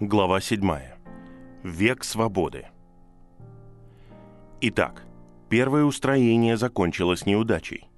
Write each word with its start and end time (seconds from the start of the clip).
глава 0.00 0.40
7. 0.40 0.62
Век 1.64 2.04
свободы. 2.04 2.68
Итак, 4.60 5.02
первое 5.48 5.82
устроение 5.82 6.56
закончилось 6.56 7.26
неудачей, 7.26 7.88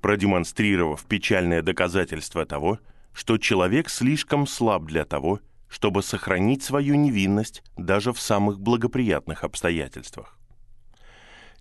продемонстрировав 0.00 1.04
печальное 1.04 1.60
доказательство 1.60 2.46
того, 2.46 2.78
что 3.12 3.36
человек 3.36 3.90
слишком 3.90 4.46
слаб 4.46 4.84
для 4.84 5.04
того, 5.04 5.40
чтобы 5.68 6.02
сохранить 6.02 6.62
свою 6.62 6.94
невинность 6.94 7.62
даже 7.76 8.14
в 8.14 8.20
самых 8.20 8.58
благоприятных 8.58 9.44
обстоятельствах. 9.44 10.38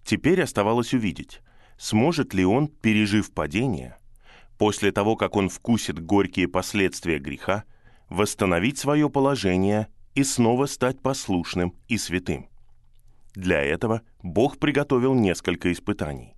Теперь 0.06 0.42
оставалось 0.42 0.94
увидеть, 0.94 1.42
сможет 1.78 2.34
ли 2.34 2.46
он, 2.46 2.70
пережив 2.70 3.34
падение, 3.34 3.98
после 4.58 4.94
того, 4.94 5.18
как 5.18 5.36
он 5.36 5.50
вкусит 5.50 6.00
горькие 6.00 6.48
последствия 6.48 7.20
греха, 7.20 7.66
восстановить 8.10 8.78
свое 8.78 9.10
положение 9.10 9.88
и 10.16 10.24
снова 10.24 10.66
стать 10.66 11.02
послушным 11.02 11.76
и 11.88 11.98
святым. 11.98 12.50
Для 13.36 13.62
этого 13.62 14.02
Бог 14.22 14.58
приготовил 14.58 15.14
несколько 15.14 15.72
испытаний. 15.72 16.34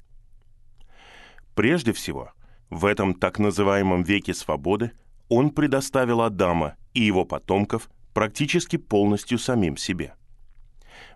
Прежде 1.56 1.94
всего, 1.94 2.32
в 2.70 2.86
этом 2.86 3.14
так 3.14 3.40
называемом 3.40 4.04
веке 4.04 4.34
свободы 4.34 4.92
Он 5.30 5.50
предоставил 5.50 6.22
Адама 6.22 6.76
и 6.94 7.02
его 7.02 7.26
потомков 7.26 7.90
практически 8.14 8.78
полностью 8.78 9.40
самим 9.40 9.78
себе. 9.78 10.14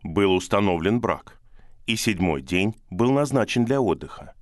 Был 0.04 0.34
установлен 0.34 0.99
брак, 0.99 1.41
и 1.85 1.96
седьмой 1.96 2.41
день 2.41 2.76
был 2.90 3.12
назначен 3.12 3.66
для 3.66 3.82
отдыха. 3.82 4.34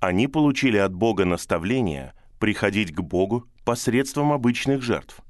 Они 0.00 0.28
получили 0.28 0.76
от 0.76 0.94
Бога 0.94 1.24
наставление 1.24 2.14
приходить 2.38 2.94
к 2.94 3.00
Богу 3.00 3.46
посредством 3.64 4.32
обычных 4.32 4.82
жертв 4.82 5.22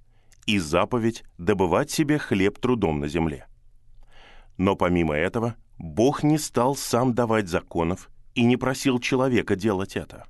и 0.47 0.59
заповедь 0.59 1.25
добывать 1.39 1.91
себе 1.91 2.19
хлеб 2.19 2.59
трудом 2.59 3.01
на 3.01 3.09
земле. 3.09 3.47
Но 4.57 4.77
помимо 4.77 5.15
этого, 5.15 5.57
Бог 5.77 6.23
не 6.23 6.39
стал 6.39 6.77
сам 6.77 7.15
давать 7.15 7.49
законов 7.49 8.09
и 8.35 8.45
не 8.45 8.57
просил 8.57 8.99
человека 9.01 9.57
делать 9.57 9.97
это. 9.97 10.25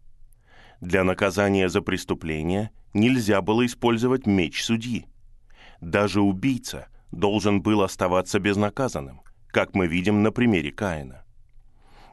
Для 0.80 1.04
наказания 1.04 1.68
за 1.68 1.82
преступление 1.82 2.70
нельзя 2.92 3.40
было 3.40 3.64
использовать 3.64 4.26
меч 4.26 4.64
судьи. 4.64 5.06
Даже 5.80 6.20
убийца 6.20 6.88
должен 7.12 7.62
был 7.62 7.82
оставаться 7.82 8.38
безнаказанным, 8.38 9.20
как 9.48 9.74
мы 9.74 9.86
видим 9.86 10.22
на 10.22 10.32
примере 10.32 10.72
Каина. 10.72 11.24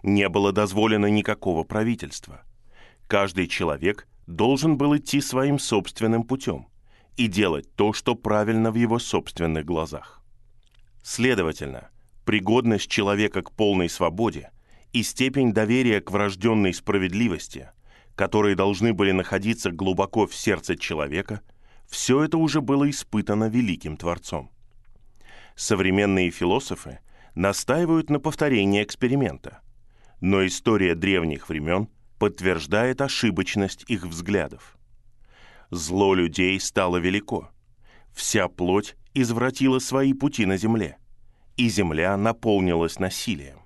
Не 0.03 0.29
было 0.29 0.51
дозволено 0.51 1.07
никакого 1.07 1.63
правительства. 1.63 2.41
Каждый 3.07 3.47
человек 3.47 4.07
должен 4.27 4.77
был 4.77 4.95
идти 4.95 5.21
своим 5.21 5.59
собственным 5.59 6.23
путем 6.23 6.67
и 7.17 7.27
делать 7.27 7.73
то, 7.75 7.93
что 7.93 8.15
правильно 8.15 8.71
в 8.71 8.75
его 8.75 8.99
собственных 8.99 9.65
глазах. 9.65 10.21
Следовательно, 11.03 11.89
пригодность 12.25 12.89
человека 12.89 13.41
к 13.41 13.51
полной 13.51 13.89
свободе 13.89 14.51
и 14.93 15.03
степень 15.03 15.53
доверия 15.53 16.01
к 16.01 16.11
врожденной 16.11 16.73
справедливости, 16.73 17.69
которые 18.15 18.55
должны 18.55 18.93
были 18.93 19.11
находиться 19.11 19.71
глубоко 19.71 20.27
в 20.27 20.35
сердце 20.35 20.75
человека, 20.75 21.41
все 21.87 22.23
это 22.23 22.37
уже 22.37 22.61
было 22.61 22.89
испытано 22.89 23.49
великим 23.49 23.97
Творцом. 23.97 24.51
Современные 25.55 26.31
философы 26.31 26.99
настаивают 27.35 28.09
на 28.09 28.19
повторении 28.19 28.83
эксперимента, 28.83 29.61
но 30.21 30.45
история 30.45 30.95
древних 30.95 31.49
времен 31.49 31.89
подтверждает 32.17 33.01
ошибочность 33.01 33.83
их 33.87 34.05
взглядов. 34.05 34.77
Зло 35.73 36.13
людей 36.13 36.59
стало 36.59 36.97
велико. 36.97 37.49
Вся 38.13 38.47
плоть 38.47 38.95
извратила 39.15 39.79
свои 39.79 40.13
пути 40.13 40.45
на 40.45 40.55
земле, 40.55 40.97
и 41.57 41.67
земля 41.67 42.15
наполнилась 42.15 42.99
насилием. 42.99 43.57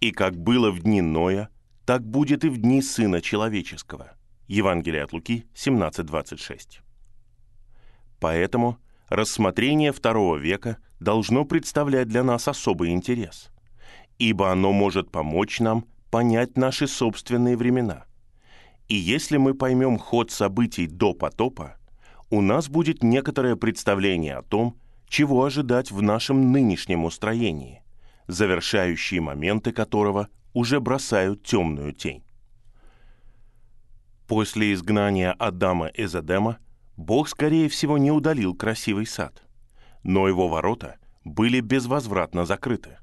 И 0.00 0.12
как 0.12 0.36
было 0.36 0.70
в 0.70 0.78
дни 0.78 1.00
Ноя, 1.00 1.48
так 1.84 2.06
будет 2.06 2.44
и 2.44 2.48
в 2.48 2.58
дни 2.58 2.80
Сына 2.80 3.20
Человеческого. 3.20 4.12
Евангелие 4.46 5.02
от 5.02 5.12
Луки 5.12 5.44
17.26. 5.56 6.78
Поэтому 8.20 8.78
рассмотрение 9.08 9.90
второго 9.92 10.36
века 10.36 10.76
должно 11.00 11.44
представлять 11.44 12.06
для 12.06 12.22
нас 12.22 12.46
особый 12.46 12.90
интерес, 12.90 13.50
ибо 14.18 14.52
оно 14.52 14.70
может 14.70 15.10
помочь 15.10 15.58
нам 15.58 15.84
понять 16.12 16.56
наши 16.56 16.86
собственные 16.86 17.56
времена– 17.56 18.04
и 18.92 18.94
если 18.94 19.38
мы 19.38 19.54
поймем 19.54 19.96
ход 19.96 20.30
событий 20.30 20.86
до 20.86 21.14
потопа, 21.14 21.78
у 22.28 22.42
нас 22.42 22.68
будет 22.68 23.02
некоторое 23.02 23.56
представление 23.56 24.36
о 24.36 24.42
том, 24.42 24.76
чего 25.08 25.46
ожидать 25.46 25.90
в 25.90 26.02
нашем 26.02 26.52
нынешнем 26.52 27.06
устроении, 27.06 27.82
завершающие 28.26 29.22
моменты 29.22 29.72
которого 29.72 30.28
уже 30.52 30.78
бросают 30.78 31.42
темную 31.42 31.94
тень. 31.94 32.22
После 34.26 34.74
изгнания 34.74 35.32
Адама 35.32 35.86
из 35.86 36.14
Эдема 36.14 36.58
Бог, 36.98 37.30
скорее 37.30 37.70
всего, 37.70 37.96
не 37.96 38.10
удалил 38.10 38.54
красивый 38.54 39.06
сад, 39.06 39.42
но 40.02 40.28
его 40.28 40.48
ворота 40.48 40.98
были 41.24 41.60
безвозвратно 41.60 42.44
закрыты, 42.44 42.98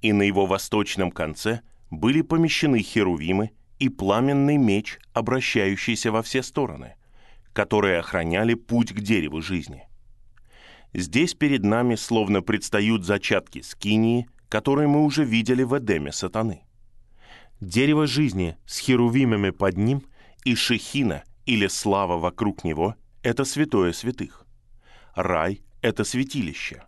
и 0.00 0.14
на 0.14 0.22
его 0.22 0.46
восточном 0.46 1.10
конце 1.10 1.60
были 1.90 2.22
помещены 2.22 2.78
херувимы 2.78 3.50
и 3.80 3.88
пламенный 3.88 4.58
меч, 4.58 4.98
обращающийся 5.14 6.12
во 6.12 6.22
все 6.22 6.42
стороны, 6.42 6.94
которые 7.52 7.98
охраняли 7.98 8.54
путь 8.54 8.92
к 8.92 9.00
дереву 9.00 9.40
жизни. 9.42 9.88
Здесь 10.92 11.34
перед 11.34 11.64
нами 11.64 11.94
словно 11.94 12.42
предстают 12.42 13.04
зачатки 13.04 13.62
скинии, 13.62 14.28
которые 14.48 14.86
мы 14.86 15.04
уже 15.04 15.24
видели 15.24 15.62
в 15.62 15.76
Эдеме 15.76 16.12
сатаны. 16.12 16.62
Дерево 17.60 18.06
жизни 18.06 18.56
с 18.66 18.78
херувимами 18.78 19.50
под 19.50 19.76
ним 19.76 20.02
и 20.44 20.54
шехина 20.54 21.24
или 21.46 21.66
слава 21.66 22.18
вокруг 22.18 22.64
него– 22.64 22.94
это 23.22 23.44
святое 23.44 23.92
святых. 23.92 24.46
Рай– 25.14 25.62
это 25.82 26.04
святилище, 26.04 26.84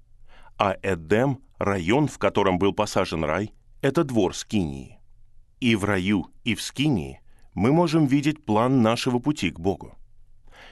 а 0.58 0.76
Эдем, 0.82 1.40
район, 1.58 2.06
в 2.08 2.18
котором 2.18 2.58
был 2.58 2.72
посажен 2.72 3.24
рай, 3.24 3.52
это 3.80 4.04
двор 4.04 4.34
Скинии. 4.34 5.01
И 5.62 5.76
в 5.76 5.84
раю, 5.84 6.26
и 6.42 6.56
в 6.56 6.60
Скинии 6.60 7.20
мы 7.54 7.70
можем 7.70 8.06
видеть 8.06 8.44
план 8.44 8.82
нашего 8.82 9.20
пути 9.20 9.48
к 9.52 9.60
Богу. 9.60 9.96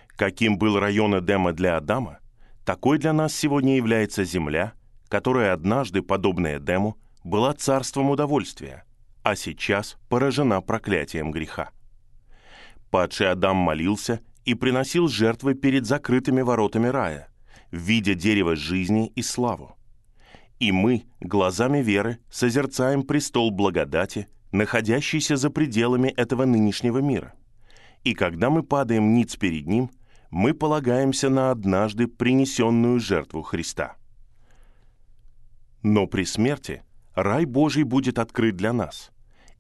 Каким 0.09 0.59
был 0.59 0.81
район 0.81 1.17
Эдема 1.17 1.53
для 1.53 1.77
Адама, 1.77 2.19
такой 2.65 2.99
для 2.99 3.13
нас 3.13 3.33
сегодня 3.33 3.77
является 3.77 4.25
земля, 4.25 4.73
которая 5.09 5.53
однажды, 5.53 6.03
подобно 6.03 6.57
Эдему, 6.57 6.99
была 7.23 7.53
царством 7.53 8.11
удовольствия, 8.11 8.83
а 9.23 9.37
сейчас 9.37 9.97
поражена 10.09 10.61
проклятием 10.61 11.31
греха. 11.31 11.71
Падший 12.91 13.31
Адам 13.31 13.59
молился 13.59 14.23
и 14.45 14.55
приносил 14.55 15.07
жертвы 15.07 15.55
перед 15.55 15.87
закрытыми 15.87 16.41
воротами 16.41 16.89
рая, 16.89 17.29
в 17.71 17.77
виде 17.77 18.17
дерева 18.17 18.57
жизни 18.57 19.13
и 19.15 19.23
славу. 19.23 19.77
И 20.59 20.73
мы, 20.73 21.05
глазами 21.21 21.79
веры, 21.79 22.19
созерцаем 22.29 23.05
престол 23.05 23.53
благодати– 23.53 24.27
находящийся 24.53 25.37
за 25.37 25.51
пределами 25.51 26.09
этого 26.09 26.45
нынешнего 26.45 26.99
мира. 26.99 27.35
И 28.05 28.15
когда 28.15 28.51
мы 28.51 28.63
падаем 28.63 29.15
ниц 29.15 29.37
перед 29.37 29.67
ним, 29.67 29.91
мы 30.31 30.55
полагаемся 30.55 31.29
на 31.29 31.51
однажды 31.51 32.07
принесенную 32.07 33.01
жертву 33.01 33.43
Христа. 33.43 33.97
Но 35.83 36.07
при 36.07 36.25
смерти 36.25 36.83
рай 37.15 37.45
Божий 37.45 37.85
будет 37.85 38.19
открыт 38.19 38.57
для 38.57 38.73
нас, 38.73 39.11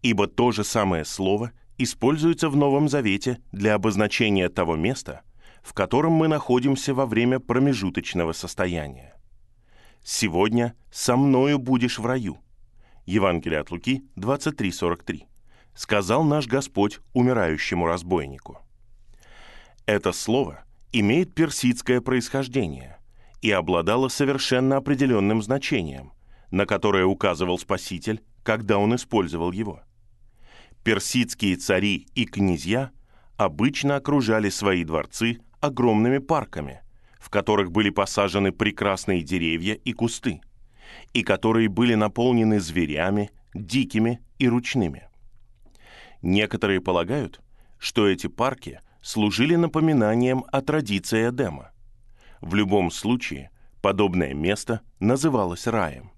ибо 0.03 0.27
то 0.27 0.53
же 0.53 0.65
самое 0.65 1.05
слово 1.05 1.53
используется 1.77 2.49
в 2.49 2.57
Новом 2.57 2.89
Завете 2.89 3.39
для 3.53 3.75
обозначения 3.75 4.49
того 4.49 4.77
места, 4.77 5.23
в 5.63 5.73
котором 5.73 6.13
мы 6.13 6.29
находимся 6.29 6.95
во 6.95 7.07
время 7.07 7.41
промежуточного 7.41 8.33
состояния. 8.33 9.15
«Сегодня 10.03 10.75
со 10.91 11.17
мною 11.17 11.59
будешь 11.59 11.99
в 11.99 12.07
раю», 12.07 12.39
Евангелие 13.11 13.59
от 13.59 13.73
Луки 13.73 14.05
23:43. 14.17 15.27
Сказал 15.75 16.23
наш 16.23 16.47
Господь 16.47 17.01
умирающему 17.13 17.87
разбойнику. 17.87 18.59
Это 19.85 20.13
слово 20.13 20.63
имеет 20.93 21.35
персидское 21.35 22.01
происхождение 22.01 22.99
и 23.43 23.51
обладало 23.51 24.09
совершенно 24.09 24.77
определенным 24.77 25.43
значением, 25.43 26.13
на 26.53 26.67
которое 26.67 27.05
указывал 27.05 27.59
Спаситель, 27.59 28.23
когда 28.45 28.79
он 28.79 28.95
использовал 28.95 29.51
его. 29.51 29.81
Персидские 30.85 31.57
цари 31.57 32.07
и 32.15 32.25
князья 32.27 32.93
обычно 33.37 33.97
окружали 33.97 34.51
свои 34.51 34.85
дворцы 34.85 35.39
огромными 35.61 36.19
парками, 36.19 36.83
в 37.19 37.29
которых 37.29 37.73
были 37.73 37.91
посажены 37.91 38.53
прекрасные 38.53 39.23
деревья 39.23 39.75
и 39.75 39.93
кусты– 39.93 40.43
и 41.13 41.23
которые 41.23 41.69
были 41.69 41.95
наполнены 41.95 42.61
зверями, 42.61 43.31
дикими 43.55 44.21
и 44.39 44.49
ручными. 44.49 45.09
Некоторые 46.23 46.81
полагают, 46.81 47.41
что 47.79 48.07
эти 48.07 48.27
парки 48.27 48.81
служили 49.03 49.57
напоминанием 49.57 50.45
о 50.53 50.61
традиции 50.61 51.29
Эдема. 51.29 51.73
В 52.41 52.55
любом 52.55 52.91
случае, 52.91 53.51
подобное 53.81 54.35
место 54.35 54.83
называлось 54.99 55.67
раем. 55.67 56.13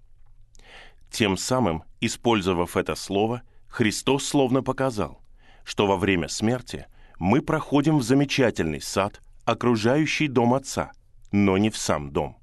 Тем 1.11 1.37
самым, 1.37 1.85
использовав 2.01 2.77
это 2.77 2.95
слово, 2.95 3.43
Христос 3.69 4.27
словно 4.27 4.63
показал, 4.63 5.23
что 5.65 5.87
во 5.87 5.97
время 5.97 6.29
смерти 6.29 6.87
мы 7.19 7.41
проходим 7.41 7.99
в 7.99 8.03
замечательный 8.03 8.81
сад, 8.81 9.21
окружающий 9.45 10.29
дом 10.29 10.55
Отца, 10.55 10.93
но 11.31 11.57
не 11.59 11.71
в 11.71 11.77
сам 11.77 12.11
дом. 12.11 12.42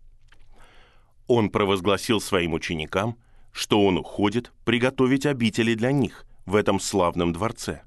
Он 1.29 1.51
провозгласил 1.51 2.19
своим 2.19 2.53
ученикам, 2.53 3.15
что 3.51 3.85
он 3.85 3.99
уходит 3.99 4.51
приготовить 4.65 5.27
обители 5.27 5.75
для 5.75 5.91
них 5.91 6.25
в 6.47 6.55
этом 6.55 6.79
славном 6.79 7.33
дворце, 7.33 7.83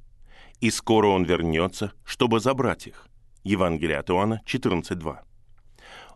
и 0.61 0.71
скоро 0.71 1.09
он 1.09 1.25
вернется, 1.25 1.93
чтобы 2.05 2.39
забрать 2.39 2.87
их. 2.87 3.09
Евангелие 3.43 3.99
от 3.99 4.11
Иоанна 4.11 4.43
14.2. 4.47 5.19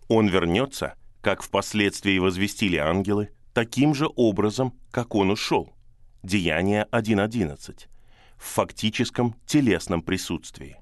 Он 0.06 0.28
вернется, 0.28 0.94
как 1.20 1.42
впоследствии 1.42 2.16
возвестили 2.18 2.76
ангелы, 2.76 3.30
таким 3.52 3.92
же 3.92 4.08
образом, 4.14 4.72
как 4.92 5.16
он 5.16 5.32
ушел. 5.32 5.74
Деяние 6.22 6.86
1.11. 6.92 7.88
В 8.36 8.44
фактическом 8.44 9.34
телесном 9.46 10.02
присутствии. 10.02 10.76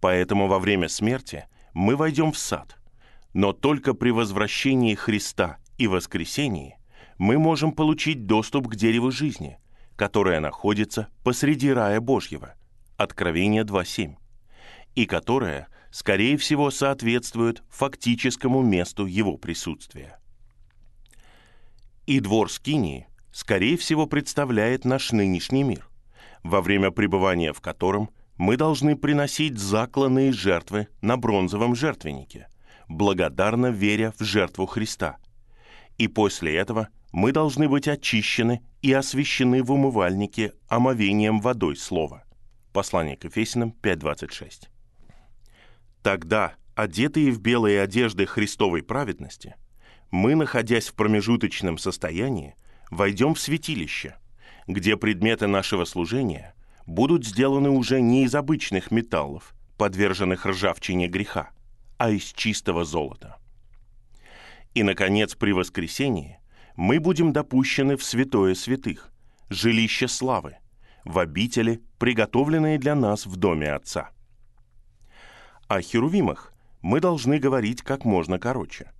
Поэтому 0.00 0.48
во 0.48 0.58
время 0.58 0.88
смерти 0.88 1.46
мы 1.72 1.94
войдем 1.94 2.32
в 2.32 2.38
сад, 2.38 2.76
но 3.36 3.52
только 3.52 3.92
при 3.92 4.08
возвращении 4.12 4.94
Христа 4.94 5.58
и 5.76 5.86
воскресении 5.88 6.78
мы 7.18 7.36
можем 7.36 7.72
получить 7.72 8.24
доступ 8.24 8.66
к 8.66 8.76
дереву 8.76 9.10
жизни, 9.10 9.58
которое 9.94 10.40
находится 10.40 11.08
посреди 11.22 11.70
рая 11.70 12.00
Божьего, 12.00 12.54
Откровение 12.96 13.62
2.7, 13.64 14.14
и 14.94 15.04
которое, 15.04 15.68
скорее 15.90 16.38
всего, 16.38 16.70
соответствует 16.70 17.62
фактическому 17.68 18.62
месту 18.62 19.04
его 19.04 19.36
присутствия. 19.36 20.18
И 22.06 22.20
двор 22.20 22.50
Скинии, 22.50 23.06
скорее 23.32 23.76
всего, 23.76 24.06
представляет 24.06 24.86
наш 24.86 25.12
нынешний 25.12 25.62
мир, 25.62 25.86
во 26.42 26.62
время 26.62 26.90
пребывания 26.90 27.52
в 27.52 27.60
котором 27.60 28.08
мы 28.38 28.56
должны 28.56 28.96
приносить 28.96 29.58
закланные 29.58 30.32
жертвы 30.32 30.88
на 31.02 31.18
бронзовом 31.18 31.74
жертвеннике, 31.74 32.48
благодарно 32.88 33.66
веря 33.66 34.12
в 34.18 34.24
жертву 34.24 34.66
Христа. 34.66 35.16
И 35.98 36.08
после 36.08 36.56
этого 36.56 36.88
мы 37.12 37.32
должны 37.32 37.68
быть 37.68 37.88
очищены 37.88 38.62
и 38.82 38.92
освящены 38.92 39.62
в 39.62 39.72
умывальнике 39.72 40.52
омовением 40.68 41.40
водой 41.40 41.76
слова. 41.76 42.24
Послание 42.72 43.16
к 43.16 43.24
Ефесиным 43.24 43.74
5.26. 43.82 44.68
Тогда, 46.02 46.54
одетые 46.74 47.32
в 47.32 47.40
белые 47.40 47.80
одежды 47.80 48.26
Христовой 48.26 48.82
праведности– 48.82 49.54
мы, 50.10 50.34
находясь 50.34 50.88
в 50.88 50.94
промежуточном 50.94 51.78
состоянии, 51.78 52.54
войдем 52.90 53.34
в 53.34 53.40
святилище, 53.40 54.16
где 54.66 54.96
предметы 54.96 55.46
нашего 55.46 55.84
служения 55.84 56.54
будут 56.86 57.26
сделаны 57.26 57.70
уже 57.70 58.00
не 58.00 58.24
из 58.24 58.34
обычных 58.34 58.90
металлов, 58.90 59.54
подверженных 59.76 60.46
ржавчине 60.46 61.08
греха, 61.08 61.50
а 61.98 62.10
из 62.10 62.32
чистого 62.32 62.84
золота. 62.84 63.38
И, 64.74 64.82
наконец, 64.82 65.34
при 65.34 65.52
воскресении 65.52 66.38
мы 66.76 67.00
будем 67.00 67.32
допущены 67.32 67.96
в 67.96 68.04
святое 68.04 68.54
святых, 68.54 69.10
жилище 69.48 70.08
славы, 70.08 70.58
в 71.04 71.18
обители, 71.18 71.82
приготовленные 71.98 72.78
для 72.78 72.94
нас 72.94 73.24
в 73.24 73.36
доме 73.36 73.72
Отца. 73.72 74.10
О 75.68 75.80
херувимах 75.80 76.52
мы 76.82 77.00
должны 77.00 77.38
говорить 77.38 77.82
как 77.82 78.04
можно 78.04 78.38
короче. 78.38 78.92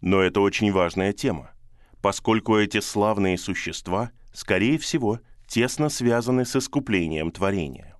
Но 0.00 0.20
это 0.20 0.40
очень 0.40 0.70
важная 0.70 1.12
тема, 1.12 1.50
поскольку 2.00 2.56
эти 2.56 2.80
славные 2.80 3.38
существа, 3.38 4.12
скорее 4.32 4.78
всего, 4.78 5.20
тесно 5.48 5.88
связаны 5.88 6.44
с 6.44 6.54
искуплением 6.54 7.32
творения. 7.32 7.96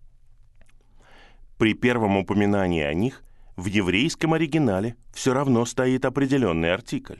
При 1.58 1.74
первом 1.74 2.16
упоминании 2.16 2.82
о 2.82 2.94
них 2.94 3.23
в 3.56 3.66
еврейском 3.66 4.34
оригинале 4.34 4.96
все 5.12 5.32
равно 5.32 5.64
стоит 5.64 6.04
определенный 6.04 6.72
артикль, 6.72 7.18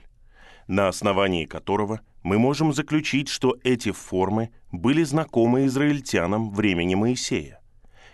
на 0.67 0.87
основании 0.87 1.45
которого 1.45 2.01
мы 2.23 2.37
можем 2.39 2.73
заключить, 2.73 3.29
что 3.29 3.57
эти 3.63 3.91
формы 3.91 4.49
были 4.71 5.03
знакомы 5.03 5.65
израильтянам 5.65 6.51
времени 6.51 6.95
Моисея. 6.95 7.61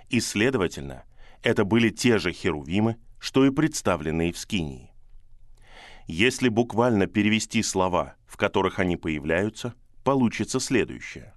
И, 0.10 0.20
следовательно, 0.20 1.04
это 1.42 1.64
были 1.64 1.90
те 1.90 2.20
же 2.20 2.32
херувимы, 2.32 2.98
что 3.20 3.46
и 3.46 3.50
представленные 3.50 4.34
в 4.34 4.38
Скинии. 4.38 4.92
Если 6.08 6.50
буквально 6.50 7.08
перевести 7.08 7.64
слова, 7.64 8.16
в 8.28 8.36
которых 8.36 8.80
они 8.80 8.98
появляются, 8.98 9.74
получится 10.04 10.60
следующее. 10.60 11.34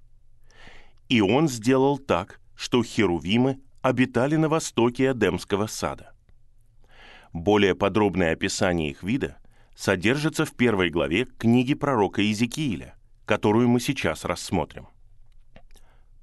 «И 1.08 1.20
он 1.20 1.48
сделал 1.48 1.98
так, 1.98 2.40
что 2.56 2.82
херувимы 2.82 3.60
обитали 3.82 4.36
на 4.36 4.48
востоке 4.48 5.12
Эдемского 5.12 5.66
сада». 5.66 6.13
Более 7.34 7.74
подробное 7.74 8.32
описание 8.32 8.90
их 8.90 9.02
вида 9.02 9.36
содержится 9.74 10.46
в 10.46 10.52
первой 10.52 10.88
главе 10.88 11.26
книги 11.26 11.74
пророка 11.74 12.22
Иезекииля, 12.22 12.94
которую 13.26 13.68
мы 13.68 13.80
сейчас 13.80 14.24
рассмотрим. 14.24 14.86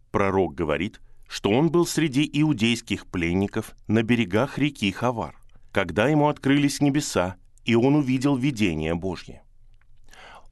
Пророк 0.09 0.55
говорит, 0.55 1.01
что 1.27 1.51
он 1.51 1.69
был 1.69 1.85
среди 1.85 2.27
иудейских 2.33 3.05
пленников 3.05 3.75
на 3.87 4.03
берегах 4.03 4.57
реки 4.57 4.89
Хавар, 4.91 5.37
когда 5.73 6.07
ему 6.07 6.29
открылись 6.29 6.81
небеса 6.81 7.35
и 7.65 7.75
он 7.75 7.95
увидел 7.95 8.35
видение 8.35 8.95
Божье. 8.95 9.43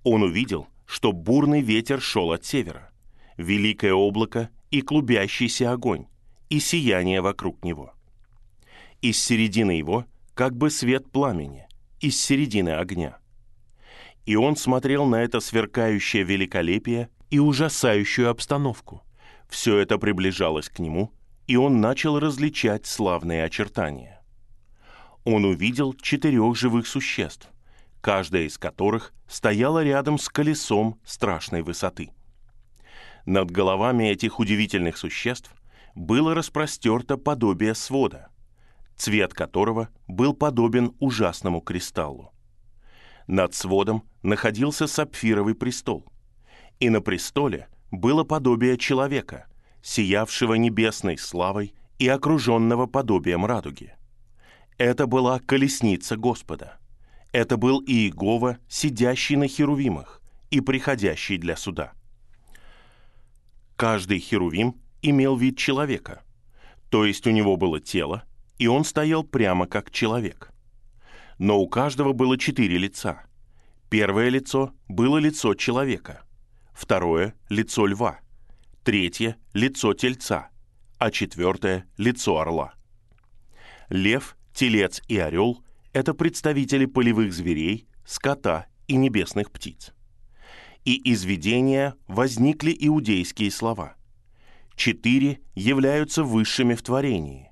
Он 0.03 0.23
увидел, 0.23 0.67
что 0.85 1.11
бурный 1.11 1.61
ветер 1.61 2.01
шел 2.01 2.31
от 2.31 2.45
севера, 2.45 2.91
великое 3.37 3.93
облако 3.93 4.49
и 4.71 4.81
клубящийся 4.81 5.71
огонь, 5.71 6.05
и 6.49 6.59
сияние 6.59 7.21
вокруг 7.21 7.63
него. 7.63 7.93
Из 9.01 9.17
середины 9.17 9.71
его 9.71 10.05
как 10.39 10.55
бы 10.55 10.69
свет 10.69 11.11
пламени, 11.11 11.67
из 11.99 12.17
середины 12.17 12.69
огня. 12.69 13.17
И 14.25 14.37
он 14.37 14.55
смотрел 14.55 15.05
на 15.05 15.17
это 15.21 15.41
сверкающее 15.41 16.23
великолепие 16.23 17.09
и 17.29 17.39
ужасающую 17.39 18.29
обстановку. 18.29 19.03
Все 19.49 19.77
это 19.79 19.97
приближалось 19.97 20.69
к 20.69 20.79
нему, 20.79 21.11
и 21.45 21.57
он 21.57 21.81
начал 21.81 22.17
различать 22.19 22.85
славные 22.85 23.43
очертания 23.43 24.19
он 25.25 25.45
увидел 25.45 25.93
четырех 25.93 26.55
живых 26.55 26.87
существ, 26.87 27.49
каждая 28.01 28.43
из 28.43 28.57
которых 28.57 29.13
стояла 29.27 29.83
рядом 29.83 30.17
с 30.17 30.29
колесом 30.29 30.99
страшной 31.05 31.61
высоты. 31.61 32.11
Над 33.25 33.51
головами 33.51 34.05
этих 34.05 34.39
удивительных 34.39 34.97
существ 34.97 35.51
было 35.95 36.33
распростерто 36.33 37.17
подобие 37.17 37.75
свода, 37.75 38.28
цвет 38.99 39.33
которого 39.33 39.89
был 40.07 40.33
подобен 40.33 40.93
ужасному 40.99 41.61
кристаллу. 41.61 42.31
Над 43.27 43.55
сводом 43.55 44.03
находился 44.21 44.87
сапфировый 44.87 45.55
престол, 45.55 46.05
и 46.79 46.89
на 46.89 47.01
престоле 47.01 47.69
было 47.91 48.23
подобие 48.23 48.77
человека, 48.77 49.47
сиявшего 49.81 50.55
небесной 50.55 51.17
славой 51.17 51.73
и 51.97 52.07
окруженного 52.07 52.87
подобием 52.87 53.45
радуги. 53.45 53.95
Это 54.77 55.07
была 55.07 55.39
колесница 55.39 56.17
Господа. 56.17 56.77
Это 57.31 57.57
был 57.57 57.81
Иегова, 57.81 58.57
сидящий 58.67 59.35
на 59.35 59.47
херувимах 59.47 60.21
и 60.51 60.59
приходящий 60.61 61.37
для 61.37 61.55
суда. 61.55 61.93
Каждый 63.75 64.19
херувим 64.19 64.75
имел 65.01 65.37
вид 65.37 65.57
человека, 65.57 66.23
то 66.89 67.05
есть 67.05 67.25
у 67.27 67.29
него 67.29 67.55
было 67.55 67.79
тело, 67.79 68.23
и 68.59 68.67
он 68.67 68.83
стоял 68.83 69.23
прямо 69.23 69.65
как 69.65 69.89
человек. 69.89 70.51
Но 71.39 71.59
у 71.59 71.67
каждого 71.67 72.13
было 72.13 72.37
четыре 72.37 72.77
лица. 72.77 73.23
Первое 73.89 74.29
лицо 74.29 74.73
было 74.87 75.17
лицо 75.17 75.55
человека, 75.55 76.21
второе— 76.73 77.33
лицо 77.49 77.87
льва, 77.87 78.19
третье— 78.83 79.37
лицо 79.53 79.93
тельца, 79.93 80.49
а 80.99 81.09
четвертое— 81.09 81.87
лицо 81.97 82.37
орла. 82.37 82.73
Лев 83.89 84.35
Телец 84.53 85.01
и 85.07 85.17
орел– 85.17 85.63
это 85.93 86.13
представители 86.13 86.85
полевых 86.85 87.33
зверей, 87.33 87.87
скота 88.05 88.67
и 88.87 88.95
небесных 88.95 89.51
птиц. 89.51 89.93
И 90.83 90.95
из 90.95 91.23
видения 91.23 91.95
возникли 92.07 92.75
иудейские 92.77 93.51
слова. 93.51 93.95
Четыре 94.75 95.39
являются 95.55 96.23
высшими 96.23 96.73
в 96.73 96.83
творении. 96.83 97.48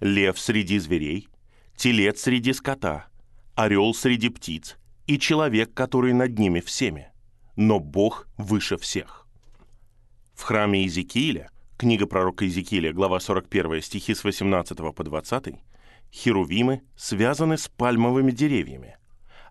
Лев 0.00 0.38
среди 0.38 0.78
зверей, 0.78 1.28
телец 1.76 2.22
среди 2.22 2.54
скота, 2.54 3.06
орел 3.54 3.92
среди 3.92 4.30
птиц 4.30 4.76
и 5.06 5.18
человек, 5.18 5.74
который 5.74 6.14
над 6.14 6.38
ними 6.38 6.60
всеми. 6.60 7.08
Но 7.56 7.80
Бог 7.80 8.26
выше 8.38 8.78
всех. 8.78 9.26
В 10.34 10.42
храме 10.42 10.80
Иезекииля, 10.80 11.50
книга 11.76 12.06
пророка 12.06 12.46
Иезекииля, 12.46 12.94
глава 12.94 13.20
41, 13.20 13.82
стихи 13.82 14.14
с 14.14 14.24
18 14.24 14.78
по 14.94 15.04
20, 15.04 15.56
херувимы 16.10 16.82
связаны 16.96 17.58
с 17.58 17.68
пальмовыми 17.68 18.30
деревьями, 18.30 18.96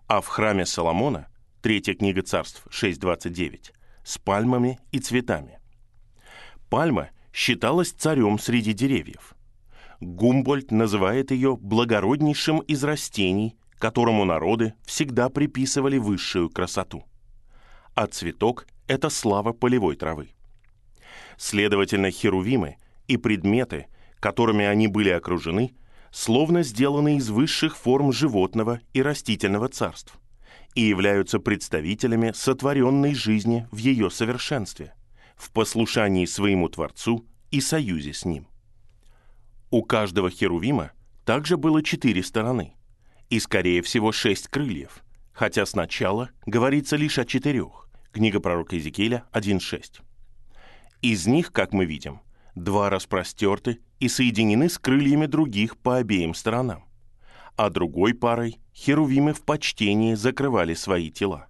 а 0.08 0.20
в 0.20 0.26
храме 0.26 0.66
Соломона, 0.66 1.28
третья 1.62 1.94
книга 1.94 2.22
царств 2.22 2.66
6.29, 2.70 3.70
с 4.02 4.18
пальмами 4.18 4.80
и 4.90 4.98
цветами. 4.98 5.60
Пальма 6.68 7.10
считалась 7.32 7.92
царем 7.92 8.40
среди 8.40 8.72
деревьев. 8.72 9.36
Гумбольд 10.00 10.70
называет 10.70 11.30
ее 11.30 11.56
благороднейшим 11.56 12.60
из 12.60 12.82
растений, 12.84 13.56
которому 13.78 14.24
народы 14.24 14.74
всегда 14.84 15.28
приписывали 15.28 15.98
высшую 15.98 16.48
красоту. 16.48 17.04
А 17.94 18.06
цветок– 18.06 18.66
это 18.86 19.10
слава 19.10 19.52
полевой 19.52 19.96
травы. 19.96 20.30
Следовательно, 21.36 22.10
херувимы 22.10 22.76
и 23.08 23.16
предметы, 23.16 23.86
которыми 24.20 24.64
они 24.64 24.88
были 24.88 25.10
окружены, 25.10 25.74
словно 26.10 26.62
сделаны 26.62 27.16
из 27.16 27.28
высших 27.30 27.76
форм 27.76 28.12
животного 28.12 28.80
и 28.92 29.02
растительного 29.02 29.68
царств 29.68 30.18
и 30.74 30.82
являются 30.82 31.40
представителями 31.40 32.32
сотворенной 32.34 33.14
жизни 33.14 33.66
в 33.70 33.76
ее 33.76 34.10
совершенстве, 34.10 34.94
в 35.36 35.50
послушании 35.50 36.26
своему 36.26 36.68
Творцу 36.68 37.26
и 37.50 37.60
союзе 37.60 38.12
с 38.12 38.24
Ним. 38.24 38.49
У 39.70 39.84
каждого 39.84 40.30
херувима 40.30 40.90
также 41.24 41.56
было 41.56 41.82
четыре 41.82 42.24
стороны 42.24 42.74
и, 43.28 43.38
скорее 43.38 43.82
всего, 43.82 44.10
шесть 44.10 44.48
крыльев, 44.48 45.04
хотя 45.32 45.64
сначала 45.64 46.30
говорится 46.44 46.96
лишь 46.96 47.18
о 47.20 47.24
четырех. 47.24 47.88
Книга 48.10 48.40
пророка 48.40 48.74
Иезекииля 48.74 49.24
1.6. 49.32 50.00
Из 51.02 51.26
них, 51.28 51.52
как 51.52 51.72
мы 51.72 51.84
видим, 51.84 52.20
два 52.56 52.90
распростерты 52.90 53.78
и 54.00 54.08
соединены 54.08 54.68
с 54.68 54.76
крыльями 54.76 55.26
других 55.26 55.78
по 55.78 55.98
обеим 55.98 56.34
сторонам, 56.34 56.84
а 57.56 57.70
другой 57.70 58.14
парой 58.14 58.58
херувимы 58.74 59.32
в 59.32 59.42
почтении 59.42 60.14
закрывали 60.14 60.74
свои 60.74 61.10
тела. 61.10 61.46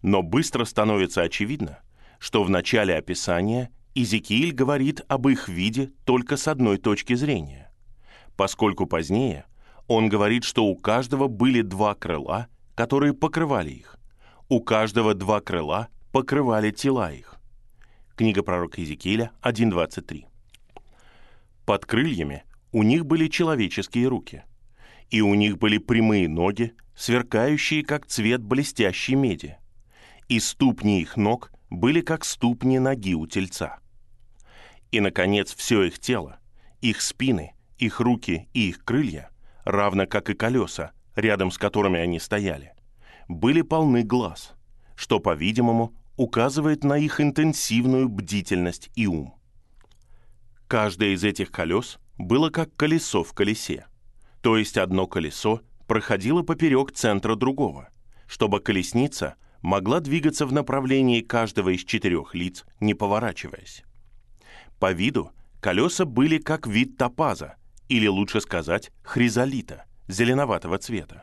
Но 0.00 0.22
быстро 0.22 0.64
становится 0.64 1.20
очевидно, 1.20 1.80
что 2.18 2.42
в 2.42 2.48
начале 2.48 2.96
описания 2.96 3.70
Изекииль 3.94 4.52
говорит 4.52 5.02
об 5.08 5.28
их 5.28 5.48
виде 5.48 5.90
только 6.06 6.38
с 6.38 6.48
одной 6.48 6.78
точки 6.78 7.14
зрения, 7.14 7.70
поскольку 8.36 8.86
позднее 8.86 9.44
он 9.86 10.08
говорит, 10.08 10.44
что 10.44 10.64
у 10.64 10.76
каждого 10.76 11.28
были 11.28 11.60
два 11.60 11.94
крыла, 11.94 12.46
которые 12.74 13.12
покрывали 13.12 13.70
их. 13.70 13.98
У 14.48 14.60
каждого 14.60 15.12
два 15.14 15.40
крыла 15.40 15.88
покрывали 16.10 16.70
тела 16.70 17.12
их. 17.12 17.36
Книга 18.16 18.42
пророка 18.42 18.80
Иезекииля 18.80 19.30
1.23. 19.42 20.24
Под 21.66 21.84
крыльями 21.84 22.44
у 22.70 22.82
них 22.82 23.04
были 23.04 23.28
человеческие 23.28 24.08
руки, 24.08 24.44
и 25.10 25.20
у 25.20 25.34
них 25.34 25.58
были 25.58 25.76
прямые 25.76 26.28
ноги, 26.28 26.72
сверкающие, 26.94 27.84
как 27.84 28.06
цвет 28.06 28.42
блестящей 28.42 29.16
меди, 29.16 29.58
и 30.28 30.40
ступни 30.40 31.02
их 31.02 31.18
ног 31.18 31.52
были, 31.68 32.00
как 32.00 32.24
ступни 32.24 32.78
ноги 32.78 33.14
у 33.14 33.26
тельца. 33.26 33.81
И, 34.92 35.00
наконец, 35.00 35.54
все 35.54 35.82
их 35.84 35.98
тело, 35.98 36.38
их 36.80 37.00
спины, 37.00 37.54
их 37.78 37.98
руки 37.98 38.48
и 38.52 38.68
их 38.68 38.84
крылья, 38.84 39.30
равно 39.64 40.06
как 40.06 40.30
и 40.30 40.34
колеса, 40.34 40.92
рядом 41.16 41.50
с 41.50 41.58
которыми 41.58 41.98
они 41.98 42.20
стояли, 42.20 42.74
были 43.26 43.62
полны 43.62 44.02
глаз, 44.02 44.52
что, 44.94 45.18
по-видимому, 45.18 45.94
указывает 46.16 46.84
на 46.84 46.98
их 46.98 47.20
интенсивную 47.20 48.08
бдительность 48.08 48.90
и 48.94 49.06
ум. 49.06 49.34
Каждое 50.68 51.14
из 51.14 51.24
этих 51.24 51.50
колес 51.50 51.98
было 52.18 52.50
как 52.50 52.74
колесо 52.76 53.24
в 53.24 53.32
колесе, 53.32 53.86
то 54.42 54.58
есть 54.58 54.76
одно 54.76 55.06
колесо 55.06 55.62
проходило 55.86 56.42
поперек 56.42 56.92
центра 56.92 57.34
другого, 57.34 57.88
чтобы 58.26 58.60
колесница 58.60 59.36
могла 59.62 60.00
двигаться 60.00 60.46
в 60.46 60.52
направлении 60.52 61.22
каждого 61.22 61.70
из 61.70 61.84
четырех 61.84 62.34
лиц, 62.34 62.64
не 62.80 62.94
поворачиваясь. 62.94 63.84
По 64.82 64.90
виду 64.90 65.30
колеса 65.60 66.04
были 66.04 66.38
как 66.38 66.66
вид 66.66 66.96
топаза, 66.96 67.54
или 67.88 68.08
лучше 68.08 68.40
сказать, 68.40 68.90
хризолита, 69.04 69.84
зеленоватого 70.08 70.76
цвета. 70.76 71.22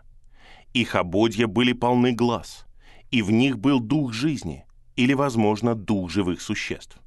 Их 0.74 0.96
ободья 0.96 1.46
были 1.46 1.74
полны 1.74 2.14
глаз, 2.14 2.66
и 3.12 3.22
в 3.22 3.32
них 3.32 3.60
был 3.60 3.82
дух 3.82 4.14
жизни, 4.14 4.66
или, 4.96 5.12
возможно, 5.14 5.76
дух 5.76 6.10
живых 6.10 6.40
существ. 6.40 7.02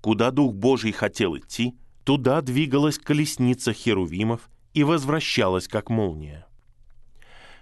Куда 0.00 0.32
Дух 0.32 0.54
Божий 0.54 0.90
хотел 0.90 1.38
идти, 1.38 1.76
туда 2.02 2.40
двигалась 2.40 2.98
колесница 2.98 3.72
херувимов 3.72 4.50
и 4.72 4.82
возвращалась 4.82 5.68
как 5.68 5.88
молния. 5.88 6.48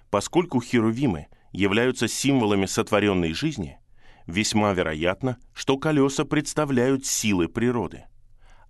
Поскольку 0.08 0.62
херувимы 0.62 1.26
являются 1.52 2.08
символами 2.08 2.64
сотворенной 2.64 3.34
жизни, 3.34 3.78
весьма 4.26 4.72
вероятно, 4.72 5.38
что 5.52 5.76
колеса 5.78 6.24
представляют 6.24 7.06
силы 7.06 7.48
природы. 7.48 8.04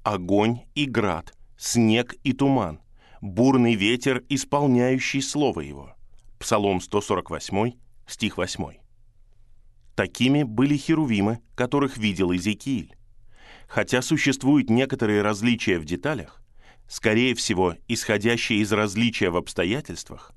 Огонь 0.03 0.61
и 0.75 0.85
град, 0.87 1.35
снег 1.57 2.15
и 2.25 2.33
туман, 2.33 2.81
бурный 3.21 3.75
ветер, 3.75 4.25
исполняющий 4.29 5.23
слово 5.23 5.61
его. 5.61 5.95
Псалом 6.39 6.81
148, 6.81 7.73
стих 8.07 8.37
8. 8.37 8.83
Такими 9.95 10.43
были 10.43 10.77
херувимы, 10.77 11.41
которых 11.55 11.97
видел 11.97 12.33
Иезекииль. 12.33 12.97
Хотя 13.69 14.03
существуют 14.03 14.71
некоторые 14.71 15.23
различия 15.23 15.79
в 15.79 15.85
деталях, 15.85 16.43
скорее 16.89 17.35
всего, 17.35 17.77
исходящие 17.89 18.61
из 18.61 18.73
различия 18.73 19.31
в 19.31 19.37
обстоятельствах, 19.37 20.33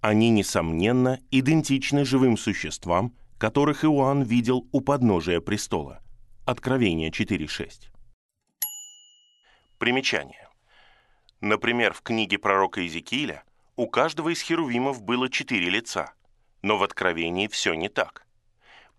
они, 0.00 0.30
несомненно, 0.30 1.20
идентичны 1.30 2.04
живым 2.04 2.36
существам, 2.36 3.14
которых 3.38 3.84
Иоанн 3.84 4.22
видел 4.22 4.68
у 4.72 4.80
подножия 4.80 5.40
престола. 5.40 6.02
Откровение 6.44 7.10
4.6. 7.10 7.88
Примечание. 9.78 10.48
Например, 11.40 11.92
в 11.92 12.02
книге 12.02 12.38
пророка 12.38 12.80
Иезекииля 12.80 13.44
у 13.76 13.86
каждого 13.86 14.30
из 14.30 14.40
херувимов 14.40 15.02
было 15.02 15.30
четыре 15.30 15.70
лица, 15.70 16.12
но 16.62 16.78
в 16.78 16.82
Откровении 16.82 17.46
все 17.46 17.74
не 17.74 17.88
так. 17.88 18.26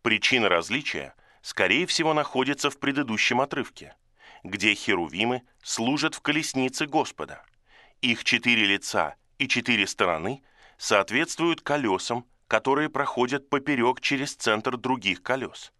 Причина 0.01 0.47
различия 0.47 1.13
скорее 1.41 1.85
всего, 1.85 2.13
находится 2.13 2.69
в 2.69 2.79
предыдущем 2.79 3.41
отрывке, 3.41 3.95
где 4.43 4.73
херувимы 4.73 5.43
служат 5.63 6.15
в 6.15 6.21
колеснице 6.21 6.85
Господа. 6.85 7.43
Их 8.01 8.23
четыре 8.23 8.65
лица 8.65 9.15
и 9.37 9.47
четыре 9.47 9.87
стороны 9.87 10.43
соответствуют 10.77 11.61
колесам, 11.61 12.25
которые 12.49 12.89
проходят 12.89 13.47
поперек 13.47 14.01
через 14.01 14.35
центр 14.35 14.75
других 14.75 15.21
колес 15.21 15.71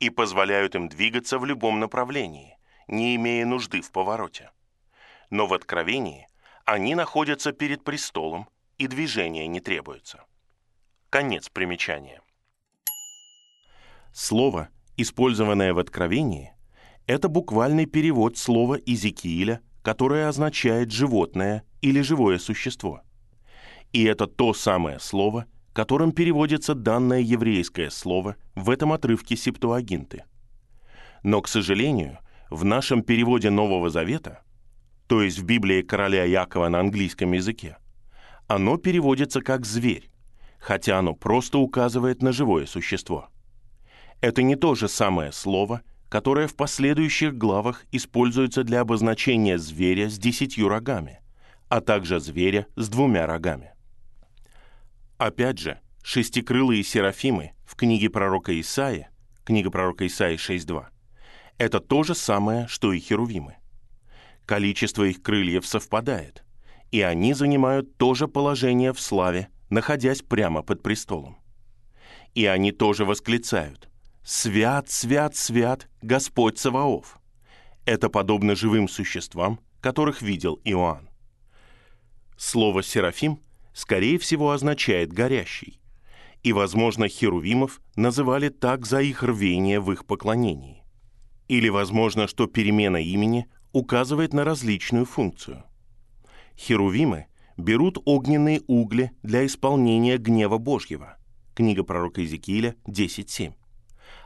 и 0.00 0.08
позволяют 0.08 0.74
им 0.74 0.88
двигаться 0.88 1.38
в 1.38 1.44
любом 1.44 1.78
направлении, 1.78 2.56
не 2.88 3.14
имея 3.14 3.44
нужды 3.44 3.82
в 3.82 3.92
повороте. 3.92 4.50
Но 5.28 5.46
в 5.46 5.52
Откровении 5.52 6.26
они 6.64 6.94
находятся 6.94 7.52
перед 7.52 7.84
престолом, 7.84 8.48
и 8.78 8.86
движения 8.86 9.46
не 9.46 9.60
требуется. 9.60 10.24
Конец 11.10 11.50
примечания. 11.50 12.22
Слово 14.14 14.70
использованное 14.96 15.74
в 15.74 15.78
Откровении, 15.78 16.54
это 17.06 17.28
буквальный 17.28 17.84
перевод 17.84 18.38
слова 18.38 18.76
Иезекииля, 18.76 19.60
которое 19.82 20.28
означает 20.28 20.90
«животное» 20.90 21.64
или 21.82 22.00
«живое 22.00 22.38
существо». 22.38 23.02
И 23.92 24.04
это 24.04 24.26
то 24.26 24.54
самое 24.54 24.98
слово, 24.98 25.46
которым 25.74 26.12
переводится 26.12 26.74
данное 26.74 27.20
еврейское 27.20 27.90
слово 27.90 28.36
в 28.54 28.70
этом 28.70 28.94
отрывке 28.94 29.36
Септуагинты. 29.36 30.24
Но, 31.22 31.42
к 31.42 31.48
сожалению, 31.48 32.18
в 32.48 32.64
нашем 32.64 33.02
переводе 33.02 33.50
Нового 33.50 33.90
Завета, 33.90 34.40
то 35.06 35.22
есть 35.22 35.38
в 35.38 35.44
Библии 35.44 35.82
короля 35.82 36.24
Якова 36.24 36.68
на 36.68 36.80
английском 36.80 37.32
языке, 37.32 37.76
оно 38.46 38.78
переводится 38.78 39.42
как 39.42 39.66
«зверь», 39.66 40.10
хотя 40.58 40.98
оно 40.98 41.14
просто 41.14 41.58
указывает 41.58 42.22
на 42.22 42.32
живое 42.32 42.64
существо– 42.64 43.28
это 44.24 44.42
не 44.42 44.56
то 44.56 44.74
же 44.74 44.88
самое 44.88 45.32
слово, 45.32 45.82
которое 46.08 46.46
в 46.46 46.56
последующих 46.56 47.36
главах 47.36 47.84
используется 47.92 48.64
для 48.64 48.80
обозначения 48.80 49.58
зверя 49.58 50.08
с 50.08 50.18
десятью 50.18 50.68
рогами, 50.68 51.20
а 51.68 51.82
также 51.82 52.18
зверя 52.20 52.66
с 52.74 52.88
двумя 52.88 53.26
рогами. 53.26 53.73
Опять 55.24 55.58
же, 55.58 55.80
шестикрылые 56.02 56.84
серафимы 56.84 57.52
в 57.64 57.76
книге 57.76 58.10
пророка 58.10 58.60
Исаия, 58.60 59.08
книга 59.46 59.70
пророка 59.70 60.06
Исаии 60.06 60.36
6.2, 60.36 60.84
это 61.56 61.80
то 61.80 62.02
же 62.02 62.14
самое, 62.14 62.66
что 62.68 62.92
и 62.92 63.00
херувимы. 63.00 63.56
Количество 64.44 65.02
их 65.04 65.22
крыльев 65.22 65.66
совпадает, 65.66 66.44
и 66.90 67.00
они 67.00 67.32
занимают 67.32 67.96
то 67.96 68.12
же 68.12 68.28
положение 68.28 68.92
в 68.92 69.00
славе, 69.00 69.48
находясь 69.70 70.20
прямо 70.20 70.62
под 70.62 70.82
престолом. 70.82 71.38
И 72.34 72.44
они 72.44 72.70
тоже 72.70 73.06
восклицают– 73.06 73.88
«Свят, 74.22 74.90
свят, 74.90 75.36
свят 75.36 75.88
Господь 76.02 76.58
Саваоф». 76.58 77.18
Это 77.86 78.10
подобно 78.10 78.54
живым 78.54 78.88
существам, 78.88 79.58
которых 79.80 80.20
видел 80.20 80.60
Иоанн. 80.64 81.08
Слово 82.36 82.82
«серафим» 82.82 83.40
скорее 83.74 84.18
всего, 84.18 84.52
означает 84.52 85.12
«горящий». 85.12 85.80
И, 86.42 86.52
возможно, 86.52 87.08
херувимов 87.08 87.80
называли 87.96 88.48
так 88.48 88.86
за 88.86 89.00
их 89.00 89.22
рвение 89.22 89.80
в 89.80 89.92
их 89.92 90.06
поклонении. 90.06 90.82
Или, 91.48 91.68
возможно, 91.68 92.26
что 92.26 92.46
перемена 92.46 92.98
имени 92.98 93.46
указывает 93.72 94.32
на 94.32 94.44
различную 94.44 95.04
функцию. 95.04 95.64
Херувимы 96.56 97.26
берут 97.56 97.98
огненные 98.04 98.62
угли 98.66 99.10
для 99.22 99.44
исполнения 99.44 100.18
гнева 100.18 100.58
Божьего. 100.58 101.16
Книга 101.54 101.82
пророка 101.82 102.20
Иезекииля 102.20 102.76
10.7. 102.86 103.54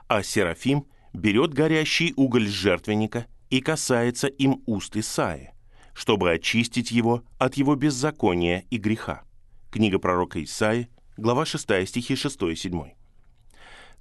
А 0.09 0.23
Серафим 0.23 0.87
берет 1.13 1.55
горящий 1.55 2.15
уголь 2.17 2.49
с 2.49 2.51
жертвенника 2.51 3.27
и 3.51 3.61
касается 3.61 4.27
им 4.27 4.63
уст 4.67 4.97
Исаи, 4.97 5.53
чтобы 5.95 6.33
очистить 6.33 6.91
его 6.91 7.23
от 7.39 7.55
его 7.55 7.75
беззакония 7.77 8.65
и 8.71 8.79
греха. 8.79 9.23
Книга 9.71 9.99
пророка 9.99 10.43
Исаи, 10.43 10.89
глава 11.17 11.45
6 11.45 11.87
стихи 11.87 12.17
6 12.17 12.43
и 12.43 12.57
7. 12.57 12.93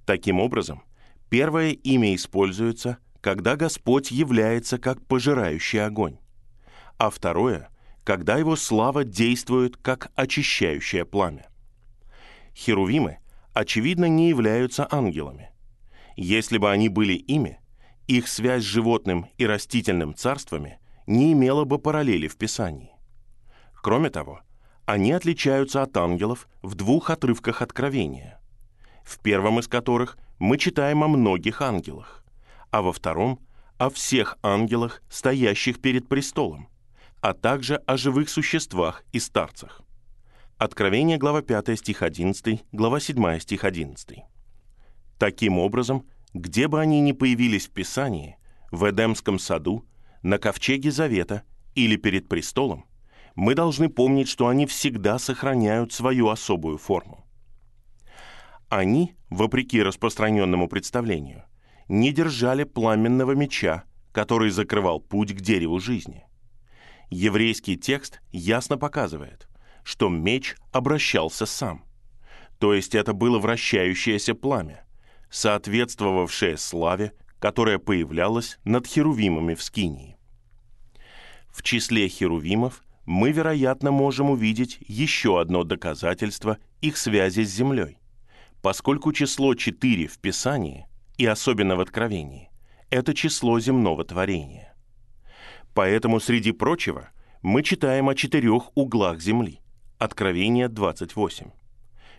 Таким 0.05 0.39
образом, 0.39 0.83
первое 1.29 1.71
имя 1.71 2.15
используется, 2.15 2.97
когда 3.21 3.55
Господь 3.55 4.11
является 4.11 4.77
как 4.77 5.05
пожирающий 5.05 5.83
огонь, 5.83 6.17
а 6.97 7.09
второе– 7.09 7.69
когда 8.07 8.37
его 8.37 8.55
слава 8.55 9.03
действует 9.03 9.75
как 9.75 10.13
очищающее 10.15 11.03
пламя. 11.03 11.49
Херувимы, 12.55 13.17
очевидно, 13.51 14.05
не 14.05 14.29
являются 14.29 14.87
ангелами. 14.89 15.51
Если 16.15 16.57
бы 16.57 16.71
они 16.71 16.87
были 16.87 17.15
ими, 17.15 17.59
их 18.07 18.29
связь 18.29 18.63
с 18.63 18.65
животным 18.65 19.25
и 19.37 19.45
растительным 19.45 20.15
царствами 20.15 20.79
не 21.05 21.33
имела 21.33 21.65
бы 21.65 21.79
параллели 21.79 22.29
в 22.29 22.37
Писании. 22.37 22.91
Кроме 23.83 24.09
того, 24.09 24.39
они 24.87 25.11
отличаются 25.11 25.83
от 25.83 25.95
ангелов 25.97 26.47
в 26.61 26.73
двух 26.73 27.09
отрывках 27.09 27.61
Откровения, 27.61 28.39
в 29.03 29.19
первом 29.19 29.59
из 29.59 29.67
которых 29.67 30.17
мы 30.39 30.57
читаем 30.57 31.03
о 31.03 31.09
многих 31.09 31.61
ангелах, 31.61 32.23
а 32.71 32.81
во 32.81 32.93
втором– 32.93 33.39
о 33.77 33.89
всех 33.89 34.37
ангелах, 34.41 35.03
стоящих 35.09 35.81
перед 35.81 36.07
престолом, 36.07 36.69
а 37.21 37.33
также 37.33 37.75
о 37.85 37.97
живых 37.97 38.29
существах 38.29 39.03
и 39.11 39.19
старцах. 39.19 39.81
Откровение, 40.57 41.17
глава 41.17 41.41
5, 41.41 41.77
стих 41.77 42.01
11, 42.01 42.63
глава 42.71 42.99
7, 43.01 43.39
стих 43.39 43.65
11. 43.65 44.19
Таким 45.19 45.59
образом, 45.59 46.07
где 46.33 46.69
бы 46.69 46.79
они 46.79 47.01
ни 47.01 47.11
появились 47.11 47.67
в 47.67 47.71
Писании, 47.71 48.37
в 48.71 48.89
Эдемском 48.89 49.37
саду, 49.37 49.85
на 50.23 50.39
ковчеге 50.39 50.91
Завета 50.91 51.43
или 51.75 51.97
перед 51.97 52.29
престолом, 52.29 52.85
мы 53.37 53.53
должны 53.53 53.87
помнить, 53.87 54.27
что 54.27 54.47
они 54.47 54.65
всегда 54.65 55.19
сохраняют 55.19 55.93
свою 55.93 56.29
особую 56.29 56.79
форму. 56.79 57.23
Они, 58.67 59.15
вопреки 59.29 59.81
распространенному 59.81 60.67
представлению, 60.67 61.43
не 61.87 62.11
держали 62.11 62.63
пламенного 62.63 63.33
меча, 63.33 63.83
который 64.11 64.49
закрывал 64.49 64.99
путь 64.99 65.35
к 65.35 65.41
дереву 65.41 65.79
жизни. 65.79 66.25
Еврейский 67.11 67.77
текст 67.77 68.21
ясно 68.31 68.75
показывает, 68.75 69.47
что 69.83 70.09
меч 70.09 70.55
обращался 70.71 71.45
сам. 71.45 71.85
То 72.57 72.73
есть 72.73 72.95
это 72.95 73.13
было 73.13 73.37
вращающееся 73.37 74.33
пламя, 74.33 74.83
соответствовавшее 75.29 76.57
славе, 76.57 77.13
которая 77.37 77.77
появлялась 77.77 78.57
над 78.63 78.87
херувимами 78.87 79.53
в 79.53 79.61
Скинии. 79.61 80.17
В 81.49 81.61
числе 81.61 82.07
херувимов 82.07 82.81
мы, 83.07 83.31
вероятно, 83.31 83.91
можем 83.91 84.29
увидеть 84.29 84.77
еще 84.85 85.39
одно 85.39 85.63
доказательство 85.63 86.57
их 86.81 86.97
связи 86.97 87.43
с 87.45 87.49
землей, 87.49 87.99
поскольку 88.61 89.13
число 89.13 89.55
4 89.55 90.07
в 90.07 90.19
Писании, 90.19 90.87
и 91.17 91.25
особенно 91.25 91.77
в 91.77 91.79
Откровении, 91.79 92.51
это 92.89 93.13
число 93.13 93.61
земного 93.61 94.03
творения. 94.03 94.75
Поэтому, 95.73 96.19
среди 96.19 96.51
прочего, 96.51 97.09
мы 97.41 97.63
читаем 97.63 98.09
о 98.09 98.15
четырех 98.15 98.75
углах 98.75 99.21
Земли, 99.21 99.61
Откровение 99.97 100.67
28, 100.67 101.51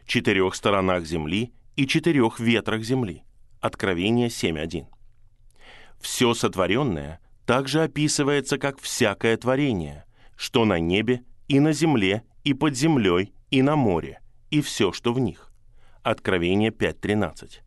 четырех 0.06 0.54
сторонах 0.54 1.04
Земли 1.04 1.52
и 1.76 1.86
четырех 1.86 2.40
ветрах 2.40 2.82
Земли, 2.82 3.24
Откровение 3.60 4.28
7.1. 4.28 4.86
Все 6.00 6.32
сотворенное 6.32 7.20
также 7.44 7.82
описывается 7.82 8.56
как 8.56 8.80
всякое 8.80 9.36
творение, 9.36 10.06
что 10.38 10.64
на 10.64 10.78
небе 10.78 11.24
и 11.48 11.58
на 11.58 11.72
земле 11.72 12.22
и 12.44 12.54
под 12.54 12.76
землей 12.76 13.34
и 13.50 13.60
на 13.60 13.74
море, 13.74 14.20
и 14.50 14.60
все, 14.60 14.92
что 14.92 15.12
в 15.12 15.18
них. 15.18 15.52
Откровение 16.04 16.70
5.13. 16.70 17.58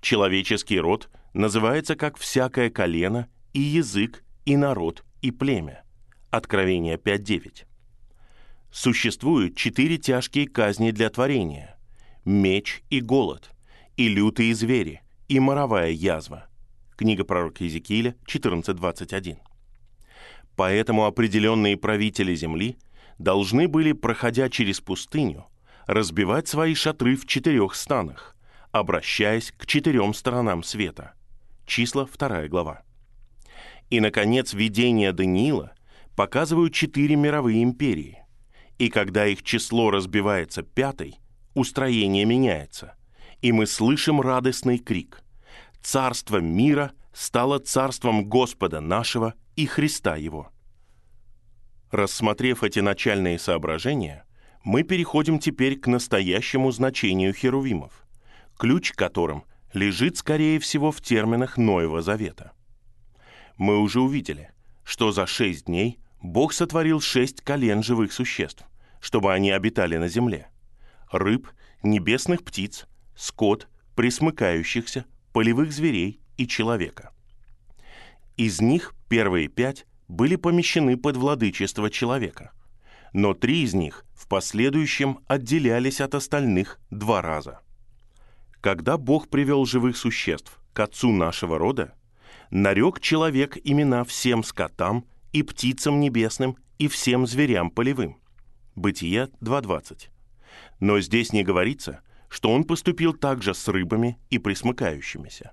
Человеческий 0.00 0.78
род 0.78 1.10
называется 1.34 1.96
как 1.96 2.16
всякое 2.16 2.70
колено 2.70 3.28
и 3.52 3.60
язык 3.60 4.22
и 4.44 4.56
народ 4.56 5.04
и 5.20 5.32
племя. 5.32 5.82
Откровение 6.30 6.96
5.9. 6.96 7.64
Существуют 8.70 9.56
четыре 9.56 9.98
тяжкие 9.98 10.46
казни 10.46 10.92
для 10.92 11.10
творения– 11.10 11.76
меч 12.24 12.84
и 12.88 13.00
голод, 13.00 13.50
и 13.96 14.06
лютые 14.08 14.54
звери, 14.54 15.02
и 15.26 15.40
моровая 15.40 15.90
язва. 15.90 16.46
Книга 16.96 17.24
пророка 17.24 17.64
Иезекииля 17.64 18.14
14.21. 18.26 19.38
Поэтому 20.56 21.04
определенные 21.04 21.76
правители 21.76 22.34
земли 22.34 22.78
должны 23.18 23.68
были, 23.68 23.92
проходя 23.92 24.48
через 24.48 24.80
пустыню, 24.80 25.46
разбивать 25.86 26.48
свои 26.48 26.74
шатры 26.74 27.14
в 27.14 27.26
четырех 27.26 27.74
станах, 27.74 28.34
обращаясь 28.72 29.52
к 29.52 29.66
четырем 29.66 30.14
сторонам 30.14 30.62
света. 30.62 31.12
Числа 31.66 32.06
2 32.06 32.48
глава. 32.48 32.82
И, 33.90 34.00
наконец, 34.00 34.54
видения 34.54 35.12
Даниила 35.12 35.72
показывают 36.16 36.72
четыре 36.72 37.16
мировые 37.16 37.62
империи. 37.62 38.22
И 38.78 38.88
когда 38.88 39.26
их 39.26 39.42
число 39.42 39.90
разбивается 39.90 40.62
пятой, 40.62 41.20
устроение 41.54 42.24
меняется, 42.24 42.96
и 43.42 43.52
мы 43.52 43.66
слышим 43.66 44.20
радостный 44.20 44.78
крик. 44.78 45.22
«Царство 45.82 46.38
мира 46.38 46.92
стало 47.12 47.58
царством 47.58 48.28
Господа 48.28 48.80
нашего 48.80 49.34
и 49.56 49.66
Христа 49.66 50.16
Его». 50.16 50.52
Рассмотрев 51.90 52.62
эти 52.62 52.80
начальные 52.80 53.38
соображения, 53.38 54.24
мы 54.64 54.82
переходим 54.82 55.38
теперь 55.38 55.78
к 55.78 55.86
настоящему 55.86 56.72
значению 56.72 57.32
херувимов, 57.32 58.04
ключ 58.58 58.92
к 58.92 58.96
которым 58.96 59.44
лежит, 59.72 60.16
скорее 60.16 60.58
всего, 60.58 60.90
в 60.90 61.00
терминах 61.00 61.56
Ноева 61.56 62.02
Завета. 62.02 62.52
Мы 63.56 63.78
уже 63.78 64.00
увидели, 64.00 64.50
что 64.82 65.12
за 65.12 65.26
шесть 65.26 65.66
дней 65.66 66.00
Бог 66.20 66.52
сотворил 66.52 67.00
шесть 67.00 67.42
колен 67.42 67.84
живых 67.84 68.12
существ, 68.12 68.66
чтобы 69.00 69.32
они 69.32 69.52
обитали 69.52 69.96
на 69.96 70.08
земле. 70.08 70.48
Рыб, 71.12 71.48
небесных 71.84 72.42
птиц, 72.42 72.86
скот, 73.14 73.68
присмыкающихся, 73.94 75.04
полевых 75.32 75.72
зверей 75.72 76.20
и 76.36 76.48
человека. 76.48 77.12
Из 78.36 78.60
них 78.60 78.95
первые 79.08 79.48
пять 79.48 79.86
были 80.08 80.36
помещены 80.36 80.96
под 80.96 81.16
владычество 81.16 81.90
человека, 81.90 82.52
но 83.12 83.34
три 83.34 83.62
из 83.62 83.74
них 83.74 84.04
в 84.14 84.28
последующем 84.28 85.20
отделялись 85.26 86.00
от 86.00 86.14
остальных 86.14 86.78
два 86.90 87.22
раза. 87.22 87.60
Когда 88.60 88.98
Бог 88.98 89.28
привел 89.28 89.64
живых 89.64 89.96
существ 89.96 90.60
к 90.72 90.80
отцу 90.80 91.12
нашего 91.12 91.58
рода, 91.58 91.94
нарек 92.50 93.00
человек 93.00 93.56
имена 93.64 94.04
всем 94.04 94.42
скотам 94.42 95.06
и 95.32 95.42
птицам 95.42 96.00
небесным 96.00 96.56
и 96.78 96.88
всем 96.88 97.26
зверям 97.26 97.70
полевым. 97.70 98.18
Бытие 98.74 99.30
2.20. 99.40 100.08
Но 100.80 101.00
здесь 101.00 101.32
не 101.32 101.42
говорится, 101.42 102.00
что 102.28 102.50
он 102.50 102.64
поступил 102.64 103.14
также 103.14 103.54
с 103.54 103.68
рыбами 103.68 104.18
и 104.30 104.38
присмыкающимися. 104.38 105.52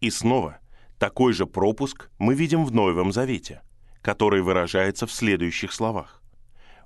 И 0.00 0.10
снова, 0.10 0.58
такой 1.04 1.34
же 1.34 1.44
пропуск 1.44 2.08
мы 2.18 2.34
видим 2.34 2.64
в 2.64 2.72
Новом 2.72 3.12
Завете, 3.12 3.60
который 4.00 4.40
выражается 4.40 5.06
в 5.06 5.12
следующих 5.12 5.74
словах. 5.74 6.22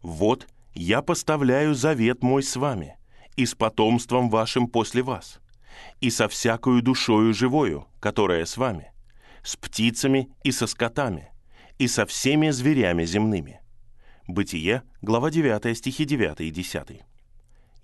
«Вот 0.03 0.49
я 0.75 1.03
поставляю 1.03 1.73
завет 1.77 2.25
мой 2.25 2.43
с 2.43 2.57
вами 2.57 2.97
и 3.37 3.47
с 3.47 3.55
потомством 3.55 4.29
вашим 4.29 4.67
после 4.67 5.05
вас, 5.05 5.39
и 6.01 6.11
со 6.11 6.27
всякою 6.27 6.83
душою 6.83 7.33
живою, 7.33 7.87
которая 8.01 8.45
с 8.45 8.57
вами, 8.57 8.91
с 9.45 9.55
птицами 9.55 10.29
и 10.43 10.51
со 10.51 10.67
скотами, 10.67 11.31
и 11.79 11.87
со 11.87 12.05
всеми 12.05 12.51
зверями 12.51 13.05
земными». 13.05 13.61
Бытие, 14.27 14.83
глава 15.01 15.31
9, 15.31 15.79
стихи 15.79 16.05
9 16.05 16.41
и 16.41 16.51
10. 16.51 17.03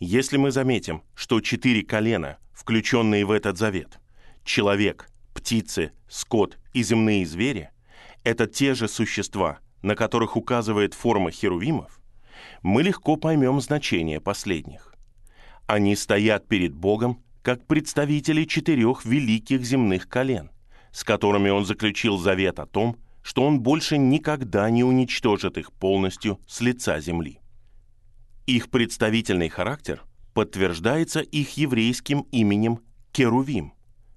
Если 0.01 0.37
мы 0.37 0.51
заметим, 0.51 1.05
что 1.15 1.41
четыре 1.41 1.85
колена, 1.85 2.39
включенные 2.53 3.25
в 3.25 3.31
этот 3.31 3.57
завет, 3.57 4.01
человек, 4.43 5.09
птицы, 5.35 5.93
скот 6.09 6.59
и 6.73 6.83
земные 6.83 7.27
звери, 7.27 7.71
это 8.23 8.47
те 8.47 8.75
же 8.75 8.89
существа, 8.89 9.59
на 9.83 9.95
которых 9.95 10.37
указывает 10.37 10.95
форма 10.95 11.31
херувимов, 11.31 12.01
мы 12.63 12.83
легко 12.83 13.17
поймем 13.17 13.61
значение 13.61 14.21
последних. 14.21 14.95
Они 15.67 15.95
стоят 15.97 16.49
перед 16.49 16.75
Богом 16.75 17.23
как 17.43 17.67
представители 17.67 18.45
четырех 18.45 19.05
великих 19.05 19.63
земных 19.65 20.09
колен, 20.09 20.51
с 20.93 21.05
которыми 21.05 21.51
он 21.51 21.67
заключил 21.67 22.17
завет 22.17 22.59
о 22.59 22.67
том, 22.67 22.97
что 23.23 23.43
он 23.43 23.61
больше 23.61 23.99
никогда 23.99 24.69
не 24.71 24.85
уничтожит 24.85 25.59
их 25.59 25.73
полностью 25.73 26.41
с 26.47 26.61
лица 26.61 27.01
земли. 27.01 27.41
Их 28.47 28.71
представительный 28.71 29.49
характер 29.49 30.03
подтверждается 30.35 31.21
их 31.21 31.57
еврейским 31.57 32.21
именем 32.33 32.81
Керувим, 33.13 33.73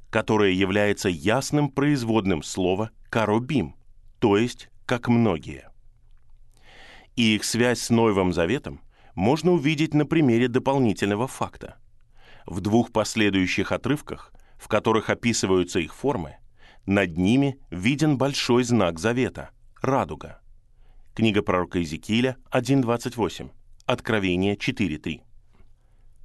которое 0.09 0.51
является 0.51 1.09
ясным 1.09 1.69
производным 1.69 2.43
слова 2.43 2.91
«карубим», 3.09 3.75
то 4.19 4.37
есть 4.37 4.69
«как 4.85 5.07
многие». 5.07 5.69
И 7.15 7.35
их 7.35 7.43
связь 7.43 7.81
с 7.81 7.89
Новым 7.89 8.33
Заветом 8.33 8.81
можно 9.15 9.51
увидеть 9.51 9.93
на 9.93 10.05
примере 10.05 10.47
дополнительного 10.47 11.27
факта– 11.27 11.77
в 12.47 12.61
двух 12.61 12.91
последующих 12.91 13.71
отрывках, 13.71 14.33
в 14.57 14.67
которых 14.67 15.09
описываются 15.09 15.79
их 15.79 15.93
формы, 15.93 16.37
над 16.85 17.17
ними 17.17 17.59
виден 17.69 18.17
большой 18.17 18.63
знак 18.63 18.97
завета– 18.97 19.51
радуга. 19.81 20.39
Книга 21.13 21.41
пророка 21.41 21.79
Иезекииля 21.79 22.37
1.28, 22.51 23.51
Откровение 23.85 24.55
4.3. 24.55 25.21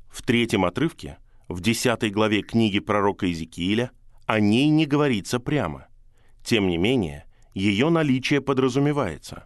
В 0.08 0.22
третьем 0.22 0.64
отрывке, 0.64 1.18
в 1.52 1.60
десятой 1.60 2.10
главе 2.10 2.42
книги 2.42 2.80
пророка 2.80 3.26
Иезекииля, 3.26 3.90
о 4.26 4.40
ней 4.40 4.68
не 4.68 4.86
говорится 4.86 5.38
прямо. 5.38 5.86
Тем 6.42 6.66
не 6.68 6.78
менее, 6.78 7.26
ее 7.54 7.90
наличие 7.90 8.40
подразумевается, 8.40 9.44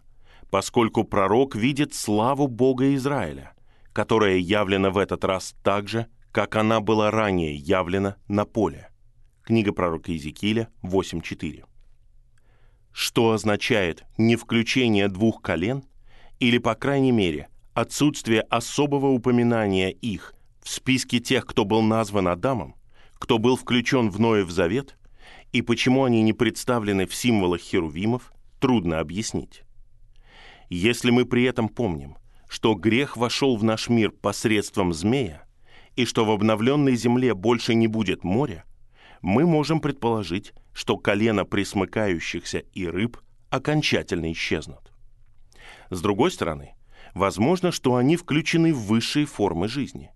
поскольку 0.49 1.03
пророк 1.03 1.55
видит 1.55 1.93
славу 1.93 2.47
Бога 2.47 2.95
Израиля, 2.95 3.53
которая 3.93 4.37
явлена 4.37 4.89
в 4.89 4.97
этот 4.97 5.23
раз 5.25 5.55
так 5.63 5.87
же, 5.87 6.07
как 6.31 6.55
она 6.55 6.79
была 6.79 7.11
ранее 7.11 7.55
явлена 7.55 8.15
на 8.27 8.45
поле. 8.45 8.89
Книга 9.43 9.73
пророка 9.73 10.11
Иезекииля 10.11 10.69
8.4. 10.83 11.65
Что 12.91 13.31
означает 13.31 14.03
не 14.17 14.35
включение 14.35 15.07
двух 15.07 15.41
колен, 15.41 15.83
или, 16.39 16.57
по 16.57 16.75
крайней 16.75 17.11
мере, 17.11 17.49
отсутствие 17.73 18.41
особого 18.41 19.07
упоминания 19.07 19.91
их 19.91 20.33
в 20.67 20.69
списке 20.69 21.21
тех, 21.21 21.45
кто 21.45 21.63
был 21.63 21.81
назван 21.81 22.27
Адамом, 22.27 22.75
кто 23.19 23.37
был 23.37 23.55
включен 23.55 24.09
в 24.09 24.19
Ноев 24.19 24.51
завет, 24.51 24.97
и 25.53 25.61
почему 25.61 26.03
они 26.03 26.21
не 26.21 26.33
представлены 26.33 27.07
в 27.07 27.15
символах 27.15 27.61
херувимов, 27.61 28.33
трудно 28.59 28.99
объяснить. 28.99 29.63
Если 30.69 31.09
мы 31.09 31.23
при 31.23 31.45
этом 31.45 31.69
помним, 31.69 32.17
что 32.49 32.73
грех 32.73 33.15
вошел 33.15 33.55
в 33.55 33.63
наш 33.63 33.87
мир 33.87 34.11
посредством 34.11 34.91
змея, 34.91 35.47
и 35.95 36.03
что 36.03 36.25
в 36.25 36.31
обновленной 36.31 36.97
земле 36.97 37.33
больше 37.33 37.73
не 37.73 37.87
будет 37.87 38.25
моря, 38.25 38.65
мы 39.21 39.45
можем 39.45 39.79
предположить, 39.79 40.51
что 40.73 40.97
колено 40.97 41.45
присмыкающихся 41.45 42.59
и 42.73 42.87
рыб 42.87 43.17
окончательно 43.49 44.33
исчезнут. 44.33 44.91
С 45.89 46.01
другой 46.01 46.29
стороны, 46.29 46.73
возможно, 47.13 47.71
что 47.71 47.95
они 47.95 48.17
включены 48.17 48.73
в 48.73 48.81
высшие 48.81 49.25
формы 49.25 49.69
жизни. 49.69 50.11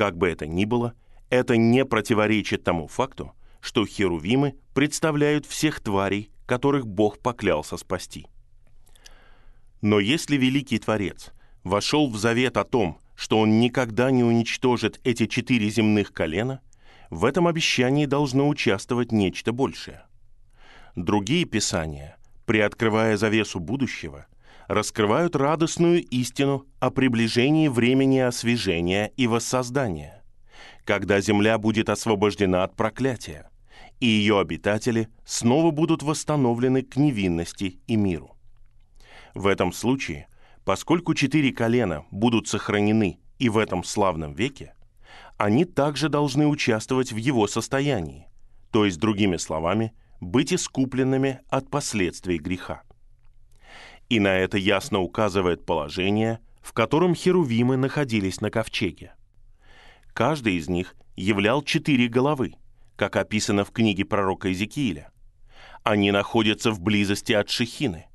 Как 0.00 0.16
бы 0.16 0.30
это 0.30 0.46
ни 0.46 0.64
было, 0.64 0.94
это 1.28 1.58
не 1.58 1.84
противоречит 1.84 2.64
тому 2.64 2.86
факту, 2.88 3.34
что 3.60 3.84
херувимы 3.84 4.54
представляют 4.72 5.44
всех 5.44 5.80
тварей, 5.80 6.30
которых 6.46 6.86
Бог 6.86 7.18
поклялся 7.18 7.76
спасти. 7.76 8.26
Но 9.82 10.00
если 10.00 10.38
Великий 10.38 10.78
Творец 10.78 11.32
вошел 11.64 12.08
в 12.08 12.16
завет 12.16 12.56
о 12.56 12.64
том, 12.64 12.98
что 13.14 13.38
он 13.40 13.60
никогда 13.60 14.10
не 14.10 14.24
уничтожит 14.24 15.02
эти 15.04 15.26
четыре 15.26 15.68
земных 15.68 16.14
колена, 16.14 16.62
в 17.10 17.26
этом 17.26 17.46
обещании 17.46 18.06
должно 18.06 18.48
участвовать 18.48 19.12
нечто 19.12 19.52
большее. 19.52 20.06
Другие 20.96 21.44
писания, 21.44 22.16
приоткрывая 22.46 23.18
завесу 23.18 23.60
будущего, 23.60 24.24
раскрывают 24.70 25.36
радостную 25.36 26.02
истину 26.06 26.64
о 26.78 26.90
приближении 26.90 27.68
времени 27.68 28.18
освежения 28.18 29.12
и 29.16 29.26
воссоздания, 29.26 30.22
когда 30.84 31.20
земля 31.20 31.58
будет 31.58 31.88
освобождена 31.90 32.64
от 32.64 32.76
проклятия, 32.76 33.50
и 33.98 34.06
ее 34.06 34.38
обитатели 34.40 35.08
снова 35.24 35.70
будут 35.70 36.02
восстановлены 36.02 36.82
к 36.82 36.96
невинности 36.96 37.80
и 37.86 37.96
миру. 37.96 38.36
В 39.34 39.46
этом 39.46 39.72
случае 39.72 40.26
Поскольку 40.64 41.14
четыре 41.14 41.52
колена 41.52 42.04
будут 42.10 42.46
сохранены 42.46 43.18
и 43.38 43.48
в 43.48 43.58
этом 43.58 43.82
славном 43.82 44.34
веке, 44.34 44.74
они 45.36 45.64
также 45.64 46.08
должны 46.08 46.46
участвовать 46.46 47.12
в 47.12 47.16
его 47.16 47.48
состоянии, 47.48 48.28
то 48.70 48.84
есть, 48.84 49.00
другими 49.00 49.36
словами, 49.36 49.92
быть 50.20 50.52
искупленными 50.52 51.40
от 51.48 51.70
последствий 51.70 52.38
греха. 52.38 52.82
И 54.10 54.18
на 54.18 54.36
это 54.36 54.58
ясно 54.58 54.98
указывает 55.00 55.64
положение, 55.64 56.40
в 56.60 56.72
котором 56.72 57.14
херувимы 57.14 57.76
находились 57.76 58.40
на 58.40 58.50
ковчеге. 58.50 59.14
Каждый 60.12 60.56
из 60.56 60.68
них 60.68 60.96
являл 61.16 61.62
четыре 61.62 62.08
головы, 62.08 62.56
как 62.96 63.16
описано 63.16 63.64
в 63.64 63.70
книге 63.70 64.04
пророка 64.04 64.48
Иезекииля. 64.48 65.12
Они 65.84 66.10
находятся 66.10 66.72
в 66.72 66.80
близости 66.80 67.32
от 67.32 67.48
Шехины, 67.50 68.06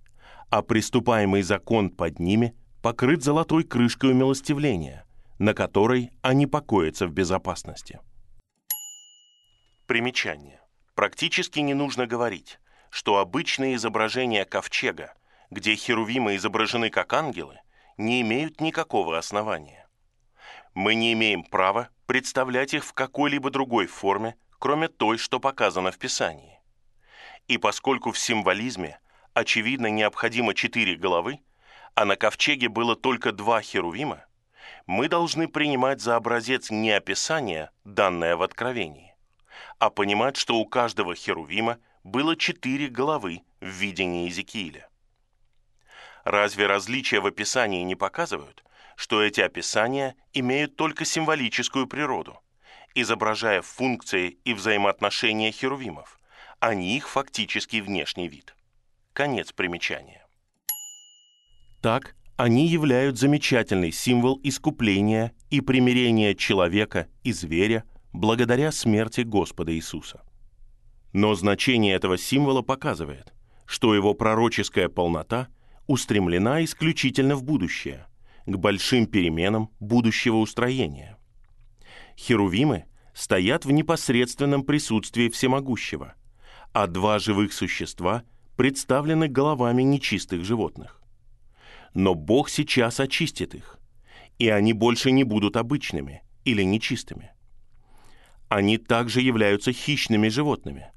а 0.50 0.62
приступаемый 0.62 1.42
закон 1.42 1.90
под 1.90 2.20
ними 2.20 2.54
покрыт 2.82 3.24
золотой 3.24 3.64
крышкой 3.64 4.12
умилостивления, 4.12 5.06
на 5.40 5.54
которой 5.54 6.12
они 6.22 6.46
покоятся 6.46 7.08
в 7.08 7.12
безопасности. 7.12 8.00
Примечание. 9.88 10.60
Практически 10.94 11.62
не 11.62 11.74
нужно 11.74 12.06
говорить, 12.06 12.60
что 12.90 13.18
обычные 13.18 13.76
изображения 13.76 14.46
ковчега, 14.46 15.14
где 15.56 15.76
херувимы 15.76 16.36
изображены 16.36 16.90
как 16.90 17.14
ангелы, 17.14 17.62
не 17.96 18.20
имеют 18.22 18.60
никакого 18.60 19.18
основания. 19.18 19.88
Мы 20.74 20.96
не 20.96 21.14
имеем 21.14 21.44
права 21.44 21.88
представлять 22.08 22.74
их 22.74 22.84
в 22.84 22.92
какой-либо 22.92 23.50
другой 23.50 23.88
форме, 23.88 24.36
кроме 24.60 24.90
той, 24.90 25.18
что 25.18 25.40
показано 25.40 25.94
в 25.94 25.98
Писании. 25.98 26.60
И 27.48 27.58
поскольку 27.58 28.12
в 28.12 28.20
символизме 28.20 29.00
очевидно, 29.34 29.88
необходимо 29.88 30.54
четыре 30.54 30.98
головы, 30.98 31.40
а 31.94 32.04
на 32.04 32.18
ковчеге 32.18 32.68
было 32.68 32.98
только 32.98 33.32
два 33.32 33.62
херувима, 33.62 34.26
мы 34.88 35.08
должны 35.08 35.48
принимать 35.48 36.02
за 36.02 36.18
образец 36.18 36.70
не 36.70 36.92
описание, 36.92 37.70
данное 37.86 38.36
в 38.36 38.42
Откровении, 38.42 39.16
а 39.80 39.90
понимать, 39.90 40.36
что 40.36 40.58
у 40.58 40.66
каждого 40.66 41.16
херувима 41.16 41.78
было 42.04 42.36
четыре 42.36 42.90
головы 42.90 43.44
в 43.62 43.68
видении 43.68 44.26
Иезекииля. 44.26 44.90
Разве 46.26 46.66
различия 46.66 47.20
в 47.20 47.28
описании 47.28 47.84
не 47.84 47.96
показывают, 47.96 48.64
что 48.96 49.22
эти 49.22 49.42
описания 49.42 50.16
имеют 50.34 50.76
только 50.76 51.06
символическую 51.06 51.86
природу, 51.86 52.40
изображая 52.96 53.62
функции 53.62 54.40
и 54.44 54.56
взаимоотношения 54.56 55.52
херувимов, 55.52 56.20
а 56.60 56.74
не 56.74 56.98
их 56.98 57.08
фактический 57.08 57.80
внешний 57.80 58.28
вид? 58.28 58.56
Конец 59.14 59.52
примечания. 59.52 60.26
Так, 61.82 62.16
они 62.38 62.68
являют 62.68 63.20
замечательный 63.20 63.92
символ 63.92 64.40
искупления 64.44 65.32
и 65.52 65.62
примирения 65.62 66.34
человека 66.34 67.08
и 67.24 67.32
зверя 67.32 67.84
благодаря 68.14 68.72
смерти 68.72 69.22
Господа 69.22 69.76
Иисуса. 69.76 70.24
Но 71.14 71.36
значение 71.36 71.94
этого 71.94 72.18
символа 72.18 72.64
показывает, 72.64 73.32
что 73.68 73.94
его 73.94 74.16
пророческая 74.16 74.90
полнота 74.90 75.50
устремлена 75.88 76.64
исключительно 76.64 77.36
в 77.36 77.44
будущее, 77.44 78.08
к 78.46 78.56
большим 78.58 79.08
переменам 79.08 79.70
будущего 79.80 80.38
устроения. 80.38 81.18
Херувимы 82.18 82.86
стоят 83.14 83.66
в 83.66 83.72
непосредственном 83.72 84.64
присутствии 84.64 85.30
всемогущего, 85.30 86.16
а 86.74 86.88
два 86.88 87.20
живых 87.20 87.54
существа– 87.54 88.24
представлены 88.56 89.28
головами 89.28 89.84
нечистых 89.84 90.44
животных. 90.44 91.02
Но 91.94 92.14
Бог 92.14 92.50
сейчас 92.50 93.00
очистит 93.00 93.56
их, 93.56 93.80
и 94.38 94.50
они 94.50 94.74
больше 94.74 95.12
не 95.12 95.24
будут 95.24 95.58
обычными 95.58 96.24
или 96.44 96.64
нечистыми. 96.64 97.32
Они 98.48 98.78
также 98.78 99.22
являются 99.22 99.72
хищными 99.72 100.28
животными, 100.30 100.92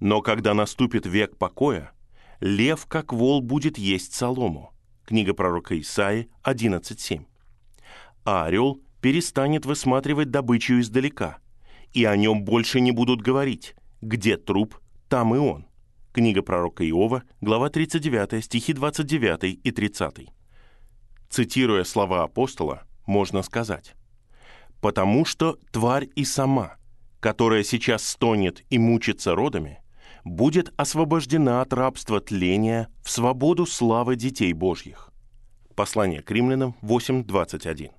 но 0.00 0.22
когда 0.22 0.54
наступит 0.54 1.06
век 1.06 1.36
покоя, 1.36 1.92
лев, 2.40 2.86
как 2.86 3.12
вол, 3.12 3.40
будет 3.40 3.78
есть 3.78 4.14
солому. 4.14 4.72
Книга 5.04 5.34
пророка 5.34 5.78
Исаи 5.78 6.28
11.7. 6.44 7.26
А 8.24 8.46
орел 8.46 8.80
перестанет 9.00 9.66
высматривать 9.66 10.30
добычу 10.30 10.80
издалека, 10.80 11.38
и 11.92 12.04
о 12.04 12.16
нем 12.16 12.44
больше 12.44 12.80
не 12.80 12.90
будут 12.90 13.20
говорить, 13.20 13.74
где 14.00 14.36
труп, 14.36 14.78
там 15.08 15.34
и 15.34 15.38
он. 15.38 15.66
Книга 16.12 16.42
пророка 16.42 16.88
Иова, 16.88 17.24
глава 17.40 17.68
39, 17.68 18.44
стихи 18.44 18.72
29 18.72 19.60
и 19.62 19.70
30. 19.70 20.28
Цитируя 21.28 21.84
слова 21.84 22.22
апостола, 22.22 22.84
можно 23.04 23.42
сказать, 23.42 23.94
«Потому 24.80 25.24
что 25.24 25.58
тварь 25.72 26.08
и 26.14 26.24
сама, 26.24 26.76
которая 27.20 27.62
сейчас 27.62 28.06
стонет 28.06 28.62
и 28.70 28.78
мучится 28.78 29.34
родами, 29.34 29.80
будет 30.24 30.72
освобождена 30.76 31.60
от 31.60 31.72
рабства 31.72 32.20
тления 32.20 32.88
в 33.02 33.10
свободу 33.10 33.66
славы 33.66 34.16
детей 34.16 34.52
Божьих». 34.52 35.12
Послание 35.76 36.22
к 36.22 36.30
римлянам 36.30 36.76
8.21. 36.82 37.90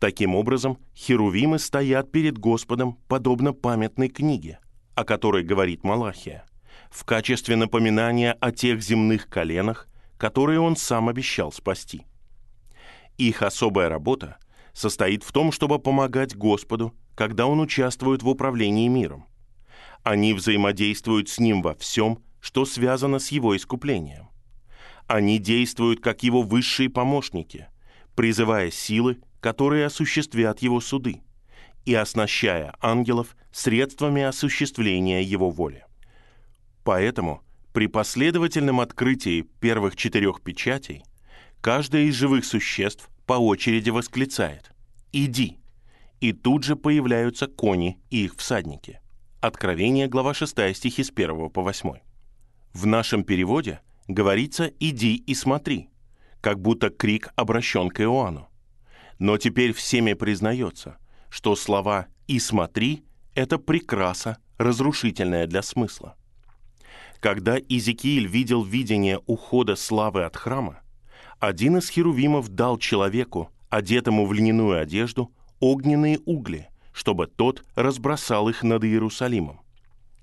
Таким 0.00 0.34
образом, 0.36 0.78
херувимы 0.94 1.58
стоят 1.58 2.12
перед 2.12 2.38
Господом 2.38 2.98
подобно 3.08 3.52
памятной 3.52 4.08
книге, 4.08 4.60
о 4.94 5.04
которой 5.04 5.42
говорит 5.42 5.82
Малахия, 5.82 6.44
в 6.90 7.04
качестве 7.04 7.56
напоминания 7.56 8.32
о 8.32 8.52
тех 8.52 8.80
земных 8.80 9.28
коленах, 9.28 9.88
которые 10.16 10.60
он 10.60 10.76
сам 10.76 11.08
обещал 11.08 11.52
спасти. 11.52 12.02
Их 13.16 13.42
особая 13.42 13.88
работа 13.88 14.38
состоит 14.72 15.24
в 15.24 15.32
том, 15.32 15.50
чтобы 15.50 15.78
помогать 15.80 16.36
Господу, 16.36 16.94
когда 17.16 17.46
он 17.46 17.60
участвует 17.60 18.22
в 18.22 18.28
управлении 18.28 18.86
миром. 18.86 19.27
Они 20.02 20.34
взаимодействуют 20.34 21.28
с 21.28 21.38
ним 21.38 21.62
во 21.62 21.74
всем, 21.74 22.22
что 22.40 22.64
связано 22.64 23.18
с 23.18 23.28
его 23.28 23.56
искуплением. 23.56 24.28
Они 25.06 25.38
действуют 25.38 26.00
как 26.00 26.22
его 26.22 26.42
высшие 26.42 26.90
помощники, 26.90 27.68
призывая 28.14 28.70
силы 28.70 29.18
которые 29.40 29.86
осуществят 29.86 30.60
его 30.60 30.80
суды, 30.80 31.22
и 31.84 31.94
оснащая 31.94 32.74
ангелов 32.80 33.36
средствами 33.52 34.22
осуществления 34.22 35.22
его 35.22 35.50
воли. 35.50 35.84
Поэтому 36.84 37.42
при 37.72 37.86
последовательном 37.86 38.80
открытии 38.80 39.42
первых 39.60 39.96
четырех 39.96 40.42
печатей 40.42 41.04
каждое 41.60 42.04
из 42.04 42.14
живых 42.14 42.44
существ 42.44 43.08
по 43.26 43.34
очереди 43.34 43.90
восклицает 43.90 44.72
«Иди!» 45.12 45.58
и 46.20 46.32
тут 46.32 46.64
же 46.64 46.74
появляются 46.74 47.46
кони 47.46 48.00
и 48.10 48.24
их 48.24 48.34
всадники. 48.36 49.00
Откровение, 49.40 50.08
глава 50.08 50.34
6, 50.34 50.74
стихи 50.74 51.04
с 51.04 51.12
1 51.14 51.50
по 51.50 51.62
8. 51.62 51.92
В 52.72 52.86
нашем 52.86 53.22
переводе 53.22 53.78
говорится 54.08 54.72
«иди 54.80 55.14
и 55.14 55.32
смотри», 55.32 55.90
как 56.40 56.60
будто 56.60 56.90
крик 56.90 57.28
обращен 57.36 57.88
к 57.88 58.00
Иоанну. 58.00 58.48
Но 59.20 59.38
теперь 59.38 59.72
всеми 59.72 60.14
признается, 60.14 60.98
что 61.30 61.54
слова 61.54 62.08
«и 62.26 62.40
смотри»— 62.40 63.04
это 63.36 63.58
прекраса, 63.58 64.38
разрушительная 64.56 65.46
для 65.46 65.62
смысла. 65.62 66.16
Когда 67.20 67.58
Изекииль 67.58 68.26
видел 68.26 68.64
видение 68.64 69.20
ухода 69.26 69.76
славы 69.76 70.24
от 70.24 70.34
храма, 70.34 70.80
один 71.38 71.76
из 71.76 71.88
херувимов 71.88 72.48
дал 72.48 72.76
человеку, 72.76 73.52
одетому 73.70 74.26
в 74.26 74.32
льняную 74.32 74.80
одежду, 74.80 75.32
огненные 75.60 76.18
угли, 76.26 76.70
чтобы 76.98 77.28
тот 77.28 77.62
разбросал 77.76 78.48
их 78.48 78.64
над 78.64 78.82
Иерусалимом. 78.82 79.60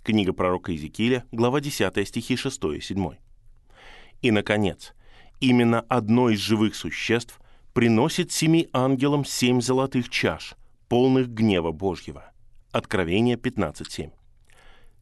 Книга 0.04 0.34
пророка 0.34 0.74
Иезекииля, 0.74 1.24
глава 1.32 1.62
10, 1.62 2.06
стихи 2.06 2.36
6 2.36 2.64
и 2.76 2.82
7. 2.82 3.12
И, 4.22 4.30
наконец, 4.30 4.94
именно 5.40 5.80
одно 5.88 6.30
из 6.30 6.40
живых 6.40 6.76
существ 6.76 7.40
приносит 7.72 8.34
семи 8.34 8.68
ангелам 8.74 9.24
семь 9.24 9.62
золотых 9.62 10.10
чаш, 10.10 10.56
полных 10.90 11.30
гнева 11.30 11.72
Божьего. 11.72 12.34
Откровение 12.74 13.38
15.7. 13.38 14.12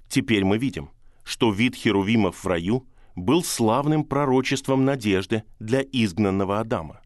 Теперь 0.10 0.46
мы 0.46 0.60
видим, 0.60 0.92
что 1.24 1.52
вид 1.52 1.74
херувимов 1.74 2.44
в 2.44 2.48
раю 2.48 2.86
был 3.16 3.44
славным 3.44 4.04
пророчеством 4.04 4.86
надежды 4.86 5.44
для 5.60 5.82
изгнанного 5.82 6.60
Адама. 6.60 7.02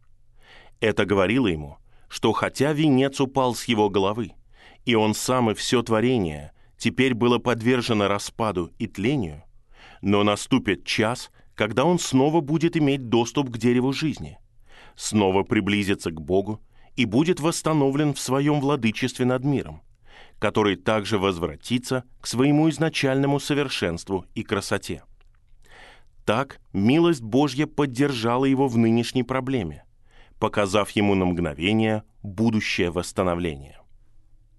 Это 0.82 1.06
говорило 1.06 1.47
ему, 1.47 1.77
что 2.10 2.34
хотя 2.34 2.73
венец 2.73 3.21
упал 3.21 3.56
с 3.56 3.63
его 3.63 3.89
головы, 3.89 4.34
и 4.88 4.95
он 4.95 5.13
сам 5.13 5.52
и 5.52 5.54
все 5.54 5.84
творение 5.84 6.52
теперь 6.78 7.13
было 7.13 7.38
подвержено 7.38 8.08
распаду 8.08 8.71
и 8.80 8.88
тлению, 8.88 9.43
но 10.02 10.23
наступит 10.23 10.86
час, 10.86 11.30
когда 11.54 11.86
он 11.86 12.00
снова 12.00 12.41
будет 12.41 12.76
иметь 12.76 13.10
доступ 13.10 13.52
к 13.52 13.58
дереву 13.58 13.93
жизни– 13.93 14.39
снова 14.97 15.43
приблизится 15.43 16.12
к 16.12 16.19
Богу 16.19 16.60
и 16.95 17.06
будет 17.06 17.39
восстановлен 17.39 18.13
в 18.13 18.19
своем 18.19 18.60
владычестве 18.60 19.26
над 19.26 19.45
миром, 19.45 19.82
который 20.39 20.76
также 20.76 21.17
возвратится 21.17 22.04
к 22.19 22.28
своему 22.28 22.69
изначальному 22.69 23.39
совершенству 23.39 24.26
и 24.36 24.43
красоте. 24.43 25.04
Так 26.26 26.60
милость 26.73 27.21
Божья 27.21 27.67
поддержала 27.67 28.45
его 28.45 28.67
в 28.67 28.78
нынешней 28.78 29.23
проблеме, 29.23 29.86
показав 30.39 30.89
ему 30.91 31.15
на 31.15 31.26
мгновение 31.26 32.04
будущее 32.23 32.91
восстановление. 32.91 33.80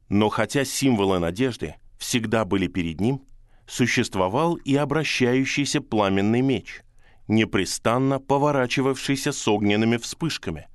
Но 0.08 0.28
хотя 0.28 0.64
символы 0.64 1.18
надежды 1.18 1.74
всегда 1.98 2.44
были 2.44 2.66
перед 2.66 3.00
ним, 3.00 3.22
существовал 3.66 4.54
и 4.54 4.74
обращающийся 4.76 5.80
пламенный 5.80 6.40
меч– 6.40 6.82
непрестанно 7.28 8.18
поворачивавшийся 8.18 9.32
с 9.32 9.46
огненными 9.46 9.98
вспышками, 9.98 10.66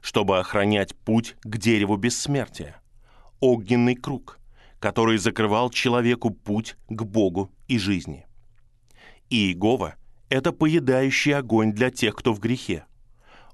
чтобы 0.00 0.38
охранять 0.38 0.94
путь 0.96 1.36
к 1.42 1.56
дереву 1.56 1.96
бессмертия. 1.96 2.82
Огненный 3.40 3.94
круг, 3.94 4.38
который 4.80 5.16
закрывал 5.16 5.70
человеку 5.70 6.30
путь 6.30 6.76
к 6.88 7.02
Богу 7.04 7.50
и 7.68 7.78
жизни. 7.78 8.26
Иегова— 9.30 9.94
это 10.28 10.52
поедающий 10.52 11.34
огонь 11.34 11.72
для 11.72 11.90
тех, 11.90 12.16
кто 12.16 12.34
в 12.34 12.40
грехе. 12.40 12.84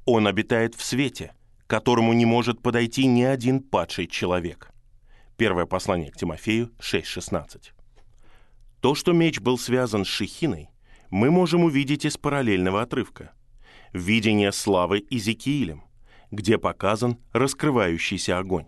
Он 0.06 0.26
обитает 0.26 0.74
в 0.74 0.82
свете, 0.82 1.34
к 1.66 1.70
которому 1.70 2.14
не 2.14 2.24
может 2.24 2.62
подойти 2.62 3.06
ни 3.06 3.22
один 3.22 3.60
падший 3.60 4.06
человек. 4.06 4.70
Первое 5.36 5.66
послание 5.66 6.10
к 6.10 6.16
Тимофею 6.16 6.70
6.16. 6.80 7.72
То, 8.80 8.94
что 8.94 9.12
меч 9.12 9.40
был 9.40 9.58
связан 9.58 10.04
с 10.04 10.08
Шехиной, 10.08 10.70
мы 11.10 11.30
можем 11.30 11.64
увидеть 11.64 12.04
из 12.04 12.16
параллельного 12.16 12.82
отрывка. 12.82 13.32
Видение 13.92 14.50
славы 14.52 15.04
Изекиилем, 15.10 15.84
где 16.30 16.58
показан 16.58 17.18
раскрывающийся 17.32 18.38
огонь. 18.38 18.66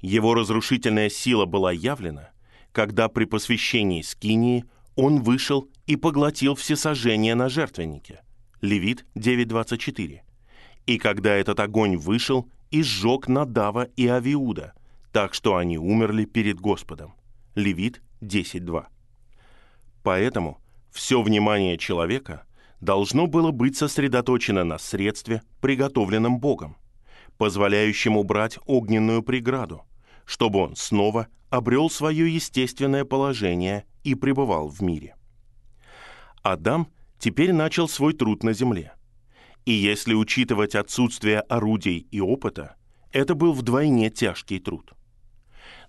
Его 0.00 0.34
разрушительная 0.34 1.08
сила 1.08 1.46
была 1.46 1.72
явлена, 1.72 2.30
когда 2.72 3.08
при 3.08 3.24
посвящении 3.24 4.02
Скинии 4.02 4.64
он 4.94 5.22
вышел 5.22 5.68
и 5.86 5.96
поглотил 5.96 6.54
все 6.54 6.76
сожжения 6.76 7.34
на 7.34 7.48
жертвеннике. 7.48 8.20
Левит 8.60 9.04
9.24. 9.16 10.20
И 10.86 10.98
когда 10.98 11.34
этот 11.34 11.58
огонь 11.58 11.96
вышел 11.96 12.48
и 12.70 12.82
сжег 12.82 13.28
Надава 13.28 13.84
и 13.96 14.06
Авиуда, 14.06 14.74
так 15.16 15.32
что 15.32 15.56
они 15.56 15.78
умерли 15.78 16.26
перед 16.26 16.60
Господом. 16.60 17.14
Левит 17.54 18.02
10.2. 18.20 18.84
Поэтому 20.02 20.60
все 20.90 21.22
внимание 21.22 21.78
человека 21.78 22.44
должно 22.82 23.26
было 23.26 23.50
быть 23.50 23.78
сосредоточено 23.78 24.62
на 24.62 24.76
средстве, 24.76 25.40
приготовленном 25.62 26.38
Богом, 26.38 26.76
позволяющем 27.38 28.18
убрать 28.18 28.58
огненную 28.66 29.22
преграду, 29.22 29.86
чтобы 30.26 30.58
он 30.58 30.76
снова 30.76 31.28
обрел 31.48 31.88
свое 31.88 32.30
естественное 32.34 33.06
положение 33.06 33.86
и 34.04 34.14
пребывал 34.14 34.68
в 34.68 34.82
мире. 34.82 35.16
Адам 36.42 36.88
теперь 37.18 37.54
начал 37.54 37.88
свой 37.88 38.12
труд 38.12 38.42
на 38.42 38.52
земле. 38.52 38.92
И 39.64 39.72
если 39.72 40.12
учитывать 40.12 40.74
отсутствие 40.74 41.40
орудий 41.40 42.06
и 42.10 42.20
опыта, 42.20 42.76
это 43.12 43.34
был 43.34 43.54
вдвойне 43.54 44.10
тяжкий 44.10 44.58
труд. 44.58 44.92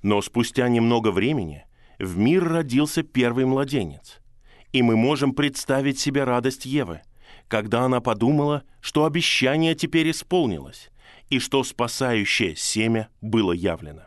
Но 0.01 0.21
спустя 0.21 0.67
немного 0.67 1.11
времени 1.11 1.65
в 1.99 2.17
мир 2.17 2.47
родился 2.47 3.03
первый 3.03 3.45
младенец– 3.45 4.19
и 4.71 4.81
мы 4.81 4.95
можем 4.95 5.33
представить 5.33 5.99
себе 5.99 6.23
радость 6.23 6.65
Евы, 6.65 7.01
когда 7.47 7.83
она 7.83 8.01
подумала, 8.01 8.63
что 8.81 9.05
обещание 9.05 9.75
теперь 9.75 10.11
исполнилось, 10.11 10.91
и 11.29 11.39
что 11.39 11.63
спасающее 11.63 12.55
семя 12.55 13.09
было 13.21 13.51
явлено. 13.51 14.03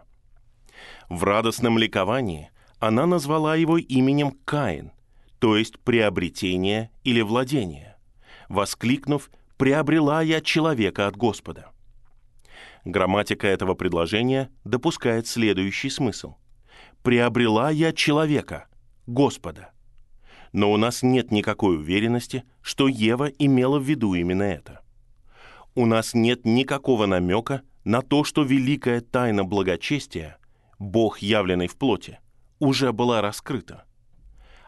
В 1.08 1.24
радостном 1.24 1.78
ликовании 1.78 2.50
она 2.78 3.06
назвала 3.06 3.56
его 3.56 3.78
именем 3.78 4.32
Каин, 4.44 4.92
то 5.38 5.56
есть 5.56 5.78
приобретение 5.80 6.90
или 7.04 7.20
владение, 7.20 7.96
воскликнув 8.48 9.30
«приобрела 9.56 10.22
я 10.22 10.40
человека 10.40 11.06
от 11.06 11.16
Господа». 11.16 11.69
Грамматика 12.84 13.46
этого 13.46 13.74
предложения 13.74 14.50
допускает 14.64 15.26
следующий 15.26 15.90
смысл. 15.90 16.36
«Приобрела 17.02 17.70
я 17.70 17.92
человека, 17.92 18.68
Господа» 19.06 19.72
но 20.52 20.72
у 20.72 20.76
нас 20.76 21.02
нет 21.02 21.30
никакой 21.30 21.76
уверенности, 21.76 22.44
что 22.60 22.88
Ева 22.88 23.26
имела 23.26 23.78
в 23.78 23.84
виду 23.84 24.14
именно 24.14 24.42
это. 24.42 24.80
У 25.74 25.86
нас 25.86 26.14
нет 26.14 26.44
никакого 26.44 27.06
намека 27.06 27.62
на 27.84 28.02
то, 28.02 28.24
что 28.24 28.42
великая 28.42 29.00
тайна 29.00 29.44
благочестия, 29.44 30.38
Бог, 30.78 31.20
явленный 31.20 31.68
в 31.68 31.76
плоти, 31.76 32.18
уже 32.58 32.92
была 32.92 33.20
раскрыта. 33.20 33.84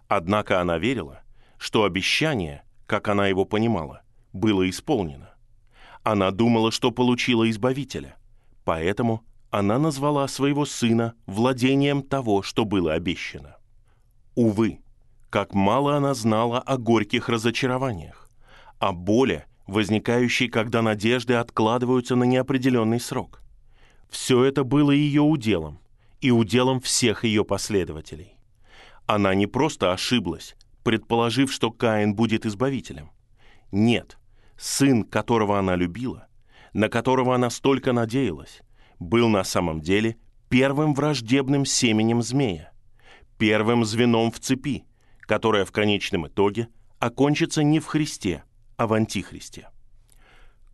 Однако 0.09 0.61
она 0.61 0.79
верила, 0.79 1.23
что 1.59 1.85
обещание, 1.85 2.63
как 2.87 3.09
она 3.09 3.27
его 3.27 3.45
понимала, 3.45 4.03
было 4.33 4.69
исполнено. 4.69 5.32
Она 6.03 6.31
думала, 6.31 6.73
что 6.73 6.91
получила 6.91 7.49
Избавителя, 7.49 8.17
поэтому 8.65 9.25
она 9.51 9.79
назвала 9.79 10.27
своего 10.29 10.65
сына 10.65 11.15
владением 11.27 12.03
того, 12.03 12.43
что 12.43 12.65
было 12.65 12.95
обещано. 12.95 13.57
Увы, 14.35 14.81
как 15.31 15.55
мало 15.55 15.97
она 15.97 16.15
знала 16.15 16.59
о 16.59 16.77
горьких 16.77 17.29
разочарованиях, 17.29 18.31
о 18.79 18.93
боли, 18.93 19.45
возникающей, 19.67 20.49
когда 20.49 20.83
надежды 20.83 21.35
откладываются 21.35 22.17
на 22.17 22.25
неопределенный 22.25 22.99
срок. 22.99 23.43
Все 24.11 24.45
это 24.45 24.65
было 24.65 24.91
ее 24.91 25.23
уделом 25.23 25.81
и 26.21 26.31
уделом 26.31 26.81
всех 26.81 27.25
ее 27.25 27.45
последователей. 27.45 28.37
Она 29.07 29.35
не 29.35 29.47
просто 29.47 29.93
ошиблась, 29.93 30.57
предположив, 30.83 31.53
что 31.53 31.71
Каин 31.71 32.15
будет 32.15 32.47
избавителем. 32.47 33.11
Нет, 33.71 34.19
сын, 34.63 35.03
которого 35.03 35.59
она 35.59 35.75
любила, 35.75 36.29
на 36.73 36.89
которого 36.89 37.35
она 37.35 37.51
столько 37.51 37.93
надеялась, 37.93 38.63
был 39.01 39.29
на 39.29 39.43
самом 39.43 39.81
деле 39.81 40.17
первым 40.49 40.95
враждебным 40.95 41.67
семенем 41.67 42.23
змея, 42.23 42.73
первым 43.39 43.85
звеном 43.85 44.31
в 44.31 44.39
цепи, 44.39 44.85
которая 45.23 45.65
в 45.65 45.73
конечном 45.73 46.29
итоге 46.29 46.69
окончится 47.01 47.65
не 47.65 47.81
в 47.81 47.87
Христе, 47.87 48.45
а 48.77 48.87
в 48.87 48.93
Антихристе. 48.93 49.69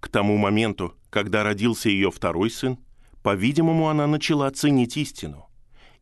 К 0.01 0.09
тому 0.09 0.37
моменту, 0.37 0.95
когда 1.09 1.43
родился 1.43 1.89
ее 1.89 2.11
второй 2.11 2.51
сын, 2.51 2.79
по-видимому, 3.23 3.89
она 3.89 4.07
начала 4.07 4.51
ценить 4.51 4.99
истину, 4.99 5.49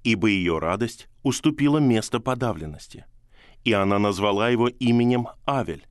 ибо 0.03 0.27
ее 0.27 0.59
радость 0.59 1.09
уступила 1.23 1.79
место 1.79 2.19
подавленности, 2.19 3.07
и 3.63 3.73
она 3.73 4.01
назвала 4.01 4.49
его 4.49 4.67
именем 4.67 5.29
Авель, 5.47 5.87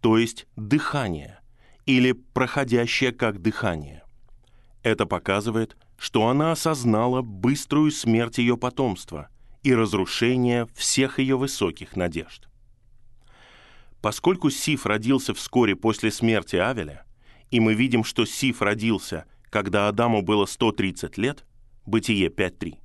то 0.00 0.16
есть 0.16 0.46
«дыхание», 0.56 1.39
или 1.90 2.12
«проходящее 2.12 3.10
как 3.10 3.42
дыхание». 3.42 4.04
Это 4.82 5.06
показывает, 5.06 5.76
что 5.98 6.28
она 6.28 6.52
осознала 6.52 7.20
быструю 7.20 7.90
смерть 7.90 8.38
ее 8.38 8.56
потомства 8.56 9.28
и 9.62 9.74
разрушение 9.74 10.66
всех 10.74 11.18
ее 11.18 11.36
высоких 11.36 11.96
надежд. 11.96 12.48
Поскольку 14.00 14.50
Сиф 14.50 14.86
родился 14.86 15.34
вскоре 15.34 15.76
после 15.76 16.10
смерти 16.10 16.56
Авеля, 16.56 17.04
и 17.50 17.60
мы 17.60 17.74
видим, 17.74 18.04
что 18.04 18.24
Сиф 18.24 18.62
родился, 18.62 19.26
когда 19.50 19.88
Адаму 19.88 20.22
было 20.22 20.46
130 20.46 21.18
лет, 21.18 21.44
Бытие 21.86 22.28
5.3, 22.28 22.78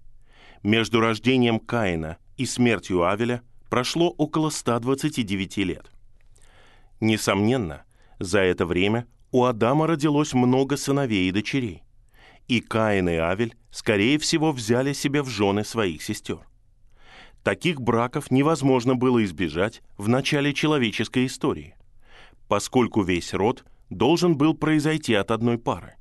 между 0.64 1.00
рождением 1.00 1.60
Каина 1.60 2.18
и 2.38 2.46
смертью 2.46 3.08
Авеля 3.08 3.44
прошло 3.70 4.10
около 4.10 4.50
129 4.50 5.58
лет. 5.58 5.92
Несомненно, 7.00 7.85
за 8.20 8.40
это 8.40 8.66
время 8.66 9.08
у 9.32 9.44
Адама 9.44 9.88
родилось 9.88 10.34
много 10.34 10.78
сыновей 10.78 11.30
и 11.30 11.32
дочерей, 11.32 11.84
и 12.48 12.62
Каин 12.62 13.10
и 13.10 13.16
Авель, 13.16 13.56
скорее 13.72 14.18
всего, 14.20 14.52
взяли 14.52 14.94
себе 14.94 15.22
в 15.22 15.30
жены 15.30 15.64
своих 15.64 16.04
сестер. 16.04 16.48
Таких 17.44 17.80
браков 17.80 18.32
невозможно 18.32 18.96
было 18.96 19.24
избежать 19.24 19.82
в 19.98 20.08
начале 20.08 20.54
человеческой 20.54 21.28
истории, 21.28 21.76
поскольку 22.48 23.04
весь 23.04 23.34
род 23.34 23.64
должен 23.90 24.36
был 24.36 24.56
произойти 24.56 25.14
от 25.14 25.32
одной 25.32 25.58
пары. 25.58 25.96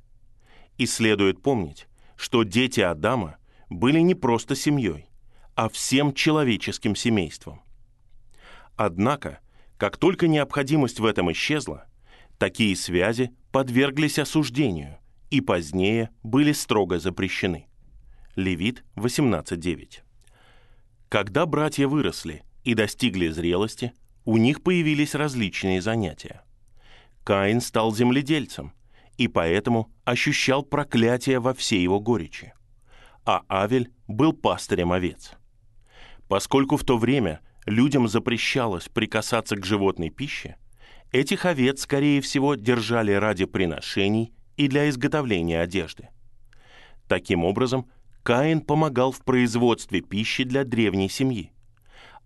И 0.77 0.85
следует 0.85 1.41
помнить, 1.41 1.87
что 2.15 2.43
дети 2.43 2.79
Адама 2.79 3.37
были 3.69 3.99
не 3.99 4.15
просто 4.15 4.55
семьей, 4.55 5.07
а 5.55 5.69
всем 5.69 6.13
человеческим 6.13 6.95
семейством. 6.95 7.61
Однако, 8.75 9.39
как 9.77 9.97
только 9.97 10.27
необходимость 10.27 10.99
в 10.99 11.05
этом 11.05 11.31
исчезла, 11.31 11.85
такие 12.37 12.75
связи 12.75 13.31
подверглись 13.51 14.19
осуждению 14.19 14.97
и 15.29 15.41
позднее 15.41 16.09
были 16.23 16.51
строго 16.51 16.99
запрещены. 16.99 17.67
Левит 18.35 18.83
18.9. 18.95 19.99
Когда 21.09 21.45
братья 21.45 21.87
выросли 21.87 22.43
и 22.63 22.73
достигли 22.73 23.29
зрелости, 23.29 23.93
у 24.25 24.37
них 24.37 24.63
появились 24.63 25.15
различные 25.15 25.81
занятия. 25.81 26.41
Каин 27.23 27.61
стал 27.61 27.93
земледельцем 27.93 28.73
и 29.17 29.27
поэтому 29.27 29.91
ощущал 30.03 30.63
проклятие 30.63 31.39
во 31.39 31.53
всей 31.53 31.81
его 31.81 31.99
горечи, 31.99 32.53
а 33.25 33.43
Авель 33.49 33.91
был 34.07 34.33
пастырем 34.33 34.91
овец. 34.91 35.31
Поскольку 36.27 36.75
в 36.75 36.83
то 36.83 36.97
время 36.97 37.39
людям 37.65 38.07
запрещалось 38.07 38.89
прикасаться 38.89 39.55
к 39.55 39.65
животной 39.65 40.09
пище, 40.09 40.57
этих 41.11 41.45
овец, 41.45 41.81
скорее 41.81 42.21
всего, 42.21 42.55
держали 42.55 43.11
ради 43.11 43.45
приношений 43.45 44.33
и 44.57 44.67
для 44.67 44.89
изготовления 44.89 45.61
одежды. 45.61 46.09
Таким 47.07 47.43
образом, 47.43 47.89
Каин 48.23 48.61
помогал 48.61 49.11
в 49.11 49.23
производстве 49.23 50.01
пищи 50.01 50.43
для 50.43 50.63
древней 50.63 51.09
семьи, 51.09 51.51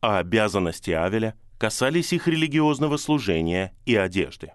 а 0.02 0.20
обязанности 0.20 0.92
Авеля 0.92 1.36
касались 1.58 2.14
их 2.14 2.28
религиозного 2.28 2.96
служения 2.98 3.76
и 3.86 3.96
одежды. 3.96 4.54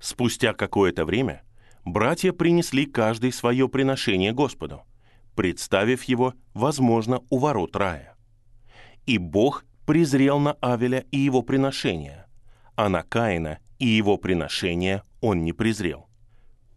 Спустя 0.00 0.54
какое-то 0.54 1.04
время 1.04 1.42
братья 1.84 2.32
принесли 2.32 2.86
каждый 2.86 3.30
свое 3.30 3.68
приношение 3.68 4.32
Господу, 4.32 4.82
представив 5.36 6.04
его, 6.04 6.34
возможно, 6.54 7.20
у 7.28 7.38
ворот 7.38 7.76
рая. 7.76 8.16
И 9.04 9.18
Бог 9.18 9.64
презрел 9.86 10.38
на 10.38 10.52
Авеля 10.54 11.04
и 11.10 11.18
его 11.18 11.42
приношения, 11.42 12.21
а 12.82 12.88
на 12.88 13.04
Каина 13.04 13.60
и 13.78 13.86
его 13.86 14.16
приношения 14.16 15.04
он 15.20 15.44
не 15.44 15.52
презрел. 15.52 16.08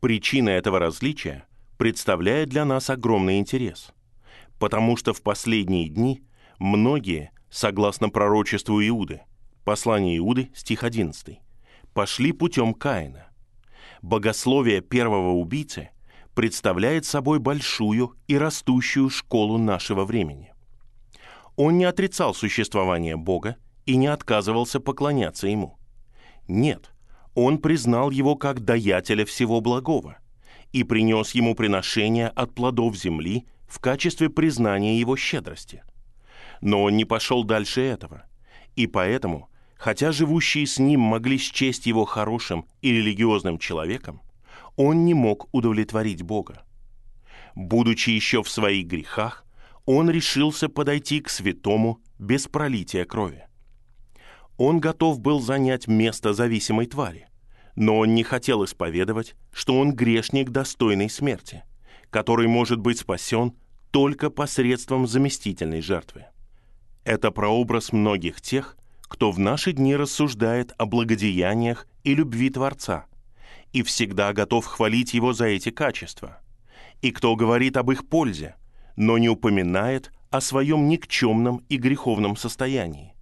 Причина 0.01 0.49
этого 0.49 0.77
различия 0.77 1.47
представляет 1.79 2.49
для 2.49 2.63
нас 2.63 2.91
огромный 2.91 3.39
интерес, 3.39 3.91
потому 4.59 4.97
что 4.97 5.15
в 5.15 5.23
последние 5.23 5.89
дни 5.89 6.21
многие, 6.59 7.31
согласно 7.49 8.09
пророчеству 8.09 8.87
Иуды, 8.87 9.21
послание 9.63 10.19
Иуды, 10.19 10.51
стих 10.53 10.83
11, 10.83 11.39
пошли 11.95 12.33
путем 12.33 12.75
Каина. 12.75 13.31
Богословие 14.03 14.81
первого 14.81 15.31
убийцы 15.31 15.89
представляет 16.35 17.05
собой 17.05 17.39
большую 17.39 18.13
и 18.27 18.37
растущую 18.37 19.09
школу 19.09 19.57
нашего 19.57 20.05
времени. 20.05 20.53
Он 21.55 21.79
не 21.79 21.85
отрицал 21.85 22.35
существование 22.35 23.15
Бога 23.15 23.55
и 23.87 23.95
не 23.95 24.05
отказывался 24.05 24.79
поклоняться 24.79 25.47
Ему. 25.47 25.79
Нет, 26.47 26.91
он 27.33 27.57
признал 27.57 28.11
Его 28.11 28.35
как 28.35 28.63
даятеля 28.63 29.25
всего 29.25 29.61
благого 29.61 30.17
и 30.71 30.83
принес 30.83 31.31
Ему 31.31 31.55
приношение 31.55 32.27
от 32.29 32.53
плодов 32.53 32.95
земли 32.95 33.45
в 33.67 33.79
качестве 33.79 34.29
признания 34.29 34.99
Его 34.99 35.15
щедрости. 35.15 35.83
Но 36.61 36.83
он 36.83 36.95
не 36.95 37.05
пошел 37.05 37.43
дальше 37.43 37.81
этого, 37.81 38.25
и 38.75 38.87
поэтому– 38.87 39.49
Хотя 39.77 40.11
живущие 40.11 40.65
с 40.65 40.79
ним 40.79 41.01
могли 41.01 41.37
счесть 41.37 41.85
его 41.85 42.05
хорошим 42.05 42.65
и 42.81 42.91
религиозным 42.91 43.59
человеком, 43.59 44.21
он 44.75 45.05
не 45.05 45.13
мог 45.13 45.47
удовлетворить 45.53 46.23
Бога. 46.23 46.63
Будучи 47.55 48.09
еще 48.09 48.43
в 48.43 48.49
своих 48.49 48.87
грехах, 48.87 49.45
он 49.85 50.09
решился 50.09 50.69
подойти 50.69 51.21
к 51.21 51.29
святому 51.29 52.01
без 52.17 52.47
пролития 52.47 53.05
крови. 53.05 53.45
Он 54.57 54.79
готов 54.79 55.19
был 55.19 55.41
занять 55.41 55.87
место 55.87 56.33
зависимой 56.33 56.85
твари, 56.85 57.27
но 57.75 57.97
он 57.97 58.15
не 58.15 58.23
хотел 58.23 58.63
исповедовать, 58.63 59.35
что 59.51 59.77
он 59.77 59.93
грешник 59.93 60.49
достойной 60.49 61.09
смерти, 61.09 61.63
который 62.09 62.47
может 62.47 62.79
быть 62.79 62.99
спасен 62.99 63.53
только 63.91 64.29
посредством 64.29 65.07
заместительной 65.07 65.81
жертвы. 65.81 66.25
Это 67.03 67.31
прообраз 67.31 67.91
многих 67.91 68.41
тех, 68.41 68.77
кто 69.01 69.31
в 69.31 69.39
наши 69.39 69.73
дни 69.73 69.95
рассуждает 69.95 70.73
о 70.77 70.85
благодеяниях 70.85 71.87
и 72.03 72.15
любви 72.15 72.49
Творца 72.49 73.05
и 73.73 73.83
всегда 73.83 74.31
готов 74.33 74.65
хвалить 74.65 75.13
Его 75.13 75.33
за 75.33 75.45
эти 75.45 75.69
качества, 75.69 76.39
и 77.01 77.11
кто 77.11 77.35
говорит 77.35 77.77
об 77.77 77.91
их 77.91 78.07
пользе, 78.07 78.55
но 78.95 79.17
не 79.17 79.27
упоминает 79.27 80.11
о 80.29 80.39
своем 80.39 80.87
никчемном 80.87 81.61
и 81.67 81.77
греховном 81.77 82.37
состоянии, 82.37 83.14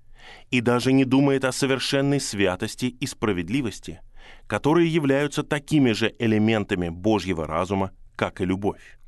и 0.54 0.62
даже 0.62 0.93
не 0.93 1.04
думает 1.04 1.45
о 1.45 1.51
совершенной 1.51 2.20
святости 2.20 2.86
и 2.86 3.08
справедливости, 3.08 4.01
которые 4.47 4.88
являются 4.88 5.43
такими 5.43 5.91
же 5.93 6.14
элементами 6.20 6.89
Божьего 6.89 7.47
разума, 7.47 7.91
как 8.16 8.39
и 8.39 8.45
любовь. 8.45 8.99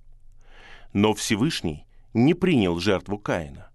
Но 0.92 1.14
Всевышний 1.14 1.86
не 2.14 2.34
принял 2.34 2.80
жертву 2.80 3.20
Каина 3.20 3.70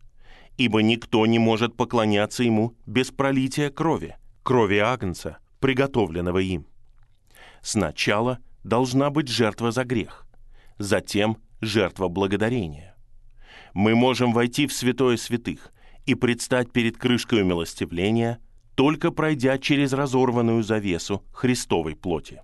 ибо 0.61 0.83
никто 0.83 1.25
не 1.25 1.39
может 1.39 1.75
поклоняться 1.75 2.43
ему 2.43 2.77
без 2.85 3.11
пролития 3.11 3.71
крови, 3.71 4.19
крови 4.43 4.77
Агнца, 4.77 5.39
приготовленного 5.59 6.37
им. 6.37 6.67
Сначала 7.63 8.41
должна 8.63 9.09
быть 9.09 9.29
жертва 9.29 9.73
за 9.73 9.85
грех, 9.85 10.27
затем 10.77 11.39
жертва 11.63 12.09
благодарения. 12.09 12.95
Мы 13.73 13.95
можем 13.95 14.35
войти 14.35 14.67
в 14.67 14.75
святое 14.75 15.17
святых 15.17 15.73
и 16.07 16.15
предстать 16.15 16.73
перед 16.73 16.97
крышкой 16.97 17.43
умилостивления, 17.43 18.41
только 18.75 19.11
пройдя 19.11 19.59
через 19.59 19.93
разорванную 19.93 20.63
завесу 20.63 21.25
Христовой 21.33 21.97
плоти. 21.97 22.43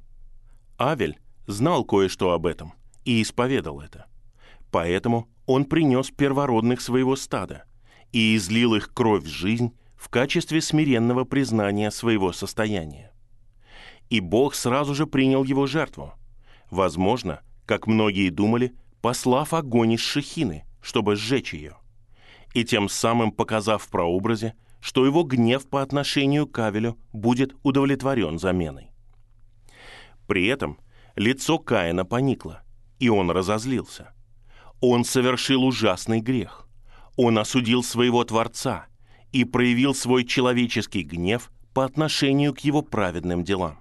Авель 0.78 1.18
знал 1.46 1.84
кое-что 1.84 2.32
об 2.32 2.46
этом 2.46 2.74
и 3.04 3.22
исповедал 3.22 3.80
это. 3.80 4.06
Поэтому 4.70 5.28
он 5.46 5.64
принес 5.64 6.10
первородных 6.10 6.80
своего 6.80 7.16
стада 7.16 7.64
и 8.12 8.36
излил 8.36 8.74
их 8.74 8.92
кровь 8.92 9.24
в 9.24 9.28
жизнь 9.28 9.72
в 9.96 10.08
качестве 10.08 10.60
смиренного 10.60 11.24
признания 11.24 11.90
своего 11.90 12.32
состояния. 12.32 13.12
И 14.10 14.20
Бог 14.20 14.54
сразу 14.54 14.94
же 14.94 15.06
принял 15.06 15.42
его 15.44 15.66
жертву. 15.66 16.12
Возможно, 16.70 17.40
как 17.64 17.86
многие 17.86 18.30
думали, 18.30 18.74
послав 19.00 19.54
огонь 19.54 19.92
из 19.92 20.00
шехины, 20.00 20.64
чтобы 20.80 21.16
сжечь 21.16 21.54
ее. 21.54 21.76
И 22.54 22.64
тем 22.64 22.88
самым 22.88 23.32
показав 23.32 23.82
в 23.82 23.88
прообразе, 23.88 24.54
что 24.80 25.04
его 25.04 25.24
гнев 25.24 25.68
по 25.68 25.82
отношению 25.82 26.46
к 26.46 26.58
Авелю 26.58 26.96
будет 27.12 27.54
удовлетворен 27.62 28.38
заменой. 28.38 28.90
При 30.26 30.46
этом 30.46 30.78
лицо 31.16 31.58
Каина 31.58 32.04
поникло, 32.04 32.62
и 32.98 33.08
он 33.08 33.30
разозлился. 33.30 34.12
Он 34.80 35.04
совершил 35.04 35.64
ужасный 35.64 36.20
грех. 36.20 36.68
Он 37.16 37.38
осудил 37.38 37.82
своего 37.82 38.24
Творца 38.24 38.86
и 39.32 39.44
проявил 39.44 39.94
свой 39.94 40.24
человеческий 40.24 41.02
гнев 41.02 41.50
по 41.72 41.84
отношению 41.84 42.54
к 42.54 42.60
его 42.60 42.82
праведным 42.82 43.44
делам. 43.44 43.78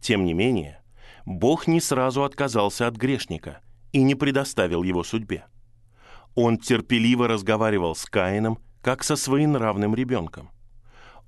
Тем 0.00 0.24
не 0.24 0.34
менее, 0.34 0.82
Бог 1.26 1.66
не 1.66 1.80
сразу 1.80 2.24
отказался 2.24 2.86
от 2.86 2.96
грешника 2.96 3.60
и 3.92 4.02
не 4.02 4.14
предоставил 4.14 4.82
его 4.82 5.04
судьбе. 5.04 5.44
Он 6.40 6.56
терпеливо 6.56 7.26
разговаривал 7.26 7.96
с 7.96 8.04
Каином, 8.04 8.60
как 8.80 9.02
со 9.02 9.16
своим 9.16 9.56
ребенком. 9.56 10.50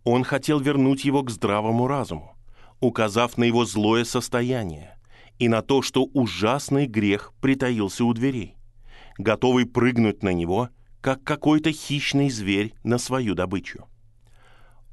Он 0.05 0.23
хотел 0.23 0.61
вернуть 0.61 1.05
его 1.05 1.25
к 1.25 1.31
здравому 1.31 1.89
разуму, 1.89 2.37
указав 2.79 3.37
на 3.37 3.43
его 3.43 3.65
злое 3.65 4.05
состояние 4.05 4.97
и 5.41 5.49
на 5.49 5.63
то, 5.63 5.83
что 5.83 6.05
ужасный 6.05 6.87
грех 6.87 7.33
притаился 7.41 8.05
у 8.05 8.15
дверей, 8.15 8.55
готовый 9.19 9.67
прыгнуть 9.67 10.23
на 10.23 10.33
него, 10.33 10.69
как 11.01 11.25
какой-то 11.25 11.73
хищный 11.73 12.31
зверь 12.31 12.73
на 12.85 12.97
свою 12.97 13.35
добычу. 13.35 13.89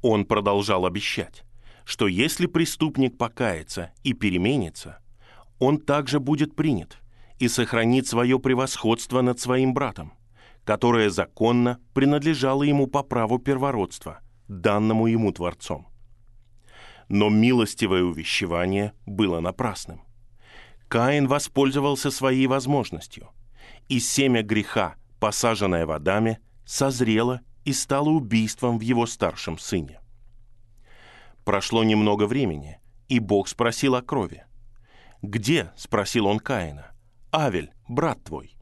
Он 0.02 0.24
продолжал 0.24 0.84
обещать, 0.84 1.44
что 1.84 2.08
если 2.08 2.46
преступник 2.46 3.16
покается 3.16 3.92
и 4.02 4.14
переменится, 4.14 4.98
он 5.60 5.78
также 5.78 6.18
будет 6.18 6.56
принят 6.56 6.98
и 7.38 7.48
сохранит 7.48 8.06
свое 8.06 8.38
превосходство 8.38 9.20
над 9.20 9.38
своим 9.40 9.74
братом, 9.74 10.12
которое 10.64 11.10
законно 11.10 11.80
принадлежало 11.94 12.62
ему 12.62 12.86
по 12.86 13.02
праву 13.02 13.38
первородства, 13.38 14.20
данному 14.48 15.06
ему 15.06 15.32
Творцом. 15.32 15.88
Но 17.08 17.28
милостивое 17.30 18.02
увещевание 18.02 18.92
было 19.06 19.40
напрасным. 19.40 20.02
Каин 20.88 21.26
воспользовался 21.26 22.10
своей 22.10 22.46
возможностью, 22.46 23.30
и 23.88 24.00
семя 24.00 24.42
греха, 24.42 24.96
посаженное 25.20 25.86
в 25.86 25.90
Адаме, 25.90 26.40
созрело 26.64 27.40
и 27.64 27.72
стало 27.72 28.10
убийством 28.10 28.78
в 28.78 28.82
его 28.82 29.06
старшем 29.06 29.58
сыне– 29.58 30.00
Прошло 31.48 31.82
немного 31.82 32.26
времени, 32.26 32.78
и 33.08 33.20
Бог 33.20 33.48
спросил 33.48 33.94
о 33.94 34.02
крови. 34.02 34.44
«Где?»— 35.22 35.72
спросил 35.78 36.26
он 36.26 36.40
Каина. 36.40 36.87
«Авель, 37.32 37.72
брат 37.88 38.22
твой». 38.24 38.56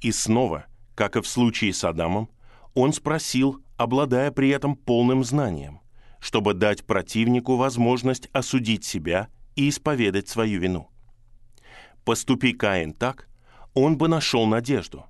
И 0.00 0.12
снова, 0.12 0.66
как 0.94 1.16
и 1.16 1.22
в 1.22 1.26
случае 1.26 1.72
с 1.72 1.84
Адамом, 1.84 2.28
он 2.74 2.92
спросил, 2.92 3.62
обладая 3.76 4.30
при 4.30 4.50
этом 4.50 4.76
полным 4.76 5.24
знанием, 5.24 5.80
чтобы 6.20 6.54
дать 6.54 6.84
противнику 6.84 7.56
возможность 7.56 8.28
осудить 8.32 8.84
себя 8.84 9.28
и 9.56 9.68
исповедать 9.68 10.28
свою 10.28 10.60
вину. 10.60 10.90
Поступи 12.04 12.52
Каин 12.52 12.92
так, 12.92 13.28
он 13.72 13.96
бы 13.96 14.08
нашел 14.08 14.46
надежду. 14.46 15.06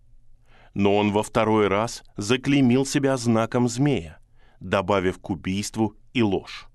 Но 0.74 0.97
он 0.97 1.12
во 1.12 1.22
второй 1.22 1.68
раз 1.68 2.03
заклеймил 2.16 2.85
себя 2.85 3.16
знаком 3.16 3.68
змея, 3.68 4.18
добавив 4.61 5.18
к 5.18 5.30
убийству 5.30 5.97
и 6.12 6.22
ложь. 6.22 6.66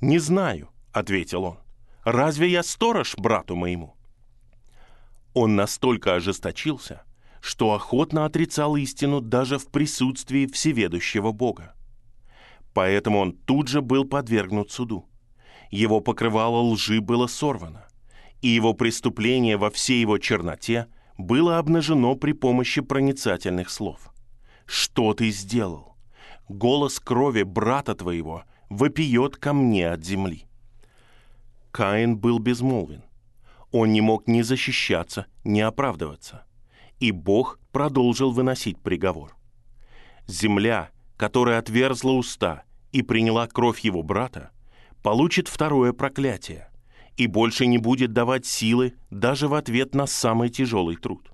«Не 0.00 0.18
знаю»,— 0.18 0.70
ответил 0.92 1.44
он. 1.44 1.58
«Разве 2.04 2.48
я 2.50 2.62
сторож 2.62 3.14
брату 3.16 3.56
моему?» 3.56 3.94
Он 5.34 5.56
настолько 5.56 6.14
ожесточился, 6.14 7.02
что 7.40 7.74
охотно 7.74 8.24
отрицал 8.24 8.76
истину 8.76 9.20
даже 9.20 9.58
в 9.58 9.66
присутствии 9.66 10.46
всеведущего 10.46 11.32
Бога. 11.32 11.74
Поэтому 12.72 13.18
он 13.18 13.32
тут 13.32 13.68
же 13.68 13.82
был 13.82 14.04
подвергнут 14.04 14.70
суду. 14.70 15.08
Его 15.70 16.00
покрывало 16.00 16.60
лжи 16.62 17.00
было 17.00 17.26
сорвано, 17.26 17.86
и 18.40 18.48
его 18.48 18.72
преступление 18.74 19.56
во 19.56 19.70
всей 19.70 20.00
его 20.00 20.18
черноте 20.18 20.86
было 21.18 21.58
обнажено 21.58 22.14
при 22.16 22.32
помощи 22.32 22.80
проницательных 22.80 23.70
слов. 23.70 24.12
«Что 24.66 25.12
ты 25.14 25.30
сделал? 25.30 25.96
Голос 26.48 27.00
крови 27.00 27.42
брата 27.42 27.94
твоего 27.94 28.44
вопиет 28.68 29.36
ко 29.36 29.52
мне 29.52 29.90
от 29.90 30.04
земли. 30.04 30.46
Каин 31.70 32.18
был 32.18 32.38
безмолвен. 32.38 33.02
Он 33.76 33.92
не 33.92 34.00
мог 34.00 34.28
ни 34.28 34.42
защищаться, 34.42 35.26
ни 35.42 35.58
оправдываться. 35.58 36.44
И 37.00 37.10
Бог 37.10 37.58
продолжил 37.72 38.30
выносить 38.30 38.78
приговор. 38.78 39.36
Земля, 40.28 40.90
которая 41.16 41.58
отверзла 41.58 42.12
уста 42.12 42.62
и 42.92 43.02
приняла 43.02 43.48
кровь 43.48 43.80
его 43.80 44.04
брата, 44.04 44.52
получит 45.02 45.48
второе 45.48 45.92
проклятие 45.92 46.70
и 47.16 47.26
больше 47.26 47.66
не 47.66 47.78
будет 47.78 48.12
давать 48.12 48.46
силы 48.46 48.94
даже 49.10 49.48
в 49.48 49.54
ответ 49.54 49.92
на 49.92 50.06
самый 50.06 50.50
тяжелый 50.50 50.94
труд. 50.94 51.32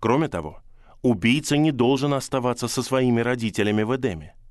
Кроме 0.00 0.26
того, 0.26 0.62
убийца 1.02 1.56
не 1.56 1.70
должен 1.70 2.12
оставаться 2.12 2.66
со 2.66 2.82
своими 2.82 3.20
родителями 3.20 3.84
в 3.84 3.94
Эдеме– 3.94 4.34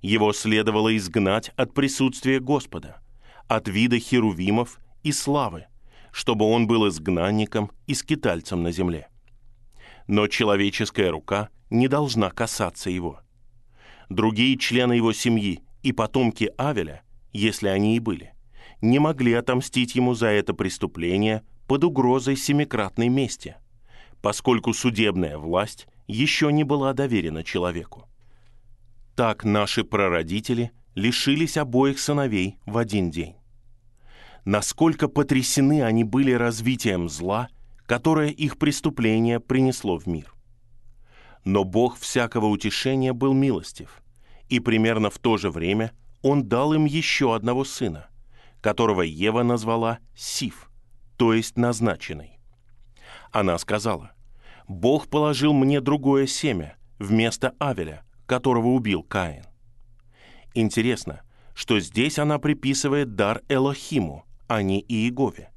его 0.00 0.32
следовало 0.32 0.96
изгнать 0.96 1.50
от 1.56 1.74
присутствия 1.74 2.38
Господа, 2.38 3.00
от 3.48 3.66
вида 3.66 3.98
херувимов 3.98 4.78
и 5.02 5.10
славы, 5.10 5.66
чтобы 6.18 6.46
он 6.46 6.66
был 6.66 6.88
изгнанником 6.88 7.70
и 7.86 7.94
скитальцем 7.94 8.64
на 8.64 8.72
земле. 8.72 9.06
Но 10.08 10.26
человеческая 10.26 11.12
рука 11.12 11.48
не 11.70 11.86
должна 11.86 12.30
касаться 12.30 12.90
его. 12.90 13.20
Другие 14.08 14.58
члены 14.58 14.94
его 14.94 15.12
семьи 15.12 15.60
и 15.84 15.92
потомки 15.92 16.50
Авеля, 16.58 17.02
если 17.32 17.68
они 17.68 17.94
и 17.94 18.00
были, 18.00 18.34
не 18.80 18.98
могли 18.98 19.32
отомстить 19.32 19.94
ему 19.94 20.14
за 20.14 20.26
это 20.26 20.54
преступление 20.54 21.44
под 21.68 21.84
угрозой 21.84 22.34
семикратной 22.34 23.08
мести, 23.08 23.54
поскольку 24.20 24.72
судебная 24.72 25.38
власть 25.38 25.86
еще 26.08 26.52
не 26.52 26.64
была 26.64 26.94
доверена 26.94 27.44
человеку. 27.44 28.08
Так 29.14 29.44
наши 29.44 29.84
прародители 29.84 30.72
лишились 30.96 31.56
обоих 31.56 32.00
сыновей 32.00 32.58
в 32.66 32.76
один 32.76 33.12
день. 33.12 33.36
Насколько 34.44 35.08
потрясены 35.08 35.82
они 35.82 36.04
были 36.04 36.32
развитием 36.32 37.08
зла, 37.08 37.48
которое 37.86 38.28
их 38.28 38.58
преступление 38.58 39.40
принесло 39.40 39.98
в 39.98 40.06
мир. 40.06 40.34
Но 41.44 41.64
Бог 41.64 41.98
всякого 41.98 42.46
утешения 42.46 43.12
был 43.12 43.32
милостив, 43.32 44.02
и 44.48 44.60
примерно 44.60 45.10
в 45.10 45.18
то 45.18 45.36
же 45.36 45.50
время 45.50 45.92
Он 46.22 46.48
дал 46.48 46.72
им 46.72 46.84
еще 46.84 47.34
одного 47.34 47.64
сына, 47.64 48.08
которого 48.60 49.02
Ева 49.02 49.42
назвала 49.42 49.98
Сиф, 50.16 50.70
то 51.16 51.32
есть 51.32 51.56
назначенный. 51.56 52.38
Она 53.30 53.56
сказала, 53.58 54.12
«Бог 54.66 55.08
положил 55.08 55.52
мне 55.52 55.80
другое 55.80 56.26
семя 56.26 56.76
вместо 56.98 57.54
Авеля, 57.58 58.04
которого 58.26 58.68
убил 58.68 59.02
Каин. 59.02 59.44
Интересно, 60.54 61.22
что 61.54 61.80
здесь 61.80 62.18
она 62.18 62.38
приписывает 62.38 63.14
дар 63.14 63.42
Элохиму, 63.48 64.24
а 64.48 64.62
не 64.62 64.80
Иегове. 64.80 65.50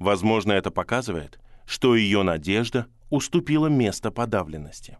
Возможно, 0.00 0.52
это 0.52 0.70
показывает, 0.70 1.38
что 1.66 1.94
ее 1.94 2.22
надежда 2.22 2.86
уступила 3.10 3.68
место 3.68 4.10
подавленности. 4.10 4.98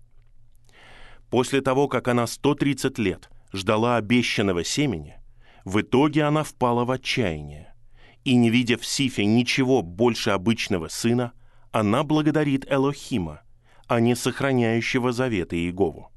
После 1.30 1.60
того, 1.60 1.88
как 1.88 2.06
она 2.08 2.26
130 2.26 2.98
лет 2.98 3.30
ждала 3.52 3.96
обещанного 3.96 4.62
семени, 4.62 5.18
в 5.64 5.80
итоге 5.80 6.24
она 6.24 6.44
впала 6.44 6.84
в 6.84 6.90
отчаяние. 6.90 7.74
И 8.22 8.36
не 8.36 8.50
видя 8.50 8.78
в 8.78 8.86
Сифе 8.86 9.24
ничего 9.24 9.82
больше 9.82 10.30
обычного 10.30 10.88
сына, 10.88 11.32
она 11.72 12.04
благодарит 12.04 12.70
Элохима, 12.70 13.40
а 13.86 14.00
не 14.00 14.14
сохраняющего 14.14 15.12
завета 15.12 15.56
Иегову. 15.56 16.10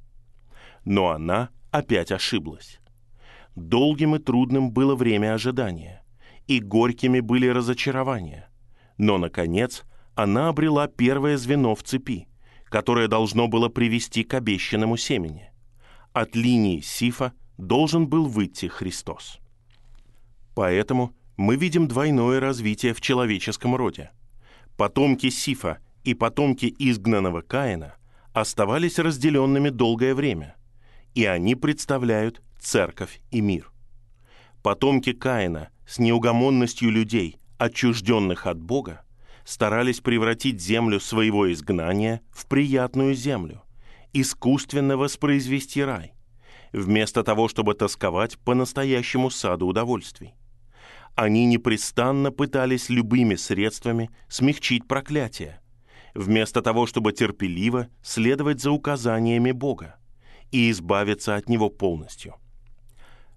Но 0.86 1.10
она 1.10 1.50
опять 1.72 2.12
ошиблась. 2.12 2.80
Долгим 3.56 4.16
и 4.16 4.20
трудным 4.20 4.72
было 4.72 4.96
время 4.96 5.34
ожидания, 5.34 6.04
и 6.48 6.60
горькими 6.60 7.20
были 7.20 7.48
разочарования. 7.48 8.50
Но, 8.98 9.18
наконец, 9.18 9.84
она 10.16 10.50
обрела 10.50 10.88
первое 10.88 11.38
звено 11.38 11.76
в 11.76 11.84
цепи, 11.84 12.28
которое 12.66 13.08
должно 13.08 13.48
было 13.48 13.70
привести 13.70 14.24
к 14.24 14.34
обещанному 14.34 14.98
семени. 14.98 15.52
От 16.14 16.36
линии 16.36 16.82
Сифа 16.82 17.34
должен 17.58 18.08
был 18.08 18.26
выйти 18.26 18.68
Христос. 18.68 19.40
Поэтому 20.56 21.14
мы 21.38 21.56
видим 21.56 21.88
двойное 21.88 22.40
развитие 22.40 22.94
в 22.94 23.02
человеческом 23.02 23.76
роде. 23.76 24.12
Потомки 24.76 25.30
Сифа 25.30 25.80
и 26.04 26.14
потомки 26.14 26.74
изгнанного 26.80 27.42
Каина 27.42 27.96
оставались 28.34 29.00
разделенными 29.00 29.70
долгое 29.70 30.16
время, 30.16 30.56
и 31.14 31.26
они 31.26 31.56
представляют 31.56 32.42
церковь 32.60 33.22
и 33.30 33.42
мир. 33.42 33.72
Потомки 34.68 35.14
Каина 35.14 35.70
с 35.88 35.98
неугомонностью 35.98 36.92
людей, 36.92 37.38
отчужденных 37.58 38.48
от 38.48 38.60
Бога, 38.60 39.02
старались 39.46 40.02
превратить 40.02 40.60
землю 40.60 41.00
своего 41.00 41.50
изгнания 41.54 42.20
в 42.32 42.48
приятную 42.48 43.16
землю, 43.16 43.64
искусственно 44.12 44.98
воспроизвести 44.98 45.82
рай, 45.86 46.12
вместо 46.74 47.24
того, 47.24 47.48
чтобы 47.48 47.76
тосковать 47.76 48.38
по 48.40 48.56
настоящему 48.56 49.30
саду 49.30 49.68
удовольствий. 49.68 50.34
Они 51.16 51.46
непрестанно 51.46 52.34
пытались 52.34 52.90
любыми 52.90 53.36
средствами 53.36 54.10
смягчить 54.28 54.86
проклятие, 54.86 55.62
вместо 56.14 56.62
того, 56.62 56.88
чтобы 56.88 57.14
терпеливо 57.14 57.88
следовать 58.04 58.60
за 58.60 58.72
указаниями 58.72 59.54
Бога 59.54 59.96
и 60.52 60.70
избавиться 60.70 61.38
от 61.38 61.48
него 61.48 61.70
полностью. 61.70 62.36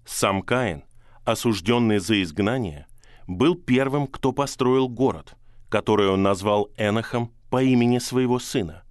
Сам 0.04 0.42
Каин, 0.42 0.82
осужденный 1.24 1.98
за 1.98 2.22
изгнание, 2.22 2.86
был 3.26 3.54
первым, 3.54 4.06
кто 4.06 4.32
построил 4.32 4.88
город, 4.88 5.36
который 5.68 6.08
он 6.08 6.22
назвал 6.22 6.70
Энохом 6.76 7.32
по 7.50 7.62
имени 7.62 7.98
своего 7.98 8.38
сына. 8.38 8.82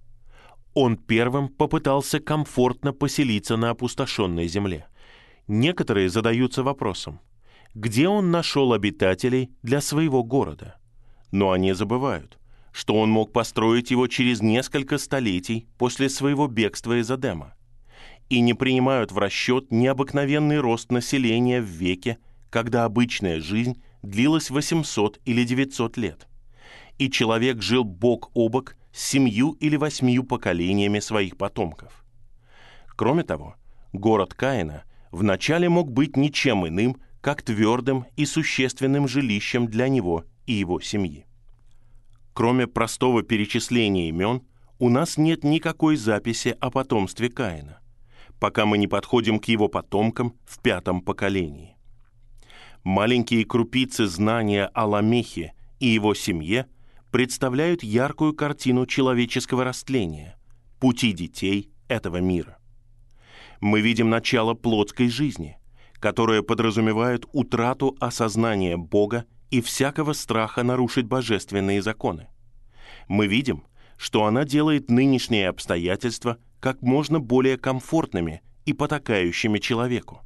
Он 0.74 0.96
первым 0.96 1.48
попытался 1.48 2.20
комфортно 2.20 2.92
поселиться 2.92 3.56
на 3.56 3.70
опустошенной 3.70 4.46
земле. 4.46 4.86
Некоторые 5.48 6.08
задаются 6.08 6.62
вопросом, 6.62 7.20
где 7.74 8.08
он 8.08 8.30
нашел 8.30 8.72
обитателей 8.72 9.50
для 9.62 9.80
своего 9.80 10.22
города. 10.22 10.76
Но 11.32 11.50
они 11.50 11.72
забывают, 11.72 12.38
что 12.72 12.94
он 12.94 13.10
мог 13.10 13.32
построить 13.32 13.90
его 13.90 14.06
через 14.06 14.40
несколько 14.40 14.98
столетий 14.98 15.68
после 15.76 16.08
своего 16.08 16.46
бегства 16.46 17.00
из 17.00 17.10
Адема, 17.10 17.54
и 18.30 18.40
не 18.40 18.54
принимают 18.54 19.12
в 19.12 19.18
расчет 19.18 19.70
необыкновенный 19.70 20.60
рост 20.60 20.90
населения 20.90 21.60
в 21.60 21.64
веке, 21.64 22.18
когда 22.48 22.84
обычная 22.84 23.40
жизнь 23.40 23.82
длилась 24.02 24.50
800 24.50 25.20
или 25.24 25.44
900 25.44 25.96
лет, 25.98 26.28
и 26.96 27.10
человек 27.10 27.60
жил 27.60 27.84
бок 27.84 28.30
о 28.34 28.48
бок 28.48 28.76
с 28.92 29.04
семью 29.04 29.52
или 29.60 29.76
восьмию 29.76 30.24
поколениями 30.24 31.00
своих 31.00 31.36
потомков. 31.36 32.04
Кроме 32.96 33.24
того, 33.24 33.56
город 33.92 34.34
Каина 34.34 34.84
вначале 35.10 35.68
мог 35.68 35.90
быть 35.90 36.16
ничем 36.16 36.66
иным, 36.66 36.96
как 37.20 37.42
твердым 37.42 38.06
и 38.16 38.26
существенным 38.26 39.08
жилищем 39.08 39.66
для 39.66 39.88
него 39.88 40.24
и 40.46 40.52
его 40.52 40.80
семьи. 40.80 41.26
Кроме 42.32 42.66
простого 42.66 43.22
перечисления 43.22 44.08
имен, 44.08 44.42
у 44.78 44.88
нас 44.88 45.18
нет 45.18 45.44
никакой 45.44 45.96
записи 45.96 46.56
о 46.60 46.70
потомстве 46.70 47.28
Каина, 47.28 47.80
пока 48.40 48.66
мы 48.66 48.78
не 48.78 48.88
подходим 48.88 49.38
к 49.38 49.44
его 49.44 49.68
потомкам 49.68 50.34
в 50.46 50.60
пятом 50.60 51.02
поколении. 51.02 51.76
Маленькие 52.82 53.44
крупицы 53.44 54.06
знания 54.06 54.70
о 54.72 54.86
Ламехе 54.86 55.52
и 55.78 55.88
его 55.88 56.14
семье 56.14 56.66
представляют 57.10 57.82
яркую 57.82 58.34
картину 58.34 58.86
человеческого 58.86 59.64
растления, 59.64 60.36
пути 60.80 61.12
детей 61.12 61.70
этого 61.88 62.16
мира. 62.16 62.58
Мы 63.60 63.82
видим 63.82 64.08
начало 64.08 64.54
плотской 64.54 65.08
жизни, 65.10 65.58
которое 65.98 66.42
подразумевает 66.42 67.26
утрату 67.32 67.94
осознания 68.00 68.78
Бога 68.78 69.26
и 69.50 69.60
всякого 69.60 70.14
страха 70.14 70.62
нарушить 70.62 71.04
божественные 71.04 71.82
законы. 71.82 72.28
Мы 73.06 73.26
видим, 73.26 73.64
что 73.98 74.24
она 74.24 74.44
делает 74.44 74.88
нынешние 74.90 75.50
обстоятельства 75.50 76.38
как 76.60 76.82
можно 76.82 77.18
более 77.18 77.56
комфортными 77.56 78.42
и 78.66 78.72
потакающими 78.72 79.58
человеку, 79.58 80.20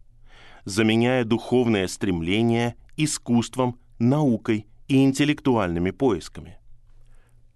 заменяя 0.64 1.24
духовное 1.24 1.86
стремление 1.86 2.74
искусством, 2.96 3.78
наукой 3.98 4.66
и 4.88 5.02
интеллектуальными 5.02 5.92
поисками. 5.92 6.58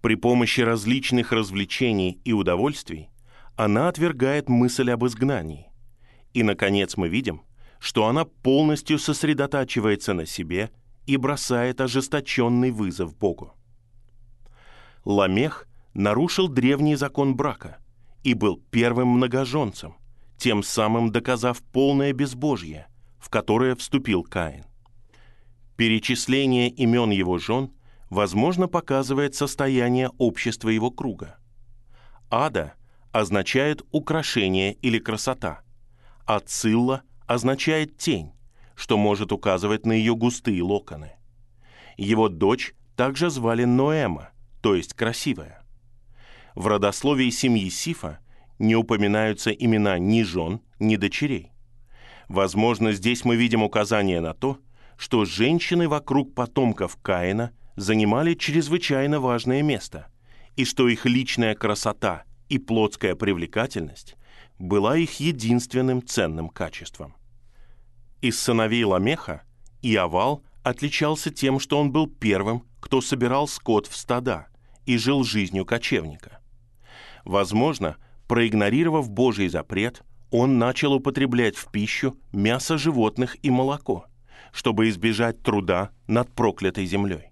При 0.01 0.15
помощи 0.15 0.61
различных 0.61 1.33
развлечений 1.33 2.21
и 2.23 2.31
удовольствий 2.31 3.09
она 3.57 3.89
отвергает 3.89 4.47
мысль 4.47 4.89
об 4.91 5.05
изгнании. 5.05 5.67
И, 6.33 6.43
наконец, 6.43 6.95
мы 6.95 7.09
видим, 7.09 7.41
что 7.79 8.07
она 8.07 8.23
полностью 8.23 8.97
сосредотачивается 8.97 10.13
на 10.13 10.25
себе 10.25 10.71
и 11.05 11.17
бросает 11.17 11.81
ожесточенный 11.81 12.71
вызов 12.71 13.17
Богу. 13.17 13.53
Ламех 15.03 15.67
нарушил 15.93 16.47
древний 16.47 16.95
закон 16.95 17.35
брака 17.35 17.79
и 18.23 18.33
был 18.33 18.61
первым 18.71 19.09
многоженцем, 19.09 19.95
тем 20.37 20.63
самым 20.63 21.11
доказав 21.11 21.61
полное 21.61 22.13
безбожье, 22.13 22.87
в 23.19 23.29
которое 23.29 23.75
вступил 23.75 24.23
Каин. 24.23 24.65
Перечисление 25.75 26.69
имен 26.69 27.09
его 27.09 27.37
жен, 27.37 27.71
возможно, 28.09 28.67
показывает 28.67 29.35
состояние 29.35 30.09
общества 30.17 30.69
его 30.69 30.91
круга. 30.91 31.37
Ада 32.29 32.73
означает 33.11 33.81
украшение 33.91 34.73
или 34.73 34.99
красота, 34.99 35.61
а 36.25 36.39
Цилла 36.39 37.03
означает 37.25 37.97
тень, 37.97 38.33
что 38.75 38.97
может 38.97 39.31
указывать 39.31 39.85
на 39.85 39.93
ее 39.93 40.15
густые 40.15 40.61
локоны. 40.63 41.13
Его 41.97 42.29
дочь 42.29 42.73
также 42.95 43.29
звали 43.29 43.65
Ноэма, 43.65 44.29
то 44.61 44.75
есть 44.75 44.93
красивая. 44.93 45.58
В 46.55 46.67
родословии 46.67 47.29
семьи 47.29 47.69
Сифа 47.69 48.19
не 48.57 48.75
упоминаются 48.75 49.51
имена 49.51 49.97
ни 49.99 50.23
жен, 50.23 50.61
ни 50.79 50.95
дочерей. 50.95 51.51
Возможно, 52.27 52.91
здесь 52.91 53.25
мы 53.25 53.35
видим 53.35 53.63
указание 53.63 54.21
на 54.21 54.33
то, 54.33 54.59
что 54.97 55.25
женщины 55.25 55.87
вокруг 55.87 56.35
потомков 56.35 56.97
Каина 57.01 57.51
занимали 57.75 58.33
чрезвычайно 58.33 59.19
важное 59.19 59.63
место, 59.63 60.07
и 60.55 60.65
что 60.65 60.89
их 60.89 61.05
личная 61.05 61.55
красота 61.55 62.23
и 62.49 62.59
плотская 62.59 63.15
привлекательность 63.15 64.15
была 64.59 64.97
их 64.97 65.19
единственным 65.21 66.05
ценным 66.05 66.49
качеством. 66.49 67.15
Из 68.21 68.37
сыновей 68.37 68.83
Ламеха 68.83 69.43
Иовал 69.81 70.43
отличался 70.61 71.31
тем, 71.31 71.59
что 71.59 71.79
он 71.79 71.91
был 71.91 72.07
первым, 72.07 72.65
кто 72.81 72.99
собирал 72.99 73.47
скот 73.47 73.87
в 73.87 73.95
стада 73.95 74.47
и 74.85 74.97
жил 74.97 75.23
жизнью 75.23 75.65
кочевника. 75.65 76.38
Возможно, 77.29 77.97
проигнорировав 78.27 79.07
Божий 79.11 79.49
запрет, 79.49 80.01
он 80.31 80.57
начал 80.57 80.93
употреблять 80.93 81.55
в 81.55 81.69
пищу 81.69 82.17
мясо 82.31 82.75
животных 82.75 83.37
и 83.43 83.51
молоко, 83.51 84.05
чтобы 84.51 84.89
избежать 84.89 85.43
труда 85.43 85.91
над 86.07 86.33
проклятой 86.33 86.87
землей. 86.87 87.31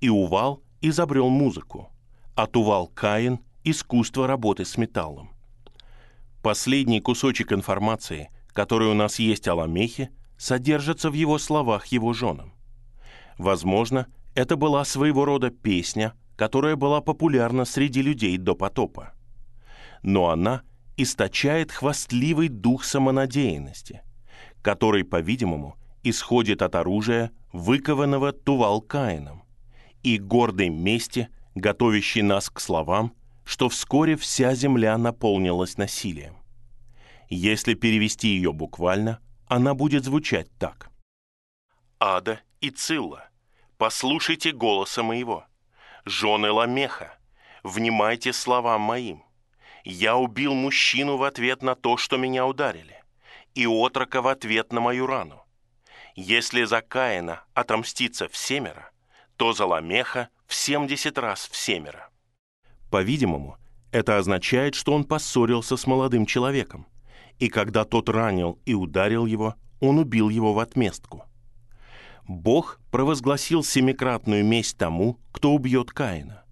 И 0.00 0.08
Увал 0.08 0.60
изобрел 0.80 1.28
музыку, 1.28 1.92
а 2.34 2.48
Тувал 2.48 2.88
Каин– 2.88 3.38
искусство 3.62 4.26
работы 4.26 4.64
с 4.64 4.76
металлом. 4.76 5.30
Последний 6.42 7.00
кусочек 7.00 7.52
информации, 7.52 8.30
который 8.48 8.88
у 8.88 8.94
нас 8.94 9.20
есть 9.20 9.46
о 9.46 9.54
Ламехе, 9.54 10.10
содержится 10.36 11.10
в 11.10 11.14
его 11.14 11.38
словах 11.38 11.86
его 11.86 12.12
женам. 12.12 12.54
Возможно, 13.38 14.08
это 14.34 14.56
была 14.56 14.84
своего 14.84 15.24
рода 15.24 15.50
песня, 15.50 16.14
которая 16.36 16.76
была 16.76 17.00
популярна 17.00 17.64
среди 17.64 18.02
людей 18.02 18.36
до 18.36 18.54
потопа. 18.54 19.14
Но 20.02 20.28
она 20.28 20.62
источает 20.96 21.72
хвастливый 21.72 22.48
дух 22.48 22.84
самонадеянности, 22.84 24.02
который, 24.62 25.04
по-видимому, 25.04 25.76
исходит 26.02 26.62
от 26.62 26.74
оружия, 26.74 27.32
выкованного 27.52 28.32
Тувал-Каином, 28.32 29.42
и 30.02 30.18
гордой 30.18 30.68
мести, 30.68 31.28
готовящей 31.54 32.22
нас 32.22 32.50
к 32.50 32.60
словам, 32.60 33.12
что 33.44 33.68
вскоре 33.68 34.16
вся 34.16 34.54
земля 34.54 34.96
наполнилась 34.98 35.78
насилием. 35.78 36.36
Если 37.28 37.74
перевести 37.74 38.28
ее 38.28 38.52
буквально, 38.52 39.20
она 39.46 39.74
будет 39.74 40.04
звучать 40.04 40.48
так. 40.58 40.90
«Ада 41.98 42.40
и 42.60 42.70
Цилла, 42.70 43.28
послушайте 43.78 44.52
голоса 44.52 45.02
моего. 45.02 45.44
Жены 46.06 46.50
Ламеха, 46.50 47.18
внимайте 47.62 48.32
словам 48.32 48.80
моим. 48.80 49.22
Я 49.84 50.16
убил 50.16 50.54
мужчину 50.54 51.16
в 51.16 51.22
ответ 51.22 51.62
на 51.62 51.74
то, 51.74 51.96
что 51.96 52.16
меня 52.16 52.46
ударили, 52.46 53.02
и 53.54 53.66
отрока 53.66 54.22
в 54.22 54.28
ответ 54.28 54.72
на 54.72 54.80
мою 54.80 55.06
рану. 55.06 55.42
Если 56.14 56.64
за 56.64 56.80
Каина 56.80 57.44
отомстится 57.52 58.28
в 58.28 58.36
семеро, 58.36 58.90
то 59.36 59.52
за 59.52 59.66
Ламеха 59.66 60.28
в 60.46 60.54
семьдесят 60.54 61.18
раз 61.18 61.48
в 61.50 61.56
семеро». 61.56 62.08
По-видимому, 62.90 63.58
это 63.92 64.16
означает, 64.16 64.74
что 64.74 64.92
он 64.92 65.04
поссорился 65.04 65.76
с 65.76 65.86
молодым 65.86 66.24
человеком– 66.24 66.86
и 67.38 67.48
когда 67.48 67.84
тот 67.84 68.08
ранил 68.08 68.58
и 68.64 68.74
ударил 68.74 69.26
его, 69.26 69.54
он 69.80 69.98
убил 69.98 70.28
его 70.28 70.54
в 70.54 70.58
отместку. 70.58 71.24
Бог 72.28 72.80
провозгласил 72.90 73.62
семикратную 73.62 74.44
месть 74.44 74.76
тому, 74.76 75.18
кто 75.32 75.52
убьет 75.54 75.90
Каина. 75.90 76.44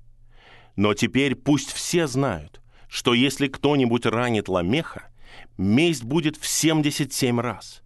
Но 0.77 0.95
теперь 0.95 1.35
пусть 1.35 1.73
все 1.73 2.07
знают, 2.07 2.61
что 2.89 3.15
если 3.15 3.49
кто-нибудь 3.49 4.07
ранит 4.07 4.49
Ламеха, 4.49 5.11
месть 5.59 6.05
будет 6.05 6.37
в 6.37 6.47
77 6.47 7.41
раз. 7.41 7.83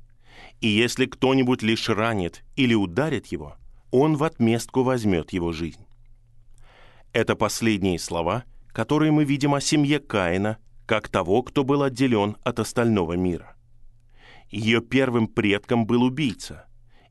И 0.61 0.69
если 0.69 1.07
кто-нибудь 1.07 1.63
лишь 1.63 1.89
ранит 1.89 2.45
или 2.57 2.75
ударит 2.75 3.27
его, 3.27 3.57
он 3.91 4.17
в 4.17 4.25
отместку 4.25 4.83
возьмет 4.83 5.33
его 5.33 5.53
жизнь. 5.53 5.87
Это 7.13 7.37
последние 7.37 7.99
слова, 7.99 8.45
которые 8.69 9.13
мы 9.13 9.25
видим 9.25 9.55
о 9.55 9.61
семье 9.61 9.99
Каина, 9.99 10.59
как 10.85 11.09
того, 11.09 11.43
кто 11.43 11.65
был 11.65 11.83
отделен 11.83 12.37
от 12.45 12.59
остального 12.61 13.15
мира. 13.15 13.57
Ее 14.51 14.81
первым 14.81 15.27
предком 15.27 15.87
был 15.87 16.03
убийца, 16.03 16.68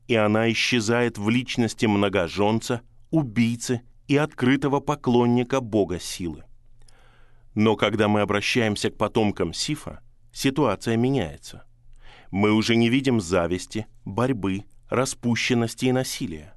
и 0.08 0.14
она 0.14 0.50
исчезает 0.50 1.18
в 1.18 1.28
личности 1.28 1.86
многоженца, 1.86 2.80
убийцы 3.10 3.82
и 4.08 4.16
открытого 4.16 4.80
поклонника 4.80 5.60
Бога 5.60 6.00
силы. 6.00 6.44
Но 7.54 7.76
когда 7.76 8.08
мы 8.08 8.22
обращаемся 8.22 8.90
к 8.90 8.96
потомкам 8.96 9.52
Сифа, 9.52 10.00
ситуация 10.32 10.96
меняется. 10.96 11.64
Мы 12.30 12.52
уже 12.52 12.74
не 12.74 12.88
видим 12.88 13.20
зависти, 13.20 13.86
борьбы, 14.04 14.64
распущенности 14.88 15.86
и 15.86 15.92
насилия. 15.92 16.54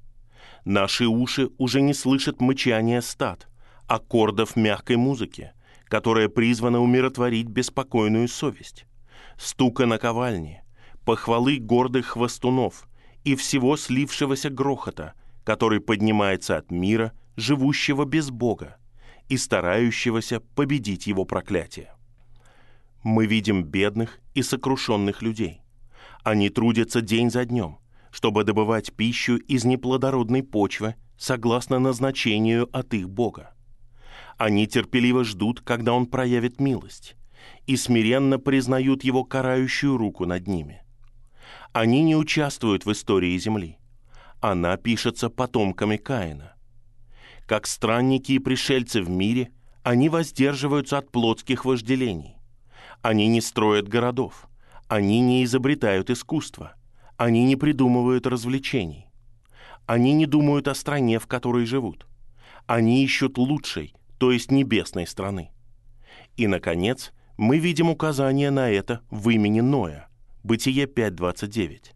Наши 0.64 1.06
уши 1.06 1.50
уже 1.58 1.82
не 1.82 1.92
слышат 1.92 2.40
мычания 2.40 3.00
стад, 3.02 3.48
аккордов 3.86 4.56
мягкой 4.56 4.96
музыки, 4.96 5.52
которая 5.84 6.28
призвана 6.28 6.80
умиротворить 6.80 7.48
беспокойную 7.48 8.28
совесть, 8.28 8.86
стука 9.36 9.84
наковальни, 9.84 10.62
похвалы 11.04 11.58
гордых 11.58 12.06
хвостунов 12.06 12.86
и 13.24 13.34
всего 13.36 13.76
слившегося 13.76 14.50
грохота, 14.50 15.14
который 15.44 15.80
поднимается 15.80 16.56
от 16.56 16.70
мира, 16.70 17.12
живущего 17.36 18.04
без 18.04 18.30
Бога 18.30 18.76
и 19.28 19.36
старающегося 19.36 20.40
победить 20.40 21.06
его 21.06 21.24
проклятие. 21.24 21.92
Мы 23.02 23.26
видим 23.26 23.64
бедных 23.64 24.20
и 24.34 24.42
сокрушенных 24.42 25.22
людей. 25.22 25.62
Они 26.22 26.50
трудятся 26.50 27.00
день 27.00 27.30
за 27.30 27.44
днем, 27.44 27.78
чтобы 28.10 28.44
добывать 28.44 28.92
пищу 28.92 29.36
из 29.36 29.64
неплодородной 29.64 30.42
почвы 30.42 30.94
согласно 31.16 31.78
назначению 31.78 32.68
от 32.76 32.94
их 32.94 33.08
Бога. 33.08 33.54
Они 34.36 34.66
терпеливо 34.66 35.24
ждут, 35.24 35.60
когда 35.60 35.94
Он 35.94 36.06
проявит 36.06 36.60
милость, 36.60 37.16
и 37.66 37.76
смиренно 37.76 38.38
признают 38.38 39.04
Его 39.04 39.24
карающую 39.24 39.96
руку 39.96 40.26
над 40.26 40.46
ними. 40.46 40.81
Они 41.72 42.02
не 42.02 42.16
участвуют 42.16 42.84
в 42.84 42.92
истории 42.92 43.36
Земли. 43.38 43.78
Она 44.40 44.76
пишется 44.76 45.30
потомками 45.30 45.96
Каина. 45.96 46.54
Как 47.46 47.66
странники 47.66 48.32
и 48.32 48.38
пришельцы 48.38 49.02
в 49.02 49.08
мире, 49.08 49.52
они 49.82 50.08
воздерживаются 50.08 50.98
от 50.98 51.10
плотских 51.10 51.64
вожделений. 51.64 52.36
Они 53.00 53.26
не 53.28 53.40
строят 53.40 53.88
городов. 53.88 54.48
Они 54.88 55.20
не 55.20 55.44
изобретают 55.44 56.10
искусства– 56.10 56.74
они 57.24 57.44
не 57.44 57.54
придумывают 57.54 58.26
развлечений. 58.26 59.06
Они 59.86 60.12
не 60.12 60.26
думают 60.26 60.66
о 60.66 60.74
стране, 60.74 61.20
в 61.20 61.28
которой 61.28 61.66
живут. 61.66 62.06
Они 62.66 63.04
ищут 63.04 63.38
лучшей, 63.38 63.94
то 64.18 64.32
есть 64.32 64.50
небесной 64.50 65.06
страны. 65.06 65.52
И, 66.36 66.48
наконец, 66.48 67.12
мы 67.36 67.58
видим 67.58 67.90
указание 67.90 68.50
на 68.50 68.68
это 68.70 69.02
в 69.08 69.28
имени 69.30 69.60
Ноя, 69.60 70.08
Бытие 70.42 70.86
5.29. 70.86 71.92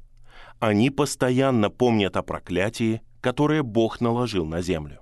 Они 0.58 0.90
постоянно 0.90 1.70
помнят 1.70 2.16
о 2.16 2.22
проклятии, 2.22 3.02
которое 3.20 3.62
Бог 3.62 4.00
наложил 4.00 4.46
на 4.46 4.62
землю. 4.62 5.00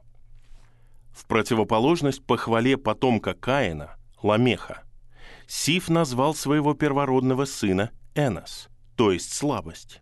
В 1.13 1.27
противоположность 1.27 2.25
похвале 2.25 2.77
потомка 2.77 3.35
Каина, 3.35 3.97
Ламеха, 4.23 4.83
Сиф 5.47 5.89
назвал 5.89 6.35
своего 6.35 6.75
первородного 6.75 7.45
сына 7.45 7.91
Энос, 8.15 8.69
то 8.97 9.13
есть 9.13 9.33
слабость 9.33 10.01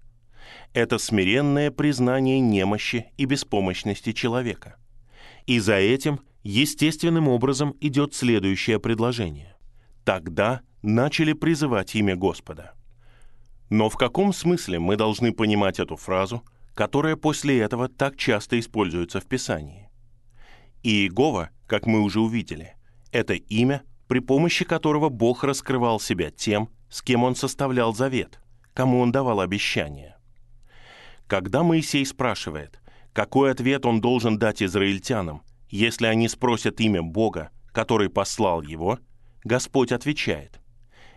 это 0.73 0.99
смиренное 0.99 1.71
признание 1.71 2.41
немощи 2.41 3.07
и 3.17 3.25
беспомощности 3.25 4.13
человека. 4.13 4.77
И 5.47 5.59
за 5.59 5.75
этим 5.75 6.21
естественным 6.43 7.29
образом 7.29 7.77
идет 7.81 8.15
следующее 8.15 8.81
предложение. 8.81 9.57
Тогда 10.05 10.63
начали 10.83 11.33
призывать 11.33 11.95
имя 11.95 12.17
Господа. 12.17 12.73
Но 13.71 13.89
в 13.89 13.97
каком 13.97 14.33
смысле 14.33 14.79
мы 14.79 14.97
должны 14.97 15.33
понимать 15.33 15.81
эту 15.81 15.97
фразу, 15.97 16.43
которая 16.75 17.17
после 17.17 17.61
этого 17.61 17.89
так 17.89 18.17
часто 18.17 18.59
используется 18.59 19.21
в 19.21 19.27
Писании? 19.27 19.89
Иегова, 20.83 21.51
как 21.67 21.87
мы 21.87 22.01
уже 22.01 22.21
увидели, 22.21 22.75
это 23.13 23.35
имя, 23.35 23.83
при 24.09 24.19
помощи 24.19 24.65
которого 24.65 25.09
Бог 25.09 25.45
раскрывал 25.45 26.01
себя 26.01 26.31
тем, 26.31 26.69
с 26.91 27.03
кем 27.03 27.25
Он 27.25 27.35
составлял 27.35 27.95
завет, 27.95 28.41
кому 28.75 29.01
Он 29.01 29.13
давал 29.13 29.41
обещания. 29.41 30.19
Когда 31.27 31.63
Моисей 31.63 32.05
спрашивает, 32.05 32.83
какой 33.13 33.51
ответ 33.51 33.87
он 33.87 34.01
должен 34.01 34.39
дать 34.39 34.63
израильтянам, 34.63 35.43
если 35.69 36.07
они 36.07 36.29
спросят 36.29 36.81
имя 36.81 37.03
Бога, 37.03 37.51
который 37.73 38.11
послал 38.11 38.63
его, 38.63 38.99
Господь 39.45 39.93
отвечает, 39.93 40.61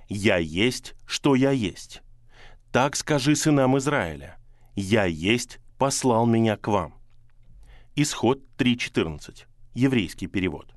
«Я 0.08 0.38
есть, 0.38 0.96
что 1.06 1.36
я 1.36 1.52
есть. 1.52 2.02
Так 2.76 2.98
скажи 2.98 3.38
сынам 3.38 3.78
Израиля, 3.78 4.38
я 4.76 5.06
есть, 5.06 5.60
послал 5.78 6.26
меня 6.26 6.58
к 6.58 6.68
вам». 6.68 6.94
Исход 7.96 8.42
3.14, 8.58 9.46
еврейский 9.74 10.28
перевод. 10.28 10.76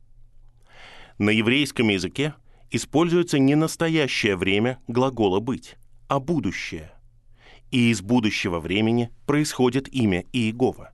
На 1.19 1.31
еврейском 1.31 1.89
языке 1.89 2.35
используется 2.71 3.41
не 3.41 3.57
настоящее 3.57 4.37
время 4.37 4.79
глагола 4.87 5.41
«быть», 5.41 5.77
а 6.07 6.21
будущее– 6.21 6.93
и 7.73 7.91
из 7.91 8.01
будущего 8.01 8.61
времени 8.61 9.11
происходит 9.27 9.93
имя 9.93 10.23
Иегова. 10.33 10.93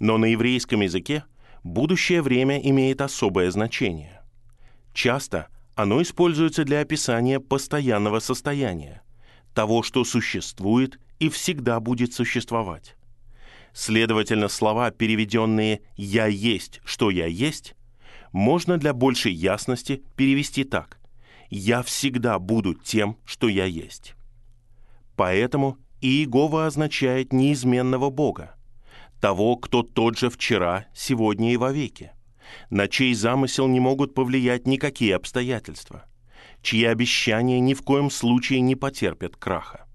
Но 0.00 0.16
на 0.16 0.24
еврейском 0.24 0.80
языке 0.80 1.24
будущее 1.64 2.22
время 2.22 2.58
имеет 2.58 3.02
особое 3.02 3.50
значение. 3.50 4.22
Часто 4.94 5.48
оно 5.74 6.00
используется 6.00 6.64
для 6.64 6.80
описания 6.80 7.40
постоянного 7.40 8.20
состояния, 8.20 9.02
того, 9.58 9.82
что 9.82 10.04
существует 10.04 11.00
и 11.18 11.28
всегда 11.28 11.80
будет 11.80 12.14
существовать. 12.14 12.94
Следовательно, 13.72 14.46
слова, 14.46 14.92
переведенные 14.92 15.80
«я 15.96 16.26
есть, 16.26 16.80
что 16.84 17.10
я 17.10 17.26
есть», 17.26 17.74
можно 18.30 18.78
для 18.78 18.92
большей 18.92 19.32
ясности 19.32 20.04
перевести 20.14 20.62
так 20.62 21.00
«я 21.50 21.82
всегда 21.82 22.38
буду 22.38 22.72
тем, 22.74 23.16
что 23.24 23.48
я 23.48 23.64
есть». 23.64 24.14
Поэтому 25.16 25.76
Иегова 26.00 26.66
означает 26.66 27.32
неизменного 27.32 28.10
Бога, 28.10 28.54
того, 29.20 29.56
кто 29.56 29.82
тот 29.82 30.16
же 30.16 30.30
вчера, 30.30 30.86
сегодня 30.94 31.52
и 31.52 31.56
вовеки, 31.56 32.12
на 32.70 32.86
чей 32.86 33.12
замысел 33.12 33.66
не 33.66 33.80
могут 33.80 34.14
повлиять 34.14 34.68
никакие 34.68 35.16
обстоятельства, 35.16 36.04
чьи 36.62 36.84
обещания 36.84 37.60
ни 37.60 37.74
в 37.74 37.82
коем 37.82 38.10
случае 38.10 38.60
не 38.60 38.76
потерпят 38.76 39.36
краха. 39.36 39.86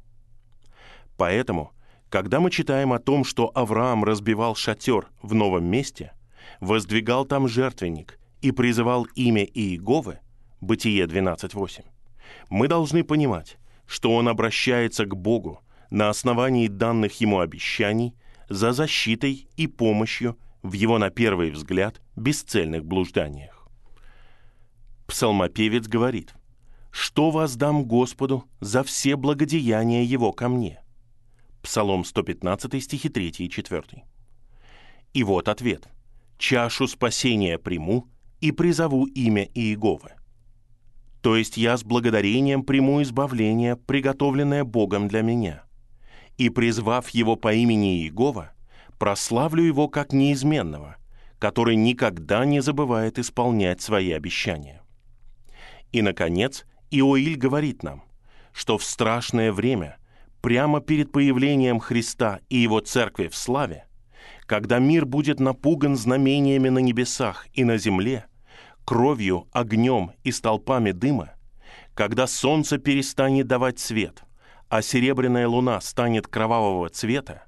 Поэтому, 1.17 1.71
когда 2.09 2.39
мы 2.39 2.51
читаем 2.51 2.93
о 2.93 2.99
том, 2.99 3.23
что 3.23 3.51
Авраам 3.55 4.03
разбивал 4.03 4.55
шатер 4.55 5.09
в 5.21 5.33
новом 5.33 5.65
месте, 5.65 6.13
воздвигал 6.59 7.25
там 7.25 7.47
жертвенник 7.47 8.19
и 8.41 8.51
призывал 8.51 9.05
имя 9.15 9.43
Иеговы, 9.43 10.19
Бытие 10.61 11.05
12.8, 11.05 11.83
мы 12.49 12.67
должны 12.67 13.03
понимать, 13.03 13.57
что 13.85 14.15
он 14.15 14.27
обращается 14.27 15.05
к 15.05 15.15
Богу 15.15 15.61
на 15.89 16.09
основании 16.09 16.67
данных 16.67 17.19
ему 17.21 17.39
обещаний 17.39 18.15
за 18.49 18.71
защитой 18.71 19.47
и 19.57 19.67
помощью 19.67 20.37
в 20.61 20.73
его, 20.73 20.97
на 20.97 21.09
первый 21.09 21.51
взгляд, 21.51 22.01
бесцельных 22.15 22.85
блужданиях. 22.85 23.67
Псалмопевец 25.05 25.87
говорит, 25.87 26.33
«Что 26.93 27.31
воздам 27.31 27.85
Господу 27.85 28.45
за 28.59 28.83
все 28.83 29.15
благодеяния 29.15 30.03
Его 30.03 30.31
ко 30.31 30.47
мне?» 30.47 30.79
Псалом 31.63 32.05
115, 32.05 32.83
стихи 32.83 33.09
3 33.09 33.33
и 33.39 33.49
4. 33.49 34.03
И 35.13 35.23
вот 35.23 35.49
ответ. 35.49 35.89
«Чашу 36.37 36.87
спасения 36.87 37.57
приму 37.57 38.07
и 38.41 38.51
призову 38.51 39.05
имя 39.05 39.45
Иеговы». 39.55 40.11
То 41.21 41.35
есть 41.35 41.57
я 41.57 41.77
с 41.77 41.83
благодарением 41.83 42.63
приму 42.63 43.01
избавление, 43.01 43.75
приготовленное 43.75 44.63
Богом 44.63 45.07
для 45.07 45.23
меня. 45.23 45.63
И 46.37 46.49
призвав 46.49 47.09
его 47.09 47.35
по 47.35 47.53
имени 47.53 48.03
Иегова, 48.03 48.51
прославлю 48.99 49.63
его 49.63 49.87
как 49.87 50.13
неизменного, 50.13 50.97
который 51.39 51.75
никогда 51.75 52.45
не 52.45 52.59
забывает 52.59 53.17
исполнять 53.17 53.81
свои 53.81 54.11
обещания. 54.11 54.83
И, 55.91 56.01
наконец, 56.01 56.65
Иоиль 56.93 57.37
говорит 57.37 57.81
нам, 57.81 58.03
что 58.51 58.77
в 58.77 58.83
страшное 58.83 59.51
время 59.51 59.97
прямо 60.41 60.79
перед 60.79 61.11
появлением 61.11 61.79
Христа 61.79 62.39
и 62.49 62.57
Его 62.57 62.81
Церкви 62.81 63.29
в 63.29 63.35
славе, 63.35 63.87
когда 64.45 64.77
мир 64.77 65.07
будет 65.07 65.39
напуган 65.39 65.95
знамениями 65.95 66.69
на 66.69 66.77
небесах 66.77 67.47
и 67.53 67.63
на 67.63 67.77
земле, 67.77 68.25
кровью, 68.85 69.47
огнем 69.51 70.11
и 70.23 70.31
столпами 70.31 70.91
дыма, 70.91 71.31
когда 71.95 72.27
солнце 72.27 72.77
перестанет 72.77 73.47
давать 73.47 73.79
свет, 73.79 74.23
а 74.69 74.83
серебряная 74.83 75.47
луна 75.47 75.81
станет 75.81 76.27
кровавого 76.27 76.89
цвета, 76.89 77.45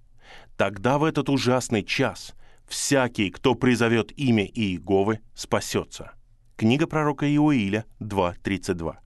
тогда 0.57 0.97
в 0.97 1.03
этот 1.03 1.29
ужасный 1.29 1.83
час 1.83 2.33
всякий, 2.67 3.29
кто 3.29 3.53
призовет 3.53 4.11
имя 4.17 4.45
Иеговы, 4.45 5.19
спасется. 5.35 6.13
Книга 6.55 6.87
пророка 6.87 7.27
Иоиля 7.27 7.85
2.32. 7.99 9.04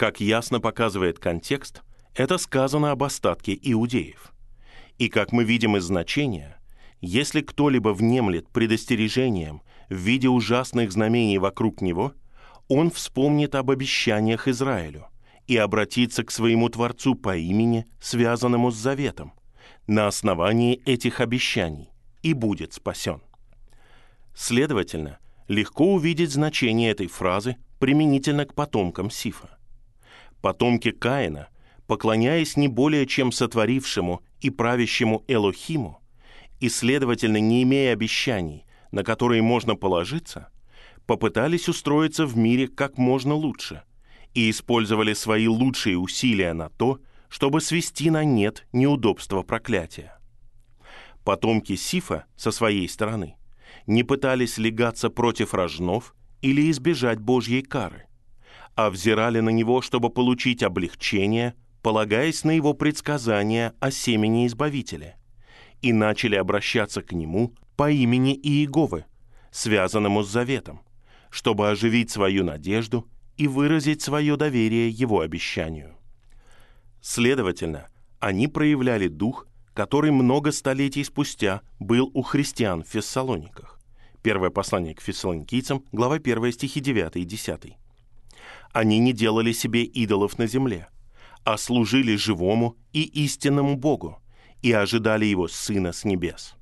Как 0.00 0.18
ясно 0.18 0.60
показывает 0.60 1.18
контекст, 1.18 1.82
это 2.14 2.38
сказано 2.38 2.90
об 2.90 3.02
остатке 3.02 3.52
иудеев. 3.60 4.32
И 4.96 5.10
как 5.10 5.30
мы 5.30 5.44
видим 5.44 5.76
из 5.76 5.84
значения, 5.84 6.58
если 7.02 7.42
кто-либо 7.42 7.90
внемлет 7.90 8.48
предостережением 8.48 9.60
в 9.90 9.96
виде 9.96 10.26
ужасных 10.26 10.90
знамений 10.90 11.36
вокруг 11.36 11.82
него, 11.82 12.14
он 12.66 12.90
вспомнит 12.90 13.54
об 13.54 13.70
обещаниях 13.70 14.48
Израилю 14.48 15.08
и 15.46 15.58
обратится 15.58 16.24
к 16.24 16.30
своему 16.30 16.70
Творцу 16.70 17.14
по 17.14 17.36
имени, 17.36 17.84
связанному 18.00 18.70
с 18.70 18.76
заветом, 18.76 19.34
на 19.86 20.06
основании 20.06 20.80
этих 20.86 21.20
обещаний 21.20 21.90
и 22.22 22.32
будет 22.32 22.72
спасен. 22.72 23.20
Следовательно, 24.34 25.18
легко 25.46 25.92
увидеть 25.92 26.30
значение 26.30 26.90
этой 26.90 27.06
фразы 27.06 27.58
применительно 27.78 28.46
к 28.46 28.54
потомкам 28.54 29.10
Сифа. 29.10 29.59
Потомки 30.40 30.90
Каина, 30.90 31.48
поклоняясь 31.86 32.56
не 32.56 32.68
более 32.68 33.06
чем 33.06 33.32
сотворившему 33.32 34.22
и 34.40 34.50
правящему 34.50 35.24
Элохиму, 35.28 36.00
и, 36.60 36.68
следовательно, 36.68 37.38
не 37.38 37.62
имея 37.62 37.92
обещаний, 37.92 38.64
на 38.92 39.02
которые 39.02 39.42
можно 39.42 39.76
положиться, 39.76 40.50
попытались 41.06 41.68
устроиться 41.68 42.26
в 42.26 42.36
мире 42.36 42.68
как 42.68 42.98
можно 42.98 43.34
лучше 43.34 43.82
и 44.34 44.48
использовали 44.50 45.12
свои 45.12 45.48
лучшие 45.48 45.98
усилия 45.98 46.52
на 46.52 46.68
то, 46.68 47.00
чтобы 47.28 47.60
свести 47.60 48.10
на 48.10 48.24
нет 48.24 48.66
неудобства 48.72 49.42
проклятия. 49.42 50.18
Потомки 51.24 51.76
Сифа 51.76 52.26
со 52.36 52.50
своей 52.50 52.88
стороны 52.88 53.36
не 53.86 54.04
пытались 54.04 54.58
легаться 54.58 55.10
против 55.10 55.54
рожнов 55.54 56.14
или 56.42 56.70
избежать 56.70 57.18
Божьей 57.18 57.62
кары, 57.62 58.06
а 58.80 58.88
взирали 58.88 59.40
на 59.40 59.50
него, 59.50 59.82
чтобы 59.82 60.08
получить 60.08 60.62
облегчение, 60.62 61.54
полагаясь 61.82 62.44
на 62.44 62.52
его 62.52 62.72
предсказания 62.72 63.74
о 63.78 63.90
семени 63.90 64.46
Избавителя, 64.46 65.16
и 65.82 65.92
начали 65.92 66.36
обращаться 66.36 67.02
к 67.02 67.12
нему 67.12 67.54
по 67.76 67.90
имени 67.90 68.34
Иеговы, 68.34 69.04
связанному 69.50 70.22
с 70.22 70.30
заветом, 70.30 70.80
чтобы 71.28 71.68
оживить 71.68 72.10
свою 72.10 72.42
надежду 72.42 73.06
и 73.36 73.48
выразить 73.48 74.00
свое 74.00 74.38
доверие 74.38 74.88
его 74.88 75.20
обещанию. 75.20 75.96
Следовательно, 77.02 77.88
они 78.18 78.48
проявляли 78.48 79.08
дух, 79.08 79.46
который 79.74 80.10
много 80.10 80.52
столетий 80.52 81.04
спустя 81.04 81.60
был 81.78 82.10
у 82.14 82.22
христиан 82.22 82.82
в 82.82 82.88
Фессалониках. 82.88 83.78
Первое 84.22 84.48
послание 84.48 84.94
к 84.94 85.02
фессалоникийцам, 85.02 85.84
глава 85.92 86.16
1 86.16 86.52
стихи 86.52 86.80
9 86.80 87.16
и 87.16 87.24
10. 87.24 87.79
Они 88.72 88.98
не 88.98 89.12
делали 89.12 89.52
себе 89.52 89.82
идолов 89.84 90.38
на 90.38 90.46
земле, 90.46 90.88
а 91.44 91.56
служили 91.56 92.16
живому 92.16 92.76
и 92.92 93.02
истинному 93.02 93.76
Богу 93.76 94.22
и 94.62 94.72
ожидали 94.72 95.24
Его 95.24 95.48
Сына 95.48 95.92
с 95.92 96.04
небес. 96.04 96.54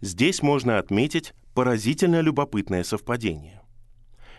Здесь 0.00 0.42
можно 0.42 0.78
отметить 0.78 1.32
поразительно 1.54 2.20
любопытное 2.20 2.82
совпадение. 2.82 3.62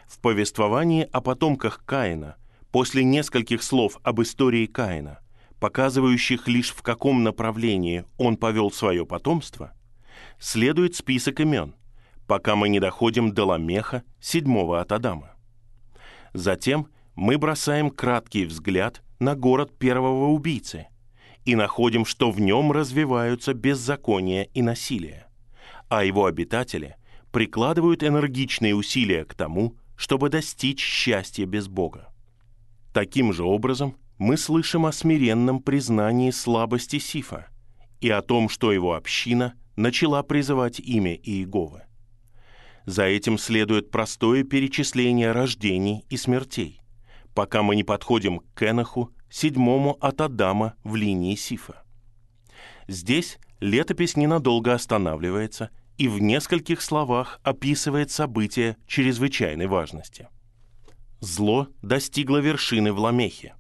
В 0.07 0.19
повествовании 0.19 1.07
о 1.11 1.21
потомках 1.21 1.83
Каина, 1.85 2.35
после 2.71 3.03
нескольких 3.03 3.63
слов 3.63 3.97
об 4.03 4.21
истории 4.21 4.65
Каина, 4.65 5.19
показывающих 5.59 6.47
лишь 6.47 6.71
в 6.71 6.81
каком 6.81 7.23
направлении 7.23 8.03
он 8.17 8.35
повел 8.35 8.71
свое 8.71 9.05
потомство, 9.05 9.73
следует 10.37 10.95
список 10.95 11.39
имен, 11.39 11.75
пока 12.27 12.55
мы 12.55 12.67
не 12.67 12.79
доходим 12.81 13.33
до 13.33 13.45
Ламеха, 13.45 14.03
седьмого 14.19 14.81
от 14.81 14.91
Адама. 14.91 15.32
Затем 16.33 16.87
мы 17.15 17.37
бросаем 17.37 17.89
краткий 17.89 18.45
взгляд 18.45 19.03
на 19.19 19.35
город 19.35 19.77
первого 19.77 20.29
убийцы 20.29 20.87
и 21.45 21.55
находим, 21.55 22.05
что 22.05 22.31
в 22.31 22.39
нем 22.41 22.71
развиваются 22.71 23.53
беззаконие 23.53 24.49
и 24.53 24.61
насилие, 24.61 25.27
а 25.89 26.03
его 26.03 26.25
обитатели 26.25 26.95
прикладывают 27.31 28.03
энергичные 28.03 28.75
усилия 28.75 29.25
к 29.25 29.33
тому, 29.33 29.75
чтобы 29.95 30.29
достичь 30.29 30.79
счастья 30.79 31.45
без 31.45 31.67
Бога. 31.67 32.09
Таким 32.93 33.33
же 33.33 33.43
образом, 33.43 33.97
мы 34.17 34.37
слышим 34.37 34.85
о 34.85 34.91
смиренном 34.91 35.59
признании 35.59 36.31
слабости 36.31 36.99
Сифа 36.99 37.47
и 38.01 38.09
о 38.09 38.21
том, 38.21 38.49
что 38.49 38.71
его 38.71 38.93
община 38.93 39.55
начала 39.75 40.23
призывать 40.23 40.79
имя 40.79 41.15
Иеговы. 41.15 41.83
За 42.85 43.03
этим 43.03 43.37
следует 43.37 43.91
простое 43.91 44.43
перечисление 44.43 45.31
рождений 45.31 46.05
и 46.09 46.17
смертей, 46.17 46.81
пока 47.33 47.63
мы 47.63 47.75
не 47.75 47.83
подходим 47.83 48.39
к 48.39 48.59
Кенаху, 48.59 49.11
седьмому 49.29 49.97
от 50.01 50.21
Адама 50.21 50.75
в 50.83 50.95
линии 50.95 51.35
Сифа. 51.35 51.83
Здесь 52.87 53.39
летопись 53.61 54.17
ненадолго 54.17 54.73
останавливается 54.73 55.69
и 55.97 56.07
в 56.07 56.21
нескольких 56.21 56.81
словах 56.81 57.39
описывает 57.43 58.11
события 58.11 58.77
чрезвычайной 58.87 59.67
важности. 59.67 60.27
Зло 61.21 61.69
достигло 61.81 62.37
вершины 62.37 62.91
в 62.91 62.99
Ламехе, 62.99 63.55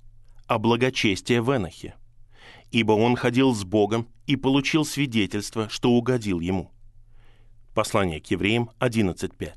а 0.47 0.59
благочестие 0.59 1.41
в 1.41 1.55
Энохе, 1.55 1.95
ибо 2.71 2.91
он 2.91 3.15
ходил 3.15 3.53
с 3.55 3.63
Богом 3.63 4.09
и 4.27 4.35
получил 4.35 4.83
свидетельство, 4.83 5.69
что 5.69 5.91
угодил 5.91 6.41
ему. 6.41 6.72
Послание 7.73 8.21
к 8.21 8.27
евреям 8.27 8.69
11.5. 8.79 9.51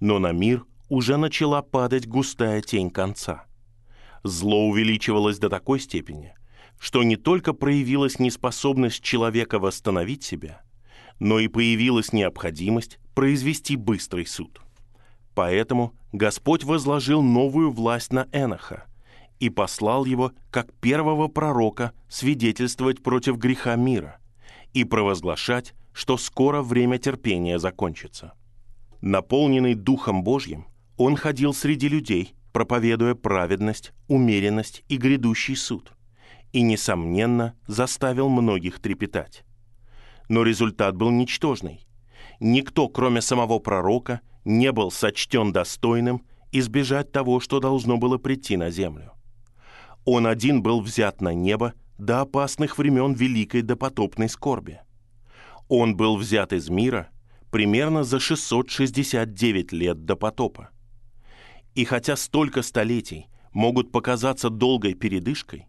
Но 0.00 0.18
на 0.18 0.32
мир 0.32 0.64
уже 0.90 1.16
начала 1.16 1.62
падать 1.62 2.06
густая 2.06 2.60
тень 2.60 2.90
конца. 2.90 3.46
Зло 4.22 4.66
увеличивалось 4.68 5.38
до 5.38 5.48
такой 5.48 5.80
степени, 5.80 6.34
что 6.78 7.02
не 7.02 7.16
только 7.16 7.54
проявилась 7.54 8.18
неспособность 8.18 9.02
человека 9.02 9.58
восстановить 9.58 10.22
себя, 10.22 10.62
но 11.18 11.38
и 11.38 11.48
появилась 11.48 12.12
необходимость 12.12 12.98
произвести 13.14 13.76
быстрый 13.76 14.26
суд. 14.26 14.60
Поэтому 15.34 15.94
Господь 16.12 16.64
возложил 16.64 17.22
новую 17.22 17.70
власть 17.70 18.12
на 18.12 18.28
Эноха 18.32 18.84
и 19.40 19.48
послал 19.48 20.04
его 20.04 20.32
как 20.50 20.72
первого 20.74 21.28
пророка 21.28 21.92
свидетельствовать 22.08 23.02
против 23.02 23.36
греха 23.36 23.76
мира 23.76 24.18
и 24.74 24.84
провозглашать, 24.84 25.74
что 25.94 26.18
скоро 26.18 26.60
время 26.60 26.98
терпения 26.98 27.58
закончится. 27.58 28.34
Наполненный 29.00 29.74
Духом 29.74 30.24
Божьим, 30.24 30.66
он 30.96 31.16
ходил 31.16 31.54
среди 31.54 31.88
людей, 31.88 32.34
проповедуя 32.52 33.14
праведность, 33.14 33.92
умеренность 34.08 34.84
и 34.88 34.96
грядущий 34.96 35.56
суд, 35.56 35.92
и, 36.52 36.62
несомненно, 36.62 37.54
заставил 37.66 38.28
многих 38.28 38.80
трепетать. 38.80 39.44
Но 40.28 40.42
результат 40.42 40.96
был 40.96 41.10
ничтожный. 41.10 41.86
Никто, 42.40 42.88
кроме 42.88 43.20
самого 43.20 43.58
пророка, 43.60 44.20
не 44.44 44.72
был 44.72 44.90
сочтен 44.90 45.52
достойным 45.52 46.22
избежать 46.50 47.12
того, 47.12 47.40
что 47.40 47.60
должно 47.60 47.98
было 47.98 48.18
прийти 48.18 48.56
на 48.56 48.70
землю. 48.70 49.12
Он 50.04 50.26
один 50.26 50.62
был 50.62 50.80
взят 50.80 51.20
на 51.20 51.34
небо 51.34 51.74
до 51.98 52.20
опасных 52.20 52.78
времен 52.78 53.14
великой 53.14 53.62
допотопной 53.62 54.28
скорби. 54.28 54.80
Он 55.68 55.96
был 55.96 56.16
взят 56.16 56.52
из 56.52 56.68
мира 56.68 57.08
примерно 57.50 58.04
за 58.04 58.18
669 58.18 59.72
лет 59.72 60.04
до 60.04 60.16
потопа. 60.16 60.70
И 61.74 61.84
хотя 61.84 62.16
столько 62.16 62.62
столетий 62.62 63.28
могут 63.52 63.92
показаться 63.92 64.50
долгой 64.50 64.94
передышкой, 64.94 65.66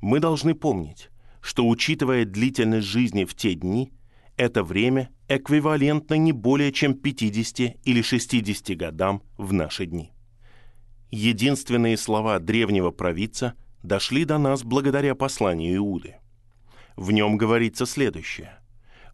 мы 0.00 0.20
должны 0.20 0.54
помнить, 0.54 1.10
что, 1.40 1.68
учитывая 1.68 2.24
длительность 2.24 2.86
жизни 2.86 3.24
в 3.24 3.34
те 3.34 3.54
дни, 3.54 3.92
это 4.36 4.62
время 4.62 5.10
эквивалентно 5.28 6.14
не 6.14 6.32
более 6.32 6.72
чем 6.72 6.94
50 6.94 7.76
или 7.84 8.02
60 8.02 8.76
годам 8.76 9.22
в 9.38 9.52
наши 9.52 9.86
дни. 9.86 10.12
Единственные 11.10 11.96
слова 11.96 12.38
древнего 12.38 12.90
провидца 12.90 13.54
дошли 13.82 14.24
до 14.24 14.38
нас 14.38 14.64
благодаря 14.64 15.14
посланию 15.14 15.76
Иуды. 15.76 16.16
В 16.96 17.12
нем 17.12 17.36
говорится 17.36 17.86
следующее. 17.86 18.58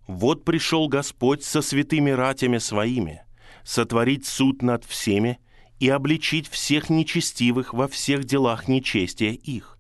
«Вот 0.06 0.44
пришел 0.44 0.88
Господь 0.88 1.44
со 1.44 1.62
святыми 1.62 2.10
ратями 2.10 2.58
своими, 2.58 3.22
сотворить 3.64 4.26
суд 4.26 4.62
над 4.62 4.84
всеми 4.84 5.38
и 5.78 5.88
обличить 5.88 6.48
всех 6.48 6.90
нечестивых 6.90 7.74
во 7.74 7.88
всех 7.88 8.24
делах 8.24 8.68
нечестия 8.68 9.32
их, 9.32 9.78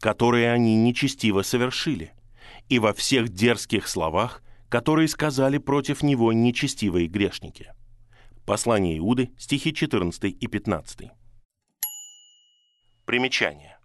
которые 0.00 0.52
они 0.52 0.76
нечестиво 0.76 1.42
совершили, 1.42 2.12
и 2.68 2.78
во 2.78 2.92
всех 2.92 3.28
дерзких 3.28 3.88
словах, 3.88 4.42
которые 4.68 5.08
сказали 5.08 5.58
против 5.58 6.02
него 6.02 6.32
нечестивые 6.32 7.08
грешники. 7.08 7.72
Послание 8.46 8.98
Иуды, 8.98 9.30
стихи 9.38 9.74
14 9.74 10.24
и 10.40 10.46
15. 10.46 11.10
Примечание. 13.04 13.78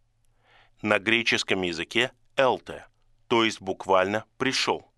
На 0.81 0.99
греческом 0.99 1.63
языке 1.63 2.11
«элте», 2.35 2.85
то 3.27 3.43
есть 3.43 3.61
буквально 3.61 4.25
«пришел». 4.37 4.91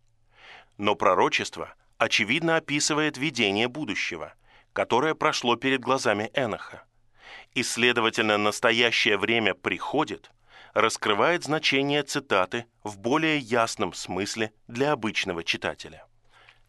Но 0.78 0.96
пророчество, 0.96 1.74
очевидно, 1.98 2.58
описывает 2.58 3.18
видение 3.18 3.68
будущего, 3.68 4.34
которое 4.74 5.16
прошло 5.16 5.56
перед 5.56 5.82
глазами 5.82 6.30
Эноха. 6.34 6.84
И, 7.54 7.64
следовательно, 7.64 8.38
настоящее 8.38 9.18
время 9.18 9.54
приходит, 9.54 10.32
раскрывает 10.74 11.44
значение 11.44 12.04
цитаты 12.04 12.66
в 12.84 13.00
более 13.00 13.40
ясном 13.40 13.94
смысле 13.94 14.52
для 14.68 14.92
обычного 14.92 15.44
читателя. 15.44 16.06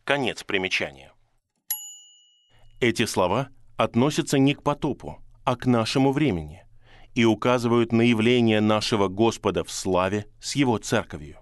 Конец 0.05 0.43
примечания. 0.45 1.13
Эти 2.81 3.05
слова 3.05 3.51
относятся 3.77 4.39
не 4.39 4.55
к 4.55 4.63
потопу, 4.63 5.23
а 5.45 5.57
к 5.57 5.67
нашему 5.67 6.13
времени 6.13 6.65
и 7.15 7.25
указывают 7.25 7.93
на 7.93 8.03
явление 8.03 8.61
нашего 8.61 9.09
Господа 9.09 9.65
в 9.65 9.71
славе 9.73 10.27
с 10.41 10.55
Его 10.55 10.79
церковью. 10.79 11.39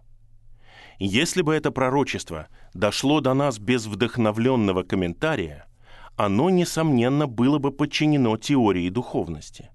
Если 0.99 1.43
бы 1.43 1.55
это 1.55 1.71
пророчество 1.71 2.49
дошло 2.73 3.21
до 3.21 3.35
нас 3.35 3.59
без 3.59 3.87
вдохновленного 3.87 4.83
комментария, 4.83 5.67
оно, 6.17 6.49
несомненно, 6.49 7.27
было 7.27 7.59
бы 7.59 7.71
подчинено 7.71 8.37
теории 8.39 8.89
духовности. 8.89 9.71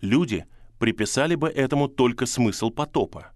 Люди 0.00 0.46
приписали 0.78 1.36
бы 1.36 1.48
этому 1.48 1.86
только 1.88 2.26
смысл 2.26 2.70
потопа, 2.70 3.28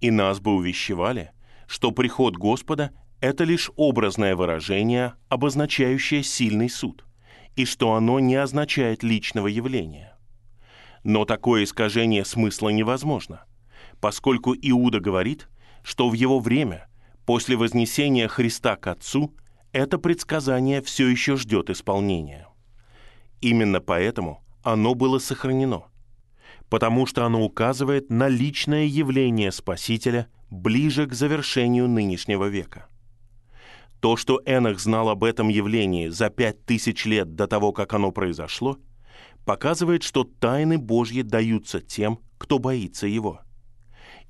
и 0.00 0.10
нас 0.10 0.40
бы 0.40 0.54
увещевали, 0.54 1.32
что 1.66 1.92
приход 1.92 2.36
Господа– 2.36 2.92
это 3.20 3.44
лишь 3.44 3.70
образное 3.76 4.36
выражение, 4.36 5.14
обозначающее 5.28 6.22
сильный 6.22 6.70
суд, 6.70 7.04
и 7.54 7.66
что 7.66 7.94
оно 7.94 8.20
не 8.20 8.36
означает 8.36 9.02
личного 9.02 9.48
явления. 9.48 10.16
Но 11.02 11.24
такое 11.24 11.64
искажение 11.64 12.24
смысла 12.24 12.70
невозможно, 12.70 13.44
поскольку 14.00 14.54
Иуда 14.54 15.00
говорит, 15.00 15.48
что 15.86 16.08
в 16.08 16.14
его 16.14 16.40
время, 16.40 16.88
после 17.26 17.56
вознесения 17.56 18.26
Христа 18.26 18.74
к 18.74 18.88
Отцу, 18.88 19.32
это 19.70 19.98
предсказание 19.98 20.82
все 20.82 21.06
еще 21.06 21.36
ждет 21.36 21.70
исполнения. 21.70 22.48
Именно 23.40 23.80
поэтому 23.80 24.42
оно 24.64 24.96
было 24.96 25.20
сохранено, 25.20 25.84
потому 26.68 27.06
что 27.06 27.24
оно 27.24 27.44
указывает 27.44 28.10
на 28.10 28.26
личное 28.26 28.84
явление 28.84 29.52
Спасителя 29.52 30.26
ближе 30.50 31.06
к 31.06 31.14
завершению 31.14 31.86
нынешнего 31.86 32.46
века. 32.46 32.88
То, 34.00 34.16
что 34.16 34.42
Энах 34.44 34.80
знал 34.80 35.08
об 35.08 35.22
этом 35.22 35.46
явлении 35.46 36.08
за 36.08 36.30
пять 36.30 36.64
тысяч 36.64 37.04
лет 37.04 37.36
до 37.36 37.46
того, 37.46 37.72
как 37.72 37.94
оно 37.94 38.10
произошло, 38.10 38.76
показывает, 39.44 40.02
что 40.02 40.24
тайны 40.24 40.78
Божьи 40.78 41.22
даются 41.22 41.80
тем, 41.80 42.18
кто 42.38 42.58
боится 42.58 43.06
его. 43.06 43.42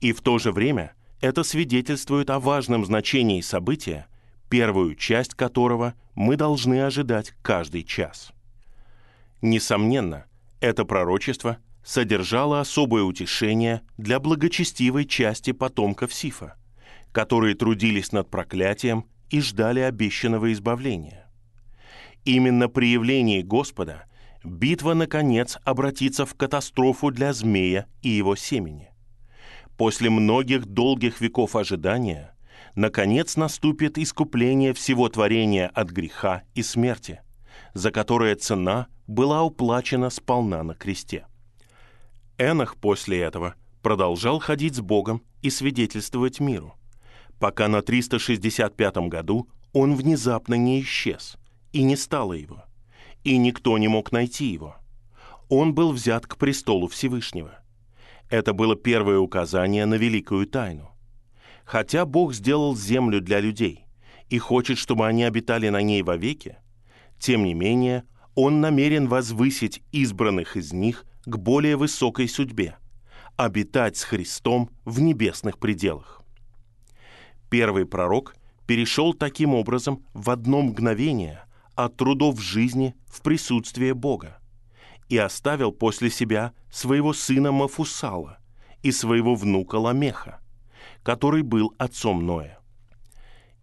И 0.03 0.13
в 0.13 0.21
то 0.21 0.39
же 0.39 0.53
время 0.53 0.96
это 1.21 1.43
свидетельствует 1.43 2.31
о 2.31 2.41
важном 2.41 2.85
значении 2.85 3.41
события, 3.41 4.07
первую 4.49 4.95
часть 4.95 5.35
которого 5.35 5.95
мы 6.15 6.37
должны 6.37 6.83
ожидать 6.83 7.35
каждый 7.43 7.85
час. 7.85 8.33
Несомненно, 9.43 10.27
это 10.61 10.85
пророчество 10.85 11.59
содержало 11.85 12.61
особое 12.61 13.03
утешение 13.03 13.83
для 13.97 14.19
благочестивой 14.19 15.05
части 15.05 15.53
потомков 15.53 16.13
Сифа, 16.13 16.57
которые 17.13 17.55
трудились 17.55 18.13
над 18.13 18.29
проклятием 18.31 19.07
и 19.31 19.41
ждали 19.41 19.81
обещанного 19.81 20.53
избавления. 20.53 21.31
Именно 22.25 22.69
при 22.69 22.89
явлении 22.89 23.43
Господа 23.43 24.07
битва, 24.43 24.95
наконец, 24.95 25.59
обратится 25.65 26.27
в 26.27 26.35
катастрофу 26.35 27.11
для 27.11 27.33
змея 27.33 27.87
и 28.03 28.09
его 28.09 28.35
семени. 28.35 28.91
После 29.77 30.09
многих 30.09 30.65
долгих 30.65 31.21
веков 31.21 31.55
ожидания, 31.55 32.35
наконец 32.75 33.37
наступит 33.37 33.99
искупление 33.99 34.73
всего 34.73 35.09
творения 35.09 35.69
от 35.69 35.91
греха 35.91 36.45
и 36.55 36.63
смерти, 36.63 37.21
за 37.75 37.91
которое 37.91 38.37
цена 38.37 38.87
была 39.07 39.43
уплачена 39.43 40.09
сполна 40.09 40.63
на 40.63 40.75
кресте. 40.75 41.27
Энах 42.39 42.77
после 42.77 43.21
этого 43.21 43.55
продолжал 43.83 44.39
ходить 44.39 44.77
с 44.77 44.81
Богом 44.81 45.23
и 45.43 45.51
свидетельствовать 45.51 46.41
миру, 46.41 46.75
пока 47.39 47.69
на 47.69 47.83
365 47.83 48.97
году 49.09 49.49
он 49.75 49.95
внезапно 49.95 50.55
не 50.55 50.81
исчез, 50.81 51.37
и 51.73 51.83
не 51.83 51.97
стало 51.97 52.33
его, 52.33 52.65
и 53.25 53.37
никто 53.37 53.77
не 53.77 53.89
мог 53.89 54.11
найти 54.11 54.47
его. 54.47 54.77
Он 55.51 55.75
был 55.75 55.93
взят 55.93 56.27
к 56.27 56.39
престолу 56.39 56.89
Всевышнего– 56.89 57.59
это 58.29 58.53
было 58.53 58.77
первое 58.77 59.19
указание 59.19 59.87
на 59.87 59.95
великую 59.95 60.47
тайну. 60.47 60.91
Хотя 61.65 62.05
Бог 62.05 62.35
сделал 62.35 62.77
землю 62.77 63.21
для 63.21 63.41
людей 63.41 63.87
и 64.29 64.39
хочет, 64.39 64.79
чтобы 64.79 65.07
они 65.07 65.25
обитали 65.25 65.69
на 65.69 65.83
ней 65.83 66.03
вовеки, 66.03 66.59
тем 67.19 67.45
не 67.45 67.55
менее 67.55 68.05
Он 68.35 68.61
намерен 68.61 69.09
возвысить 69.09 69.83
избранных 69.93 70.57
из 70.57 70.73
них 70.73 71.05
к 71.25 71.37
более 71.37 71.77
высокой 71.77 72.29
судьбе– 72.29 72.77
обитать 73.37 73.97
с 73.97 74.05
Христом 74.05 74.71
в 74.85 75.01
небесных 75.01 75.59
пределах. 75.59 76.23
Первый 77.51 77.87
пророк 77.87 78.37
перешел 78.67 79.15
таким 79.15 79.55
образом 79.55 80.05
в 80.13 80.31
одно 80.31 80.63
мгновение 80.63 81.45
от 81.75 81.97
трудов 81.97 82.41
жизни 82.41 82.95
в 83.07 83.23
присутствие 83.23 83.95
Бога– 83.95 84.39
и 85.09 85.19
оставил 85.19 85.73
после 85.73 86.11
себя 86.11 86.53
своего 86.71 87.13
сына 87.13 87.53
Мафусала 87.53 88.39
и 88.83 88.93
своего 88.93 89.35
внука 89.35 89.77
Ламеха, 89.77 90.41
который 91.03 91.43
был 91.43 91.75
отцом 91.79 92.27
Ноя. 92.27 92.59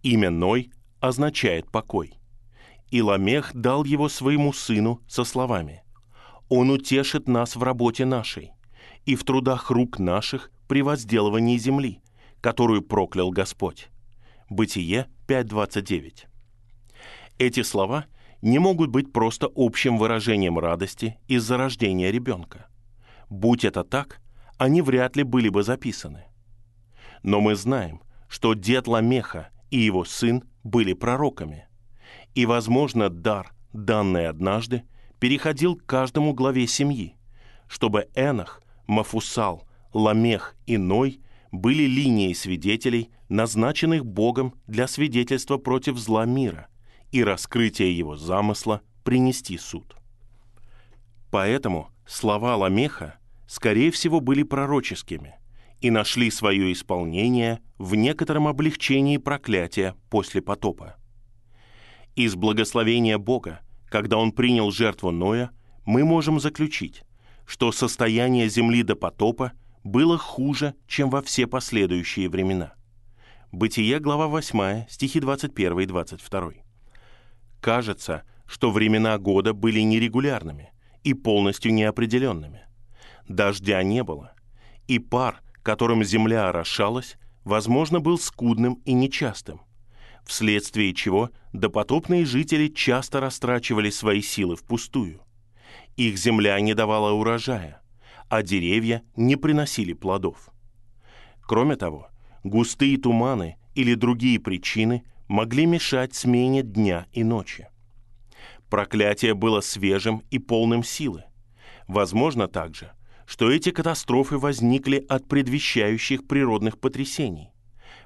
Имя 0.02 0.30
Ной 0.30 0.72
означает 1.00 1.70
покой. 1.72 2.14
И 2.90 3.02
Ламех 3.02 3.52
дал 3.54 3.84
его 3.84 4.10
своему 4.10 4.54
сыну 4.54 5.02
со 5.08 5.24
словами 5.24 5.84
«Он 6.50 6.70
утешит 6.70 7.28
нас 7.28 7.56
в 7.56 7.64
работе 7.64 8.06
нашей 8.06 8.52
и 9.06 9.16
в 9.16 9.24
трудах 9.24 9.72
рук 9.72 10.00
наших 10.00 10.52
при 10.68 10.82
возделывании 10.82 11.58
земли, 11.58 12.02
которую 12.42 12.82
проклял 12.82 13.32
Господь». 13.32 13.90
Бытие 14.50 15.08
5.29. 15.28 16.26
Эти 17.40 17.64
слова 17.64 18.06
не 18.44 18.60
могут 18.60 18.90
быть 18.90 19.14
просто 19.14 19.50
общим 19.56 19.98
выражением 19.98 20.60
радости 20.60 21.18
из-за 21.30 21.56
рождения 21.56 22.12
ребенка. 22.12 22.68
Будь 23.30 23.64
это 23.64 23.86
так, 23.86 24.20
они 24.58 24.82
вряд 24.82 25.16
ли 25.16 25.24
были 25.24 25.48
бы 25.48 25.64
записаны. 25.64 26.26
Но 27.24 27.40
мы 27.40 27.56
знаем, 27.56 28.02
что 28.28 28.54
дед 28.54 28.88
Ламеха 28.88 29.48
и 29.72 29.80
его 29.80 30.04
сын 30.04 30.44
были 30.62 30.92
пророками. 30.92 31.70
И, 32.36 32.46
возможно, 32.46 33.10
дар, 33.10 33.54
данный 33.72 34.28
однажды, 34.28 34.84
переходил 35.20 35.78
к 35.78 35.86
каждому 35.86 36.34
главе 36.34 36.68
семьи, 36.68 37.16
чтобы 37.70 38.10
Энах, 38.14 38.62
Мафусал, 38.88 39.64
Ламех 39.94 40.58
и 40.66 40.76
Ной 40.76 41.22
были 41.54 41.84
линией 41.84 42.34
свидетелей, 42.34 43.10
назначенных 43.30 44.06
Богом 44.06 44.56
для 44.68 44.88
свидетельства 44.88 45.58
против 45.58 45.98
зла 45.98 46.26
мира, 46.26 46.68
и 47.14 47.24
раскрытие 47.24 47.96
его 47.96 48.18
замысла 48.18 48.82
принести 49.04 49.58
суд. 49.58 49.96
Поэтому 51.30 51.90
слова 52.08 52.58
Ламеха, 52.58 53.20
скорее 53.48 53.92
всего, 53.92 54.20
были 54.20 54.42
пророческими 54.42 55.36
и 55.80 55.92
нашли 55.92 56.32
свое 56.32 56.74
исполнение 56.74 57.62
в 57.78 57.94
некотором 57.94 58.48
облегчении 58.48 59.18
проклятия 59.18 59.96
после 60.10 60.42
потопа. 60.42 60.96
Из 62.16 62.36
благословения 62.36 63.20
Бога, 63.20 63.60
когда 63.90 64.18
Он 64.18 64.32
принял 64.32 64.72
жертву 64.72 65.12
Ноя, 65.12 65.52
мы 65.86 66.04
можем 66.04 66.40
заключить, 66.40 67.04
что 67.46 67.72
состояние 67.72 68.50
земли 68.50 68.82
до 68.82 68.96
потопа 68.96 69.52
было 69.84 70.18
хуже, 70.18 70.74
чем 70.88 71.12
во 71.12 71.22
все 71.22 71.46
последующие 71.46 72.28
времена. 72.28 72.74
Бытие, 73.52 74.00
глава 74.00 74.28
8, 74.28 74.88
стихи 74.90 75.20
21 75.20 75.80
и 75.82 75.86
22 75.86 76.63
кажется, 77.64 78.24
что 78.46 78.72
времена 78.72 79.18
года 79.18 79.54
были 79.54 79.80
нерегулярными 79.80 80.74
и 81.04 81.14
полностью 81.14 81.74
неопределенными. 81.74 82.66
Дождя 83.30 83.82
не 83.84 84.04
было, 84.04 84.34
и 84.88 85.00
пар, 85.00 85.42
которым 85.64 86.04
земля 86.04 86.50
орошалась, 86.50 87.18
возможно, 87.46 88.02
был 88.02 88.20
скудным 88.20 88.82
и 88.84 88.92
нечастым, 88.92 89.62
вследствие 90.26 90.94
чего 90.94 91.30
допотопные 91.54 92.26
жители 92.26 92.68
часто 92.68 93.22
растрачивали 93.22 93.90
свои 93.90 94.22
силы 94.22 94.58
впустую. 94.58 95.22
Их 95.96 96.18
земля 96.18 96.60
не 96.60 96.74
давала 96.74 97.14
урожая, 97.14 97.82
а 98.28 98.44
деревья 98.44 99.04
не 99.16 99.38
приносили 99.38 99.94
плодов. 99.94 100.50
Кроме 101.42 101.78
того, 101.78 102.10
густые 102.44 102.98
туманы 102.98 103.56
или 103.74 103.96
другие 103.96 104.38
причины 104.40 105.06
могли 105.34 105.66
мешать 105.66 106.14
смене 106.14 106.62
дня 106.62 107.08
и 107.12 107.24
ночи. 107.24 107.68
Проклятие 108.70 109.34
было 109.34 109.62
свежим 109.62 110.22
и 110.30 110.38
полным 110.38 110.84
силы. 110.84 111.24
Возможно 111.88 112.48
также, 112.48 112.92
что 113.26 113.50
эти 113.50 113.72
катастрофы 113.72 114.38
возникли 114.38 115.04
от 115.10 115.28
предвещающих 115.28 116.28
природных 116.28 116.80
потрясений, 116.80 117.50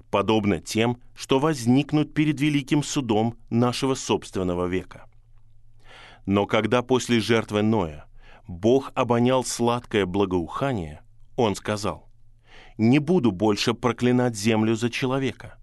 подобно 0.10 0.62
тем, 0.62 1.02
что 1.14 1.38
возникнут 1.40 2.14
перед 2.14 2.40
великим 2.40 2.82
судом 2.82 3.36
нашего 3.50 3.94
собственного 3.96 4.66
века. 4.66 5.10
Но 6.26 6.46
когда 6.46 6.82
после 6.82 7.20
жертвы 7.20 7.62
Ноя 7.62 8.06
Бог 8.48 8.94
обонял 8.96 9.44
сладкое 9.44 10.06
благоухание, 10.06 11.02
Он 11.36 11.56
сказал, 11.56 12.10
«Не 12.78 13.00
буду 13.00 13.34
больше 13.34 13.74
проклинать 13.74 14.38
землю 14.38 14.76
за 14.76 14.90
человека. 14.90 15.58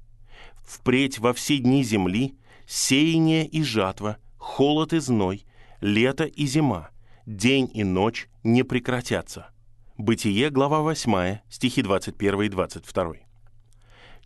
Впредь 0.64 1.18
во 1.18 1.32
все 1.32 1.58
дни 1.58 1.84
земли 1.84 2.34
сеяние 2.66 3.46
и 3.46 3.62
жатва, 3.62 4.16
холод 4.38 4.92
и 4.92 4.98
зной, 4.98 5.44
лето 5.80 6.24
и 6.24 6.46
зима, 6.46 6.90
день 7.26 7.70
и 7.72 7.84
ночь 7.84 8.28
не 8.42 8.62
прекратятся». 8.62 9.54
Бытие, 9.96 10.50
глава 10.50 10.80
8, 10.80 11.38
стихи 11.48 11.80
21 11.80 12.42
и 12.42 12.48
22. 12.48 13.12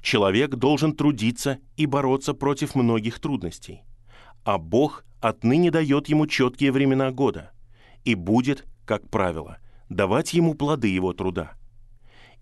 Человек 0.00 0.54
должен 0.54 0.94
трудиться 0.94 1.58
и 1.76 1.84
бороться 1.84 2.32
против 2.32 2.74
многих 2.74 3.20
трудностей, 3.20 3.82
а 4.44 4.56
Бог 4.56 5.04
отныне 5.20 5.70
дает 5.70 6.08
ему 6.08 6.26
четкие 6.26 6.72
времена 6.72 7.10
года 7.10 7.50
и 8.04 8.14
будет, 8.14 8.66
как 8.86 9.10
правило, 9.10 9.58
давать 9.90 10.32
ему 10.32 10.54
плоды 10.54 10.88
его 10.88 11.12
труда. 11.12 11.52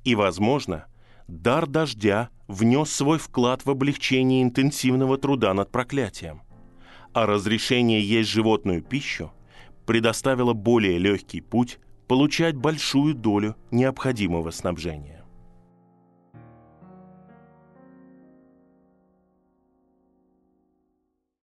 И, 0.04 0.14
возможно, 0.14 0.86
дар 1.28 1.66
дождя 1.66 2.30
внес 2.48 2.90
свой 2.90 3.18
вклад 3.18 3.64
в 3.64 3.70
облегчение 3.70 4.42
интенсивного 4.42 5.18
труда 5.18 5.54
над 5.54 5.70
проклятием, 5.70 6.42
а 7.12 7.26
разрешение 7.26 8.00
есть 8.00 8.30
животную 8.30 8.82
пищу 8.82 9.32
предоставило 9.86 10.52
более 10.52 10.98
легкий 10.98 11.40
путь 11.40 11.78
получать 12.08 12.56
большую 12.56 13.14
долю 13.14 13.56
необходимого 13.70 14.50
снабжения. 14.50 15.15